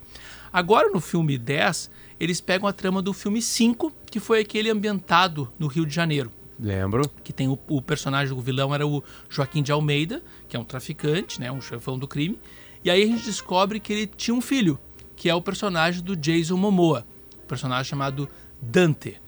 Agora, 0.52 0.90
no 0.90 1.00
filme 1.00 1.38
10, 1.38 1.90
eles 2.20 2.42
pegam 2.42 2.68
a 2.68 2.74
trama 2.74 3.02
do 3.02 3.14
filme 3.14 3.42
5, 3.42 3.94
que 4.10 4.20
foi 4.20 4.40
aquele 4.42 4.70
ambientado 4.70 5.50
no 5.60 5.68
Rio 5.68 5.86
de 5.86 5.94
Janeiro 5.94 6.32
Lembro. 6.60 7.10
que 7.24 7.32
tem 7.32 7.48
o, 7.48 7.58
o 7.70 7.82
personagem 7.82 8.36
do 8.36 8.42
vilão 8.42 8.74
era 8.76 8.86
o 8.86 9.04
Joaquim 9.30 9.62
de 9.64 9.72
Almeida, 9.72 10.22
que 10.50 10.58
é 10.58 10.60
um 10.60 10.64
traficante, 10.66 11.40
né, 11.40 11.52
um 11.52 11.62
chefão 11.62 11.98
do 11.98 12.08
crime. 12.08 12.38
E 12.84 12.90
aí 12.90 13.04
a 13.04 13.06
gente 13.06 13.24
descobre 13.26 13.80
que 13.80 13.94
ele 13.94 14.08
tinha 14.08 14.36
um 14.36 14.42
filho, 14.42 14.80
que 15.16 15.30
é 15.30 15.36
o 15.36 15.42
personagem 15.42 16.04
do 16.04 16.16
Jason 16.16 16.58
Momoa, 16.58 17.06
um 17.44 17.48
personagem 17.48 17.86
chamado 17.90 18.28
Dante. 18.62 19.22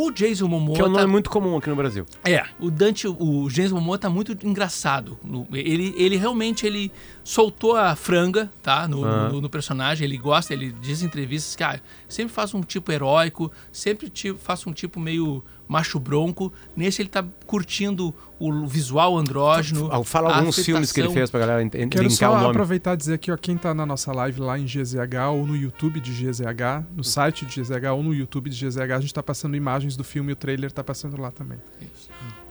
O 0.00 0.12
Jason 0.12 0.46
Momoa 0.46 0.76
Que 0.76 0.80
é 0.80 0.84
um 0.84 0.92
tá- 0.92 1.00
nome 1.00 1.10
muito 1.10 1.28
comum 1.28 1.56
aqui 1.56 1.68
no 1.68 1.74
Brasil. 1.74 2.06
é, 2.24 2.44
o 2.60 2.70
Dante, 2.70 3.08
o 3.08 3.50
James 3.50 3.72
Momoa 3.72 3.98
tá 3.98 4.08
muito 4.08 4.30
engraçado. 4.46 5.18
Ele, 5.52 5.92
ele 5.96 6.16
realmente 6.16 6.64
ele 6.64 6.92
soltou 7.24 7.74
a 7.74 7.96
franga, 7.96 8.48
tá? 8.62 8.86
No, 8.86 9.04
Ah. 9.04 9.28
no- 9.28 9.40
no 9.40 9.50
personagem. 9.50 10.04
Ele 10.06 10.16
gosta, 10.16 10.52
ele 10.54 10.70
diz 10.80 11.02
em 11.02 11.06
entrevistas 11.06 11.56
que 11.56 11.64
ah, 11.64 11.80
sempre 12.08 12.32
faz 12.32 12.54
um 12.54 12.60
tipo 12.60 12.92
heróico, 12.92 13.50
sempre 13.72 14.08
ti- 14.08 14.34
faço 14.34 14.70
um 14.70 14.72
tipo 14.72 15.00
meio 15.00 15.42
macho 15.68 16.00
bronco. 16.00 16.52
Nesse 16.74 17.02
ele 17.02 17.08
tá 17.08 17.24
curtindo 17.46 18.14
o 18.40 18.66
visual 18.66 19.16
andrógeno. 19.18 19.88
Fala 20.04 20.30
a 20.30 20.38
alguns 20.38 20.56
filmes 20.64 20.90
que 20.92 21.00
ele 21.00 21.08
fez 21.10 21.30
pra 21.30 21.40
galera 21.40 21.62
ent- 21.62 21.74
ent- 21.74 21.90
Quero 21.92 22.04
linkar 22.08 22.30
só 22.30 22.34
o 22.34 22.38
nome. 22.38 22.50
aproveitar 22.50 22.94
e 22.94 22.96
dizer 22.96 23.18
que 23.18 23.30
ó, 23.30 23.36
quem 23.36 23.56
tá 23.56 23.74
na 23.74 23.84
nossa 23.84 24.12
live 24.12 24.40
lá 24.40 24.58
em 24.58 24.64
GZH 24.64 25.30
ou 25.32 25.46
no 25.46 25.54
YouTube 25.56 26.00
de 26.00 26.10
GZH, 26.12 26.84
no 26.96 27.04
site 27.04 27.44
de 27.44 27.60
GZH 27.60 27.92
ou 27.94 28.02
no 28.02 28.14
YouTube 28.14 28.48
de 28.50 28.56
GZH, 28.66 28.92
a 28.96 29.00
gente 29.00 29.12
tá 29.14 29.22
passando 29.22 29.56
imagens 29.56 29.96
do 29.96 30.02
filme 30.04 30.30
e 30.30 30.32
o 30.32 30.36
trailer 30.36 30.72
tá 30.72 30.82
passando 30.82 31.20
lá 31.20 31.30
também. 31.30 31.58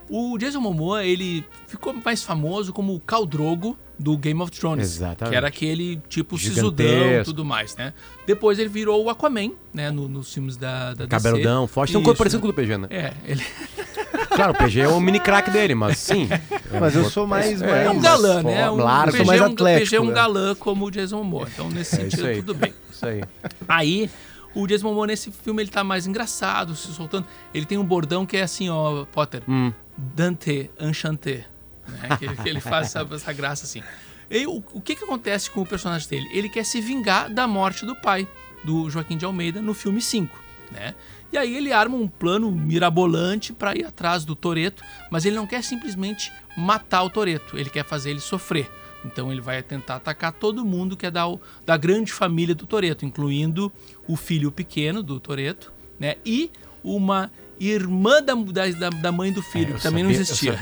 O 0.09 0.37
Jason 0.37 0.59
Momoa, 0.61 1.03
ele 1.05 1.43
ficou 1.67 1.93
mais 1.93 2.23
famoso 2.23 2.71
como 2.71 2.93
o 2.95 2.99
Khal 2.99 3.25
Drogo 3.25 3.77
do 3.99 4.15
Game 4.17 4.39
of 4.41 4.51
Thrones. 4.51 4.85
Exatamente. 4.85 5.31
Que 5.31 5.35
era 5.37 5.47
aquele 5.47 5.97
tipo 6.07 6.37
sisudão 6.37 6.85
e 7.19 7.23
tudo 7.23 7.43
mais, 7.43 7.75
né? 7.75 7.93
Depois 8.25 8.59
ele 8.59 8.69
virou 8.69 9.03
o 9.03 9.09
Aquaman, 9.09 9.51
né? 9.73 9.89
no- 9.91 10.07
nos 10.07 10.31
filmes 10.33 10.55
da, 10.55 10.89
da 10.93 11.05
DC. 11.05 11.07
Cabeludão, 11.09 11.67
forte. 11.67 11.91
Tem 11.91 11.99
um 11.99 12.03
corpo 12.03 12.17
parecido 12.19 12.41
com 12.41 12.47
o 12.47 12.51
do 12.51 12.55
PG, 12.55 12.77
né? 12.77 12.87
É, 12.91 13.13
ele 13.25 13.43
Claro, 14.29 14.53
o 14.53 14.55
PG 14.55 14.81
é 14.81 14.87
o 14.87 14.99
mini 15.01 15.19
crack 15.19 15.49
dele, 15.49 15.73
mas 15.73 15.97
sim. 15.97 16.29
Mas 16.79 16.95
eu 16.95 17.09
sou 17.09 17.25
mais. 17.25 17.59
É, 17.61 17.65
mais 17.65 17.85
é 17.87 17.89
um 17.89 17.99
galã, 17.99 18.43
né? 18.43 18.69
Um, 18.69 18.75
largo. 18.75 19.09
o 19.09 19.13
PG, 19.13 19.25
mais 19.25 19.41
é 19.41 19.43
um, 19.43 19.47
o 19.49 19.51
atlético, 19.53 19.85
PG 19.85 19.95
é 19.95 20.01
um 20.01 20.05
né? 20.05 20.13
galã 20.13 20.55
como 20.55 20.85
o 20.85 20.91
Jason 20.91 21.17
Momoa. 21.17 21.47
Então, 21.51 21.69
nesse 21.69 21.95
É 21.95 21.99
sentido, 22.01 22.25
aí. 22.27 22.35
tudo 22.37 22.53
bem. 22.53 22.73
Isso 22.91 23.05
aí. 23.05 23.23
Aí, 23.67 24.09
o 24.53 24.67
Jason 24.67 24.87
Momoa 24.89 25.07
nesse 25.07 25.31
filme, 25.31 25.63
ele 25.63 25.71
tá 25.71 25.83
mais 25.83 26.05
engraçado, 26.05 26.75
se 26.75 26.87
soltando. 26.93 27.25
Ele 27.53 27.65
tem 27.65 27.77
um 27.79 27.83
bordão 27.85 28.25
que 28.27 28.37
é 28.37 28.43
assim, 28.43 28.69
ó, 28.69 29.05
Potter. 29.05 29.41
Hum. 29.47 29.71
Dante 29.97 30.69
Enchanté. 30.79 31.45
Né? 31.87 32.17
Que, 32.17 32.35
que 32.43 32.49
ele 32.49 32.59
faz 32.59 32.87
essa, 32.87 33.07
essa 33.13 33.33
graça 33.33 33.65
assim. 33.65 33.81
E 34.29 34.45
o, 34.45 34.63
o 34.73 34.81
que, 34.81 34.95
que 34.95 35.03
acontece 35.03 35.49
com 35.49 35.61
o 35.61 35.65
personagem 35.65 36.07
dele? 36.07 36.29
Ele 36.31 36.49
quer 36.49 36.65
se 36.65 36.81
vingar 36.81 37.33
da 37.33 37.47
morte 37.47 37.85
do 37.85 37.95
pai, 37.95 38.27
do 38.63 38.89
Joaquim 38.89 39.17
de 39.17 39.25
Almeida, 39.25 39.61
no 39.61 39.73
filme 39.73 40.01
5. 40.01 40.37
Né? 40.71 40.93
E 41.31 41.37
aí 41.37 41.55
ele 41.55 41.71
arma 41.71 41.95
um 41.95 42.07
plano 42.07 42.51
mirabolante 42.51 43.53
para 43.53 43.75
ir 43.75 43.85
atrás 43.85 44.25
do 44.25 44.35
Toreto, 44.35 44.83
mas 45.09 45.25
ele 45.25 45.35
não 45.35 45.47
quer 45.47 45.63
simplesmente 45.63 46.31
matar 46.57 47.03
o 47.03 47.09
Toreto, 47.09 47.57
ele 47.57 47.69
quer 47.69 47.85
fazer 47.85 48.11
ele 48.11 48.19
sofrer. 48.19 48.69
Então 49.05 49.31
ele 49.31 49.41
vai 49.41 49.61
tentar 49.61 49.95
atacar 49.95 50.33
todo 50.33 50.65
mundo 50.65 50.97
que 50.97 51.05
é 51.05 51.11
da, 51.11 51.23
da 51.65 51.77
grande 51.77 52.11
família 52.11 52.55
do 52.55 52.65
Toreto, 52.65 53.05
incluindo 53.05 53.71
o 54.07 54.15
filho 54.15 54.51
pequeno 54.51 55.01
do 55.01 55.19
Toreto, 55.19 55.71
né? 55.99 56.15
E 56.25 56.51
uma 56.83 57.31
irmã 57.59 58.21
da, 58.21 58.33
da, 58.35 58.89
da 58.89 59.11
mãe 59.11 59.31
do 59.31 59.41
filho, 59.41 59.73
É, 59.73 59.77
que 59.77 59.83
também 59.83 60.03
não 60.03 60.11
sabia- 60.11 60.17
eu 60.17 60.21
existia. 60.55 60.59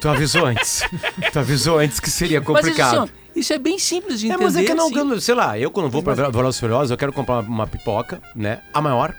Tu 0.00 0.08
avisou 0.08 0.46
antes. 0.46 0.82
tu 1.32 1.38
avisou 1.38 1.78
antes 1.78 2.00
que 2.00 2.10
seria 2.10 2.40
Mas 2.40 2.48
assim, 2.48 2.62
complicado. 2.68 2.98
ó, 3.02 3.08
isso 3.38 3.52
é 3.52 3.58
bem 3.58 3.78
simples 3.78 4.20
de 4.20 4.26
É, 4.26 4.28
entender. 4.30 4.44
mas 4.44 4.56
é 4.56 4.64
que 4.64 4.74
não, 4.74 4.86
assim. 4.86 4.94
não- 5.04 5.20
sei 5.20 5.34
lá, 5.34 5.58
eu 5.58 5.70
quando 5.70 5.88
vou 5.90 6.02
pra 6.02 6.14
Velozes 6.14 6.60
Furiosos, 6.60 6.90
eu 6.90 6.96
quero 6.96 7.12
comprar 7.12 7.40
uma 7.40 7.66
pipoca, 7.66 8.20
né, 8.34 8.60
a 8.72 8.80
maior, 8.80 9.14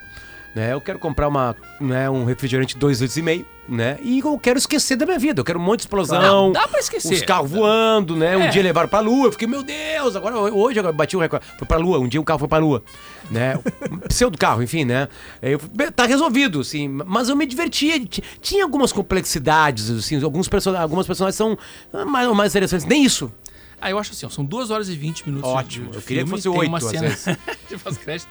né? 0.55 0.73
Eu 0.73 0.79
quero 0.81 0.97
comprar 0.97 1.27
uma, 1.27 1.55
né, 1.81 2.09
um 2.09 2.23
refrigerante 2.25 2.77
2 2.77 3.01
litros 3.01 3.17
e 3.17 3.21
meio, 3.21 3.45
né? 3.67 3.97
E 4.01 4.19
eu 4.19 4.39
quero 4.39 4.57
esquecer 4.57 4.95
da 4.95 5.05
minha 5.05 5.19
vida. 5.19 5.41
Eu 5.41 5.45
quero 5.45 5.59
um 5.59 5.61
monte 5.61 5.79
de 5.79 5.83
explosão. 5.83 6.21
Não, 6.21 6.51
dá 6.51 6.67
pra 6.67 6.79
esquecer. 6.79 7.13
Os 7.13 7.21
carros 7.23 7.51
voando, 7.51 8.15
né? 8.15 8.37
Um 8.37 8.43
É. 8.43 8.47
dia 8.47 8.63
levaram 8.63 8.87
pra 8.87 8.99
lua. 8.99 9.27
Eu 9.27 9.31
fiquei, 9.31 9.47
meu 9.47 9.63
Deus, 9.63 10.15
agora 10.15 10.37
hoje 10.37 10.79
eu 10.79 10.93
bati 10.93 11.17
o 11.17 11.19
recorde. 11.19 11.45
Foi 11.57 11.67
pra 11.67 11.77
lua, 11.77 11.99
um 11.99 12.07
dia 12.07 12.21
o 12.21 12.23
carro 12.23 12.39
foi 12.39 12.47
pra 12.47 12.57
lua. 12.59 12.83
Né? 13.29 13.59
Um 13.91 13.97
Pseudo 14.07 14.37
carro, 14.37 14.61
enfim, 14.63 14.85
né? 14.85 15.07
Eu, 15.41 15.59
tá 15.95 16.05
resolvido, 16.05 16.61
assim. 16.61 16.87
Mas 16.87 17.27
eu 17.27 17.35
me 17.35 17.45
divertia. 17.45 17.99
Ti- 18.05 18.23
Tinha 18.39 18.63
algumas 18.63 18.91
complexidades, 18.91 19.89
assim. 19.89 20.23
Alguns 20.23 20.47
person 20.47 20.75
algumas 20.77 21.05
personagens 21.07 21.35
são 21.35 21.57
mais, 22.05 22.29
mais 22.33 22.51
interessantes. 22.53 22.85
Nem 22.85 23.03
isso. 23.03 23.31
Ah, 23.85 23.91
eu 23.91 23.99
acho 23.99 24.11
assim, 24.13 24.25
ó, 24.25 24.29
são 24.29 24.43
2 24.43 24.71
horas 24.71 24.89
e 24.89 24.95
20 24.95 25.27
minutos 25.27 25.47
Ótimo, 25.49 25.85
de, 25.85 25.91
de 25.91 25.97
eu 25.97 26.01
queria 26.01 26.23
que 26.23 26.29
filme, 26.29 26.41
fosse 26.41 26.49
tem 26.49 26.59
oito, 26.59 26.69
uma 26.69 26.77
às 26.79 26.83
cena 26.85 27.37
de 27.69 27.77
pós-crédito. 27.77 28.27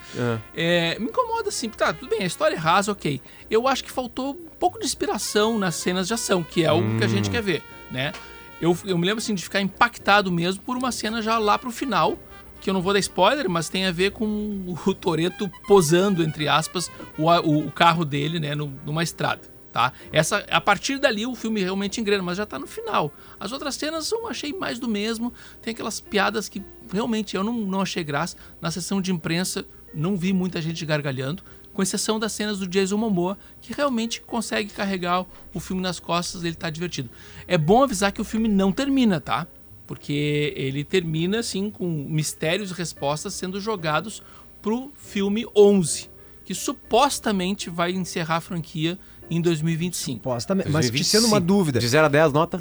É. 0.53 0.93
É, 0.95 0.99
me 0.99 1.05
incomoda 1.05 1.47
assim, 1.49 1.69
tá, 1.69 1.93
tudo 1.93 2.09
bem, 2.09 2.23
a 2.23 2.25
história 2.25 2.55
é 2.55 2.57
rasa, 2.57 2.91
ok. 2.91 3.21
Eu 3.49 3.67
acho 3.67 3.83
que 3.83 3.91
faltou 3.91 4.31
um 4.31 4.57
pouco 4.59 4.77
de 4.79 4.85
inspiração 4.85 5.57
nas 5.57 5.75
cenas 5.75 6.07
de 6.07 6.13
ação, 6.13 6.43
que 6.43 6.63
é 6.65 6.71
o 6.71 6.97
que 6.97 7.03
a 7.03 7.07
Hum. 7.07 7.09
gente 7.09 7.29
quer 7.29 7.41
ver, 7.41 7.63
né? 7.89 8.11
Eu, 8.59 8.77
eu 8.85 8.97
me 8.97 9.05
lembro 9.05 9.21
assim 9.23 9.33
de 9.33 9.43
ficar 9.43 9.61
impactado 9.61 10.31
mesmo 10.31 10.61
por 10.63 10.75
uma 10.77 10.91
cena 10.91 11.21
já 11.21 11.37
lá 11.37 11.57
pro 11.57 11.71
final, 11.71 12.17
que 12.59 12.69
eu 12.69 12.73
não 12.73 12.81
vou 12.81 12.91
dar 12.93 12.99
spoiler, 12.99 13.49
mas 13.49 13.69
tem 13.69 13.85
a 13.85 13.91
ver 13.91 14.11
com 14.11 14.75
o 14.85 14.93
Toreto 14.93 15.49
posando, 15.67 16.21
entre 16.23 16.47
aspas, 16.49 16.91
o, 17.17 17.29
o, 17.29 17.67
o 17.67 17.71
carro 17.71 18.03
dele, 18.03 18.39
né, 18.39 18.55
no- 18.55 18.73
numa 18.85 19.03
estrada. 19.03 19.41
Tá? 19.75 19.91
Essa, 20.09 20.37
a 20.49 20.61
partir 20.61 20.99
dali 20.99 21.25
o 21.25 21.35
filme 21.35 21.61
realmente 21.61 21.99
engrena, 21.99 22.23
mas 22.23 22.37
já 22.37 22.45
tá 22.45 22.57
no 22.57 22.65
final. 22.65 23.13
As 23.37 23.51
outras 23.51 23.75
cenas 23.75 24.09
eu 24.09 24.25
achei 24.25 24.53
mais 24.53 24.79
do 24.79 24.87
mesmo. 24.87 25.33
Tem 25.61 25.73
aquelas 25.73 25.99
piadas 25.99 26.47
que 26.47 26.63
realmente 26.93 27.35
eu 27.35 27.43
não, 27.43 27.51
não 27.51 27.81
achei 27.81 28.01
graça. 28.01 28.37
Na 28.61 28.71
sessão 28.71 29.01
de 29.01 29.11
imprensa 29.11 29.65
não 29.93 30.15
vi 30.15 30.31
muita 30.31 30.61
gente 30.61 30.85
gargalhando, 30.85 31.43
com 31.73 31.83
exceção 31.83 32.17
das 32.17 32.31
cenas 32.31 32.57
do 32.57 32.65
Jason 32.69 32.95
Momoa, 32.95 33.37
que 33.59 33.73
realmente 33.73 34.21
consegue 34.21 34.71
carregar 34.71 35.25
o 35.53 35.59
filme 35.59 35.81
nas 35.81 35.99
costas, 35.99 36.45
ele 36.45 36.55
tá 36.55 36.69
divertido. 36.69 37.09
É 37.45 37.57
bom 37.57 37.83
avisar 37.83 38.13
que 38.13 38.21
o 38.21 38.23
filme 38.25 38.47
não 38.47 38.71
termina, 38.71 39.19
tá? 39.19 39.45
Porque 39.85 40.53
ele 40.55 40.85
termina 40.85 41.39
assim 41.39 41.69
com 41.69 41.85
mistérios 41.85 42.71
e 42.71 42.73
respostas 42.73 43.33
sendo 43.33 43.59
jogados 43.59 44.23
pro 44.61 44.89
filme 44.95 45.45
11, 45.53 46.09
que 46.45 46.55
supostamente 46.55 47.69
vai 47.69 47.91
encerrar 47.91 48.37
a 48.37 48.41
franquia 48.41 48.97
em 49.29 49.41
2025. 49.41 50.17
Supostamente. 50.17 50.69
Mas 50.69 50.89
te 50.89 51.03
sendo 51.03 51.27
uma 51.27 51.39
2025. 51.39 51.41
dúvida. 51.41 51.79
De 51.79 51.87
0 51.87 52.05
a 52.05 52.09
10, 52.09 52.33
nota? 52.33 52.59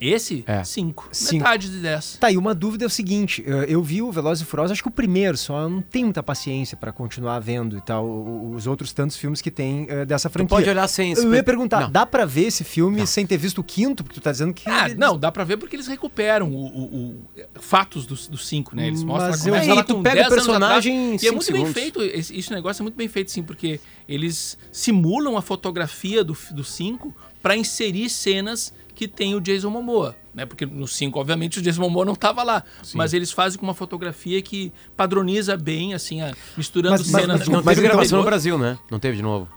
Esse? 0.00 0.42
É. 0.46 0.64
5. 0.64 1.08
Cinco. 1.12 1.34
Metade 1.44 1.68
de 1.70 1.78
10. 1.78 2.16
Tá, 2.18 2.30
e 2.32 2.36
uma 2.38 2.54
dúvida 2.54 2.84
é 2.84 2.86
o 2.86 2.90
seguinte, 2.90 3.42
eu- 3.46 3.64
eu 3.64 3.82
vi 3.82 4.00
o 4.00 4.10
Velozes 4.10 4.42
e 4.42 4.46
Furiosos, 4.46 4.72
acho 4.72 4.82
que 4.82 4.88
o 4.88 4.92
primeiro 4.92 5.36
só, 5.36 5.60
eu 5.62 5.68
não 5.68 5.82
tenho 5.82 6.06
muita 6.06 6.22
paciência 6.22 6.76
pra 6.76 6.90
continuar 6.90 7.38
vendo 7.40 7.76
e 7.76 7.80
tal, 7.82 8.06
os 8.54 8.66
outros 8.66 8.92
tantos 8.92 9.16
filmes 9.16 9.42
que 9.42 9.50
tem 9.50 9.86
eh, 9.90 10.04
dessa 10.06 10.30
Tu 10.30 10.32
franquia. 10.32 10.56
pode 10.56 10.70
olhar 10.70 10.88
sem... 10.88 11.12
Eu 11.12 11.34
ia 11.34 11.42
perguntar, 11.44 11.80
Não. 11.82 11.90
dá 11.90 12.06
pra 12.06 12.24
ver 12.24 12.46
esse 12.46 12.64
filme 12.64 13.06
sem 13.06 13.26
ter 13.26 13.36
visto 13.36 13.58
o 13.58 13.64
quinto? 13.64 14.02
Porque 14.02 14.18
tu 14.18 14.22
tá 14.22 14.32
dizendo 14.32 14.54
que... 14.54 14.68
Ah, 14.68 14.86
eles- 14.86 14.96
não, 14.98 15.18
dá 15.18 15.30
pra 15.30 15.44
ver 15.44 15.56
porque 15.58 15.76
eles 15.76 15.86
recuperam 15.86 16.50
o, 16.50 16.66
o- 16.66 16.94
o- 16.94 17.60
fatos 17.60 18.06
dos 18.06 18.26
do 18.26 18.38
5, 18.38 18.74
né? 18.74 18.86
Eles 18.86 19.02
mostram 19.02 19.30
Mas 19.30 19.40
a 19.40 19.48
eu- 19.48 19.52
conversa 19.52 19.70
Aí 19.70 19.76
lá 19.76 19.84
tu 19.84 20.00
pega 20.02 20.14
10 20.16 20.26
o 20.26 20.30
personagem 20.30 20.66
atrás. 21.08 21.22
E 21.22 21.26
é 21.26 21.28
cinco 21.28 21.32
muito 21.34 21.44
segundos. 21.44 21.72
bem 21.74 21.82
feito, 21.82 22.02
esse, 22.02 22.38
esse 22.38 22.50
negócio 22.52 22.80
é 22.80 22.84
muito 22.84 22.96
bem 22.96 23.08
feito, 23.08 23.30
sim, 23.30 23.42
porque 23.42 23.78
eles 24.08 24.56
simulam 24.72 25.36
a 25.36 25.42
fotografia 25.42 26.24
do 26.24 26.64
5 26.64 27.14
pra 27.42 27.56
inserir 27.56 28.08
cenas 28.10 28.72
que 29.00 29.08
tem 29.08 29.34
o 29.34 29.40
Jason 29.40 29.70
Momoa, 29.70 30.14
né? 30.34 30.44
Porque 30.44 30.66
no 30.66 30.86
5, 30.86 31.18
obviamente, 31.18 31.58
o 31.58 31.62
Jason 31.62 31.80
Momoa 31.80 32.04
não 32.04 32.14
tava 32.14 32.42
lá, 32.42 32.62
mas 32.94 33.14
eles 33.14 33.32
fazem 33.32 33.58
com 33.58 33.64
uma 33.64 33.72
fotografia 33.72 34.42
que 34.42 34.70
padroniza 34.94 35.56
bem, 35.56 35.94
assim, 35.94 36.20
a- 36.20 36.34
misturando 36.54 36.98
Mas- 36.98 37.10
mas- 37.10 37.22
cenas. 37.22 37.38
mas- 37.40 37.48
Não 37.48 37.62
Mas 37.64 37.76
teve 37.78 37.88
gravação 37.88 38.18
no 38.18 38.24
Brasil, 38.26 38.58
né? 38.58 38.78
Não 38.90 38.98
teve 38.98 39.16
de 39.16 39.22
novo. 39.22 39.48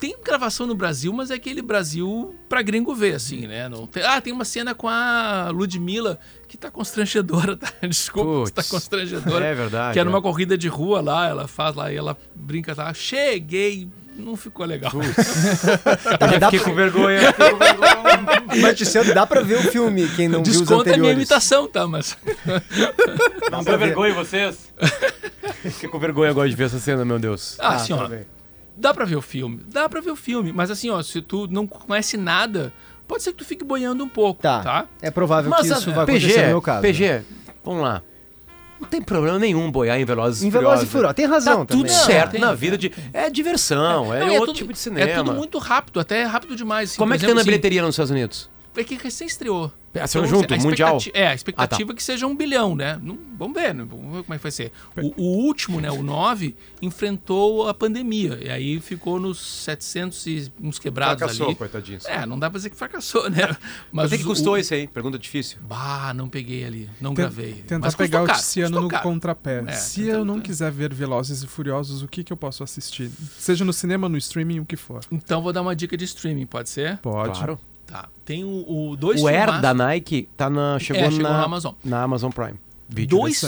tem 0.00 0.16
gravação 0.24 0.66
no 0.66 0.74
Brasil, 0.74 1.12
mas 1.12 1.30
é 1.30 1.34
aquele 1.34 1.60
Brasil 1.62 2.34
pra 2.48 2.62
gringo 2.62 2.94
ver, 2.94 3.14
assim, 3.16 3.46
né? 3.46 3.68
Não 3.68 3.86
tem- 3.86 4.02
ah, 4.02 4.18
tem 4.20 4.32
uma 4.32 4.46
cena 4.46 4.74
com 4.74 4.88
a 4.88 5.50
Ludmilla 5.52 6.18
que 6.48 6.56
tá 6.56 6.70
constrangedora, 6.70 7.54
tá? 7.58 7.70
Desculpa, 7.86 8.46
que 8.46 8.52
tá 8.52 8.64
constrangedora. 8.64 9.44
É 9.44 9.54
verdade, 9.54 9.92
Que 9.92 10.00
é 10.00 10.04
numa 10.04 10.18
é. 10.18 10.22
corrida 10.22 10.56
de 10.58 10.66
rua 10.68 11.00
lá, 11.02 11.28
ela 11.28 11.46
faz 11.46 11.76
lá 11.76 11.92
e 11.92 11.96
ela 11.96 12.16
brinca, 12.34 12.74
tá? 12.74 12.92
Cheguei! 12.94 13.88
Não 14.24 14.36
ficou 14.36 14.64
legal. 14.66 14.92
Mas 14.94 15.16
dá 16.40 16.50
Fiquei 16.50 16.60
pra- 16.60 16.68
com 16.70 16.74
vergonha. 16.74 17.20
fiquei 17.32 17.50
com 17.50 17.56
vergonha. 17.58 18.60
Mas, 18.62 18.78
Tiziano, 18.78 19.14
dá 19.14 19.26
pra 19.26 19.40
ver 19.42 19.58
o 19.58 19.62
filme, 19.70 20.08
quem 20.16 20.28
não 20.28 20.42
viu 20.42 20.52
os 20.52 20.60
Desconta 20.60 20.82
a 20.82 20.84
minha 20.84 21.10
anteriores. 21.12 21.16
imitação, 21.18 21.66
tá? 21.68 21.86
Mas. 21.86 22.16
Não 23.50 23.62
dá 23.64 23.76
vergonha 23.76 24.10
em 24.12 24.14
vocês? 24.14 24.72
Fiquei 25.62 25.88
com 25.88 25.98
vergonha 25.98 26.30
agora 26.30 26.48
de 26.48 26.54
ver 26.56 26.64
essa 26.64 26.78
cena, 26.78 27.04
meu 27.04 27.18
Deus. 27.18 27.56
Ah, 27.58 27.74
assim, 27.76 27.92
ó. 27.92 28.06
tá. 28.08 28.16
Dá 28.76 28.94
pra 28.94 29.04
ver 29.04 29.16
o 29.16 29.22
filme. 29.22 29.60
Dá 29.70 29.88
pra 29.88 30.00
ver 30.00 30.10
o 30.10 30.16
filme. 30.16 30.52
Mas 30.52 30.70
assim, 30.70 30.90
ó, 30.90 31.02
se 31.02 31.20
tu 31.20 31.46
não 31.50 31.66
conhece 31.66 32.16
nada, 32.16 32.72
pode 33.06 33.22
ser 33.22 33.32
que 33.32 33.38
tu 33.38 33.44
fique 33.44 33.64
boiando 33.64 34.02
um 34.02 34.08
pouco, 34.08 34.42
Tá. 34.42 34.60
tá? 34.62 34.86
É 35.02 35.10
provável 35.10 35.50
Mas 35.50 35.66
que 35.66 35.72
a- 35.72 35.76
isso 35.76 35.92
vai 35.92 36.06
PG, 36.06 36.18
acontecer 36.26 36.42
no 36.42 36.48
meu 36.48 36.62
caso. 36.62 36.82
né? 36.82 36.88
PG, 36.88 37.22
vamos 37.64 37.82
lá. 37.82 38.02
Não 38.80 38.88
tem 38.88 39.02
problema 39.02 39.38
nenhum 39.38 39.70
boiar 39.70 40.00
em 40.00 40.04
Velozes 40.04 40.42
e 40.42 40.46
Em 40.46 40.50
Velozes 40.50 40.84
e 40.84 40.88
Furiosos. 40.88 41.14
Tem 41.14 41.26
razão 41.26 41.66
Tá 41.66 41.74
tudo 41.74 41.86
também. 41.86 42.04
certo 42.04 42.30
Tem, 42.32 42.40
na 42.40 42.54
vida 42.54 42.78
de... 42.78 42.90
É 43.12 43.28
diversão, 43.28 44.12
é, 44.12 44.20
Não, 44.20 44.28
e 44.28 44.30
outro 44.32 44.46
tudo- 44.46 44.56
tipo 44.56 44.72
de 44.72 44.78
cinema. 44.78 45.10
É 45.10 45.14
tudo 45.16 45.32
muito 45.34 45.58
rápido, 45.58 46.00
até 46.00 46.24
rápido 46.24 46.56
demais. 46.56 46.90
assim. 46.90 46.98
Como 46.98 47.12
é 47.12 47.16
que 47.16 47.20
tá 47.20 47.26
exemplo, 47.26 47.34
na 47.36 47.40
assim, 47.42 47.46
bilheteria 47.50 47.82
nos 47.82 47.90
Estados 47.94 48.10
Unidos? 48.10 48.48
É 48.76 48.84
que 48.84 48.94
recém 48.96 49.26
estreou. 49.26 49.72
Ah, 49.92 50.06
saiu 50.06 50.24
junto, 50.24 50.54
a 50.54 50.56
mundial? 50.56 50.98
É, 51.12 51.26
a 51.26 51.34
expectativa 51.34 51.82
Ah, 51.82 51.86
tá. 51.88 51.92
é 51.92 51.96
que 51.96 52.02
seja 52.04 52.24
um 52.24 52.36
bilhão, 52.36 52.76
né? 52.76 52.96
Não- 53.02 53.18
vamos 53.36 53.60
ver, 53.60 53.74
né? 53.74 53.84
Vamos 53.84 54.14
ver 54.14 54.22
como 54.22 54.34
é 54.34 54.36
que 54.36 54.42
vai 54.44 54.52
ser. 54.52 54.70
O, 54.96 55.20
o 55.20 55.44
último, 55.44 55.80
né, 55.80 55.90
o 55.90 56.00
9, 56.00 56.54
enfrentou 56.80 57.68
a 57.68 57.74
pandemia. 57.74 58.38
E 58.40 58.48
aí 58.50 58.78
ficou 58.80 59.18
nos 59.18 59.40
700 59.40 60.26
e 60.26 60.52
uns 60.62 60.78
quebrados 60.78 61.22
ali. 61.40 61.54
coitadinho. 61.56 61.98
É, 62.04 62.24
não 62.24 62.38
dá 62.38 62.48
pra 62.48 62.58
dizer 62.58 62.70
que 62.70 62.76
fracassou, 62.76 63.28
né? 63.28 63.56
Mas 63.90 64.12
é 64.12 64.16
que 64.18 64.22
o- 64.22 64.26
custou 64.26 64.52
o... 64.52 64.58
isso 64.58 64.72
aí? 64.74 64.86
Pergunta 64.86 65.18
difícil. 65.18 65.58
Bah, 65.62 66.12
não 66.14 66.28
peguei 66.28 66.64
ali. 66.64 66.88
Não 67.00 67.12
Ten- 67.12 67.24
gravei. 67.24 67.54
Tentar 67.54 67.86
Mas 67.88 67.94
pegar 67.96 68.22
o 68.22 68.28
Tiziano 68.28 68.68
custou 68.68 68.82
no 68.82 68.88
caro. 68.88 69.02
contrapé. 69.02 69.64
É, 69.66 69.72
Se 69.72 70.06
eu 70.06 70.24
não 70.24 70.40
quiser 70.40 70.70
ver 70.70 70.94
Velozes 70.94 71.42
e 71.42 71.46
Furiosos, 71.48 72.02
o 72.02 72.06
que, 72.06 72.22
que 72.22 72.32
eu 72.32 72.36
posso 72.36 72.62
assistir? 72.62 73.10
Seja 73.38 73.64
no 73.64 73.72
cinema, 73.72 74.08
no 74.08 74.16
streaming, 74.18 74.60
o 74.60 74.64
que 74.66 74.76
for. 74.76 75.00
Então 75.10 75.42
vou 75.42 75.52
dar 75.52 75.62
uma 75.62 75.74
dica 75.74 75.96
de 75.96 76.04
streaming, 76.04 76.46
pode 76.46 76.68
ser? 76.70 76.98
Pode. 76.98 77.36
Claro. 77.36 77.58
Tá. 77.90 78.08
Tem 78.24 78.44
o, 78.44 78.64
o 78.90 78.96
dois 78.96 79.20
O 79.20 79.26
Air 79.28 79.60
da 79.60 79.74
Nike 79.74 80.28
tá 80.36 80.48
na, 80.48 80.78
chegou, 80.78 81.02
É, 81.02 81.10
chegou 81.10 81.24
na, 81.30 81.38
na 81.38 81.44
Amazon. 81.44 81.74
na 81.84 82.02
Amazon 82.02 82.30
Prime. 82.30 82.58
Vídeo. 82.88 83.18
Dois 83.18 83.40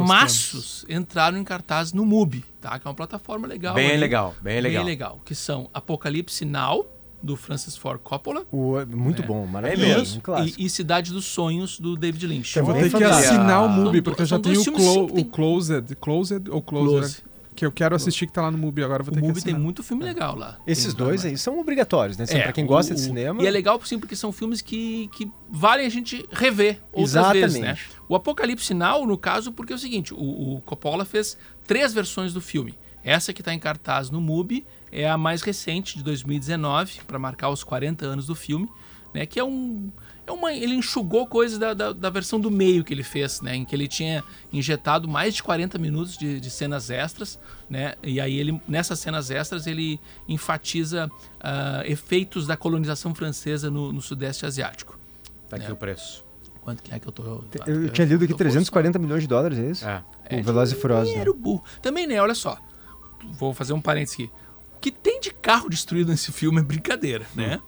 filmaços 0.00 0.84
entraram 0.88 1.36
em 1.38 1.44
cartaz 1.44 1.92
no 1.92 2.04
MUBI, 2.06 2.44
tá? 2.60 2.78
Que 2.78 2.86
é 2.86 2.88
uma 2.88 2.94
plataforma 2.94 3.46
legal. 3.46 3.74
Bem 3.74 3.90
ali. 3.90 3.96
legal, 3.98 4.34
bem 4.40 4.60
legal. 4.60 4.84
Bem 4.84 4.92
legal. 4.92 5.20
Que 5.24 5.34
são 5.34 5.68
Apocalipse 5.74 6.44
Now, 6.44 6.86
do 7.22 7.36
Francis 7.36 7.76
Ford 7.76 8.00
Coppola. 8.02 8.44
O- 8.52 8.76
muito 8.86 9.22
bom, 9.22 9.44
maravilhoso. 9.46 9.90
É 9.92 9.96
mesmo? 9.98 10.18
Um 10.18 10.20
clássico. 10.20 10.60
E, 10.60 10.66
e 10.66 10.70
Cidade 10.70 11.12
dos 11.12 11.24
Sonhos, 11.24 11.80
do 11.80 11.96
David 11.96 12.26
Lynch. 12.26 12.56
Eu 12.56 12.64
vou 12.64 12.74
ter 12.74 12.90
que 12.90 13.02
assinar 13.02 13.64
o. 13.64 13.68
Mubi, 13.68 14.02
porque 14.02 14.22
eu 14.22 14.26
já 14.26 14.38
tenho 14.38 14.60
o, 14.60 14.64
clo 14.64 15.04
o 15.20 15.24
Closed. 15.24 15.96
Closed 15.96 16.48
ou 16.50 16.62
Closer? 16.62 16.98
Close. 17.00 17.22
Que 17.56 17.64
eu 17.66 17.72
quero 17.72 17.96
assistir 17.96 18.26
que 18.26 18.32
tá 18.32 18.42
lá 18.42 18.50
no 18.50 18.58
Mubi 18.58 18.84
agora, 18.84 19.02
vou 19.02 19.10
O 19.10 19.14
ter 19.14 19.20
que 19.22 19.26
MUBI 19.26 19.42
tem 19.42 19.54
muito 19.54 19.82
filme 19.82 20.04
legal 20.04 20.36
lá. 20.36 20.58
Esses 20.66 20.92
Tem- 20.94 21.04
dois 21.06 21.24
aí 21.24 21.36
são 21.38 21.58
obrigatórios, 21.58 22.16
né? 22.18 22.24
Assim, 22.24 22.38
pra 22.38 22.52
quem 22.52 22.64
o- 22.64 22.66
gosta 22.68 22.94
de 22.94 23.00
o- 23.00 23.02
cinema. 23.04 23.42
E 23.42 23.46
é 23.46 23.50
legal, 23.50 23.80
sim, 23.84 23.98
porque 23.98 24.14
são 24.14 24.30
filmes 24.30 24.60
que, 24.60 25.08
que 25.08 25.28
valem 25.50 25.86
a 25.86 25.88
gente 25.88 26.24
rever 26.30 26.80
outras 26.92 27.10
Exatamente. 27.14 27.40
vezes, 27.40 27.60
né? 27.60 27.78
O 28.08 28.14
Apocalipse 28.14 28.74
Now, 28.74 29.06
no 29.06 29.16
caso, 29.18 29.50
porque 29.52 29.72
é 29.72 29.76
o 29.76 29.78
seguinte, 29.78 30.12
o, 30.14 30.18
o 30.56 30.60
Coppola 30.66 31.04
fez 31.04 31.36
três 31.66 31.92
versões 31.94 32.32
do 32.34 32.40
filme. 32.40 32.78
Essa 33.02 33.32
que 33.32 33.40
está 33.40 33.54
em 33.54 33.58
cartaz 33.58 34.10
no 34.10 34.20
MUBI 34.20 34.66
é 34.92 35.08
a 35.08 35.16
mais 35.16 35.40
recente, 35.40 35.96
de 35.96 36.02
2019, 36.04 37.00
para 37.06 37.18
marcar 37.18 37.48
os 37.48 37.64
40 37.64 38.04
anos 38.04 38.26
do 38.26 38.34
filme, 38.34 38.68
né? 39.14 39.24
Que 39.24 39.40
é 39.40 39.44
um... 39.44 39.90
É 40.26 40.32
uma, 40.32 40.52
ele 40.52 40.74
enxugou 40.74 41.26
coisas 41.26 41.56
da, 41.58 41.72
da, 41.72 41.92
da 41.92 42.10
versão 42.10 42.40
do 42.40 42.50
meio 42.50 42.82
que 42.82 42.92
ele 42.92 43.04
fez, 43.04 43.40
né? 43.40 43.54
Em 43.54 43.64
que 43.64 43.74
ele 43.76 43.86
tinha 43.86 44.24
injetado 44.52 45.06
mais 45.06 45.34
de 45.34 45.42
40 45.42 45.78
minutos 45.78 46.16
de, 46.18 46.40
de 46.40 46.50
cenas 46.50 46.90
extras, 46.90 47.38
né? 47.70 47.94
E 48.02 48.20
aí 48.20 48.36
ele, 48.38 48.60
nessas 48.66 48.98
cenas 48.98 49.30
extras, 49.30 49.66
ele 49.68 50.00
enfatiza 50.28 51.08
ah, 51.40 51.82
efeitos 51.86 52.46
da 52.46 52.56
colonização 52.56 53.14
francesa 53.14 53.70
no, 53.70 53.92
no 53.92 54.02
Sudeste 54.02 54.44
Asiático. 54.44 54.98
Tá 55.48 55.56
aqui 55.56 55.66
É. 55.66 55.72
o 55.72 55.76
preço. 55.76 56.24
Quanto 56.60 56.82
que 56.82 56.92
é 56.92 56.98
que 56.98 57.06
eu 57.06 57.12
tô... 57.12 57.22
Eu, 57.64 57.84
eu 57.84 57.88
tinha 57.90 58.04
lido 58.06 58.24
aqui 58.24 58.32
tô 58.32 58.38
340 58.38 58.98
milhões 58.98 59.22
de 59.22 59.28
dólares, 59.28 59.56
é 59.58 59.70
isso? 59.70 59.84
É. 59.88 60.40
O 60.40 60.42
Velozes 60.42 60.76
e 60.76 60.80
Furiosos. 60.80 61.06
né? 61.06 61.10
Dinheiro 61.12 61.32
burro. 61.32 61.62
Também, 61.80 62.08
né? 62.08 62.20
Olha 62.20 62.34
só. 62.34 62.58
Vou 63.38 63.54
fazer 63.54 63.72
um 63.72 63.80
parênteses 63.80 64.14
aqui. 64.14 64.30
O 64.76 64.80
que 64.80 64.90
tem 64.90 65.20
de 65.20 65.30
carro 65.30 65.68
destruído 65.70 66.10
nesse 66.10 66.32
filme 66.32 66.60
é 66.60 66.64
brincadeira, 66.64 67.24
né? 67.34 67.60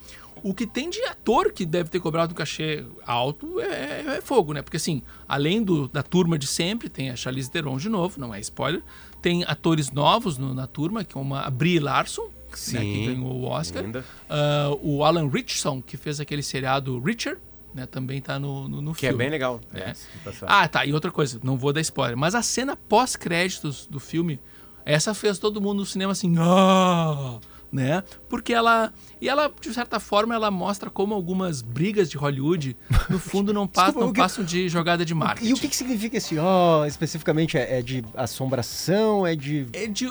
O 0.42 0.54
que 0.54 0.66
tem 0.66 0.88
de 0.90 1.00
ator 1.04 1.52
que 1.52 1.64
deve 1.66 1.90
ter 1.90 2.00
cobrado 2.00 2.32
um 2.32 2.34
cachê 2.34 2.84
alto 3.06 3.60
é, 3.60 4.16
é 4.18 4.20
fogo, 4.20 4.52
né? 4.52 4.62
Porque 4.62 4.76
assim, 4.76 5.02
além 5.28 5.62
do, 5.62 5.88
da 5.88 6.02
turma 6.02 6.38
de 6.38 6.46
sempre, 6.46 6.88
tem 6.88 7.10
a 7.10 7.16
Charlize 7.16 7.50
Theron 7.50 7.76
de 7.76 7.88
novo, 7.88 8.18
não 8.20 8.34
é 8.34 8.40
spoiler. 8.40 8.82
Tem 9.20 9.44
atores 9.44 9.90
novos 9.90 10.38
no- 10.38 10.54
na 10.54 10.66
turma, 10.66 11.04
como 11.04 11.34
a 11.34 11.48
Brie 11.50 11.78
Larson, 11.80 12.22
né, 12.26 12.30
que 12.50 12.58
Sim, 12.58 13.06
ganhou 13.06 13.32
o 13.32 13.44
Oscar. 13.44 13.84
Ah, 14.28 14.70
o 14.82 15.04
Alan 15.04 15.28
Richardson, 15.28 15.82
que 15.82 15.96
fez 15.96 16.20
aquele 16.20 16.42
seriado 16.42 16.98
Richard, 17.00 17.40
né? 17.74 17.84
Também 17.86 18.20
tá 18.20 18.38
no, 18.38 18.68
no, 18.68 18.80
no 18.80 18.94
Que 18.94 19.06
é 19.06 19.10
filme. 19.10 19.24
bem 19.24 19.30
legal. 19.30 19.60
É. 19.74 19.92
Tá. 20.24 20.32
Ah, 20.46 20.68
tá. 20.68 20.86
E 20.86 20.92
outra 20.92 21.10
coisa, 21.10 21.38
não 21.42 21.56
vou 21.56 21.72
dar 21.72 21.80
spoiler, 21.80 22.16
mas 22.16 22.34
a 22.34 22.42
cena 22.42 22.76
pós-créditos 22.76 23.86
do 23.86 23.98
filme 24.00 24.40
Essa 24.84 25.12
fez 25.12 25.38
todo 25.38 25.60
mundo 25.60 25.80
no 25.80 25.84
cinema 25.86 26.12
assim, 26.12 26.34
ah! 26.38 27.38
Né? 27.70 28.02
Porque 28.28 28.52
ela 28.52 28.92
e 29.20 29.28
ela 29.28 29.52
de 29.60 29.72
certa 29.72 30.00
forma 30.00 30.34
ela 30.34 30.50
mostra 30.50 30.90
como 30.90 31.14
algumas 31.14 31.62
brigas 31.62 32.10
de 32.10 32.16
Hollywood 32.16 32.76
no 33.08 33.18
fundo 33.20 33.52
não, 33.52 33.66
passam, 33.66 33.86
Desculpa, 33.86 34.06
não 34.06 34.12
que... 34.12 34.20
passam 34.20 34.44
de 34.44 34.68
jogada 34.68 35.04
de 35.04 35.14
marketing. 35.14 35.48
E 35.48 35.52
o 35.52 35.56
que, 35.56 35.68
que 35.68 35.76
significa 35.76 36.16
esse 36.16 36.38
ó? 36.38 36.82
Oh, 36.82 36.86
especificamente 36.86 37.56
é, 37.56 37.78
é, 37.78 37.82
de 37.82 38.04
assombração, 38.14 39.26
é 39.26 39.36
de 39.36 39.66
é 39.72 39.86
de 39.86 40.08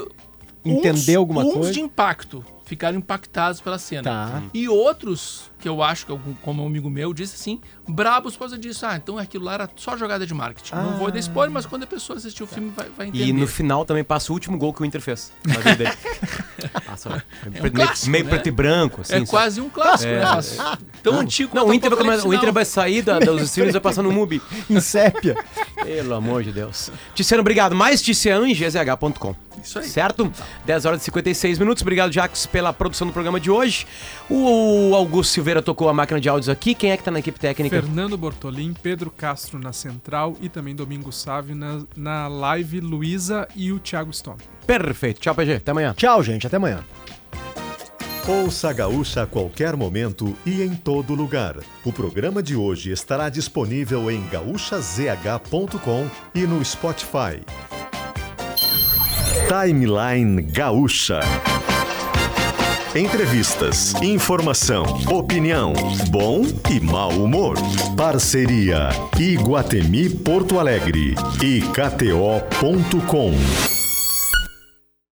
entender 0.64 1.18
uns, 1.18 1.18
alguma 1.18 1.44
uns 1.44 1.54
coisa? 1.54 1.72
de 1.72 1.80
impacto 1.82 2.44
ficaram 2.68 2.98
impactados 2.98 3.62
pela 3.62 3.80
cena. 3.80 4.04
Tá. 4.04 4.44
E 4.54 4.68
outros, 4.68 5.50
que 5.58 5.68
eu 5.68 5.82
acho 5.82 6.06
que, 6.06 6.20
como 6.42 6.64
um 6.64 6.68
amigo 6.68 6.90
meu 6.90 7.14
disse 7.14 7.36
assim, 7.36 7.62
brabos 7.88 8.34
por 8.34 8.40
causa 8.40 8.58
disso. 8.58 8.86
Ah, 8.86 8.98
então 8.98 9.18
aquilo 9.18 9.46
lá 9.46 9.54
era 9.54 9.70
só 9.76 9.96
jogada 9.96 10.28
de 10.28 10.34
marketing. 10.34 10.76
Ah. 10.76 10.84
Não 10.84 10.98
vou 10.98 11.10
dar 11.10 11.20
spoiler, 11.20 11.52
mas 11.52 11.66
quando 11.66 11.84
a 11.84 11.88
pessoa 11.88 12.18
assistir 12.18 12.44
o 12.44 12.48
filme 12.48 12.72
vai, 12.76 12.90
vai 12.90 13.08
entender. 13.08 13.26
E 13.26 13.34
no 13.34 13.48
final 13.48 13.86
também 13.86 14.04
passa 14.04 14.32
o 14.32 14.36
último 14.36 14.58
gol 14.58 14.74
que 14.74 14.82
o 14.82 14.86
Inter 14.86 15.02
fez. 15.02 15.32
passa, 16.86 17.24
é 17.46 17.64
um 17.66 17.70
clássico, 17.70 18.12
meio 18.12 18.26
né? 18.26 18.30
preto 18.30 18.48
e 18.48 18.52
branco. 18.52 19.02
Assim, 19.02 19.16
é 19.16 19.26
quase 19.26 19.62
um 19.62 19.70
clássico, 19.70 20.12
é, 20.12 20.20
né? 20.20 20.26
É. 20.26 20.78
Tão 21.02 21.20
antigo 21.20 21.56
Não, 21.56 21.68
o 21.68 21.74
Inter, 21.74 21.90
vai, 21.90 22.00
começar, 22.00 22.28
o 22.28 22.34
Inter 22.34 22.52
vai 22.52 22.66
sair 22.66 23.02
da, 23.02 23.20
dos 23.20 23.44
streams 23.44 23.70
e 23.70 23.74
vai 23.74 23.82
passar 23.82 24.04
no 24.04 24.12
MUBI. 24.12 24.42
em 24.70 24.80
sépia. 24.82 25.38
Pelo 25.82 26.16
amor 26.16 26.44
de 26.44 26.52
Deus. 26.52 26.92
Ticiano, 27.16 27.42
obrigado. 27.42 27.74
Mais 27.74 28.02
Ticiano 28.02 28.46
em 28.46 28.54
gzh.com. 28.54 29.36
Isso 29.64 29.80
aí. 29.80 29.88
Certo? 29.88 30.32
10 30.66 30.86
horas 30.86 31.02
e 31.02 31.06
56 31.06 31.60
minutos. 31.60 31.82
Obrigado, 31.82 32.12
Jacques, 32.12 32.46
pela 32.58 32.74
produção 32.74 33.06
do 33.06 33.14
programa 33.14 33.40
de 33.40 33.52
hoje. 33.52 33.86
O 34.28 34.96
Augusto 34.96 35.34
Silveira 35.34 35.62
tocou 35.62 35.90
a 35.90 35.94
máquina 35.94 36.20
de 36.20 36.28
áudios 36.28 36.50
aqui. 36.50 36.74
Quem 36.74 36.90
é 36.90 36.98
que 36.98 37.04
tá 37.04 37.12
na 37.12 37.20
equipe 37.20 37.40
técnica? 37.40 37.80
Fernando 37.80 38.18
Bortolim, 38.18 38.74
Pedro 38.74 39.12
Castro 39.12 39.60
na 39.60 39.72
central 39.72 40.36
e 40.42 40.50
também 40.50 40.74
Domingo 40.74 41.12
Sávio 41.12 41.56
na, 41.56 41.84
na 41.96 42.28
live, 42.28 42.80
Luísa 42.80 43.48
e 43.56 43.72
o 43.72 43.78
Thiago 43.78 44.12
Stone. 44.12 44.40
Perfeito. 44.66 45.22
Tchau, 45.22 45.36
PG. 45.36 45.54
Até 45.54 45.70
amanhã. 45.70 45.94
Tchau, 45.96 46.24
gente. 46.24 46.48
Até 46.48 46.58
amanhã. 46.58 46.84
Ouça 48.28 48.72
a 48.72 48.74
Gaúcha 48.74 49.22
a 49.22 49.28
qualquer 49.28 49.76
momento 49.76 50.36
e 50.44 50.64
em 50.64 50.74
todo 50.74 51.14
lugar. 51.14 51.58
O 51.86 51.94
programa 51.94 52.42
de 52.42 52.56
hoje 52.56 52.92
estará 52.92 53.30
disponível 53.30 54.10
em 54.10 54.28
gaúchazh.com 54.30 56.08
e 56.34 56.48
no 56.48 56.66
Spotify. 56.66 57.40
Timeline 59.48 60.42
Gaúcha. 60.42 61.22
Entrevistas, 62.96 63.94
informação, 64.02 64.84
opinião, 65.12 65.74
bom 66.10 66.42
e 66.72 66.80
mau 66.80 67.12
humor. 67.12 67.56
Parceria 67.96 68.90
Iguatemi 69.20 70.10
Porto 70.10 70.60
Alegre 70.60 71.14
e 71.44 71.62
KTO.com. 71.62 73.77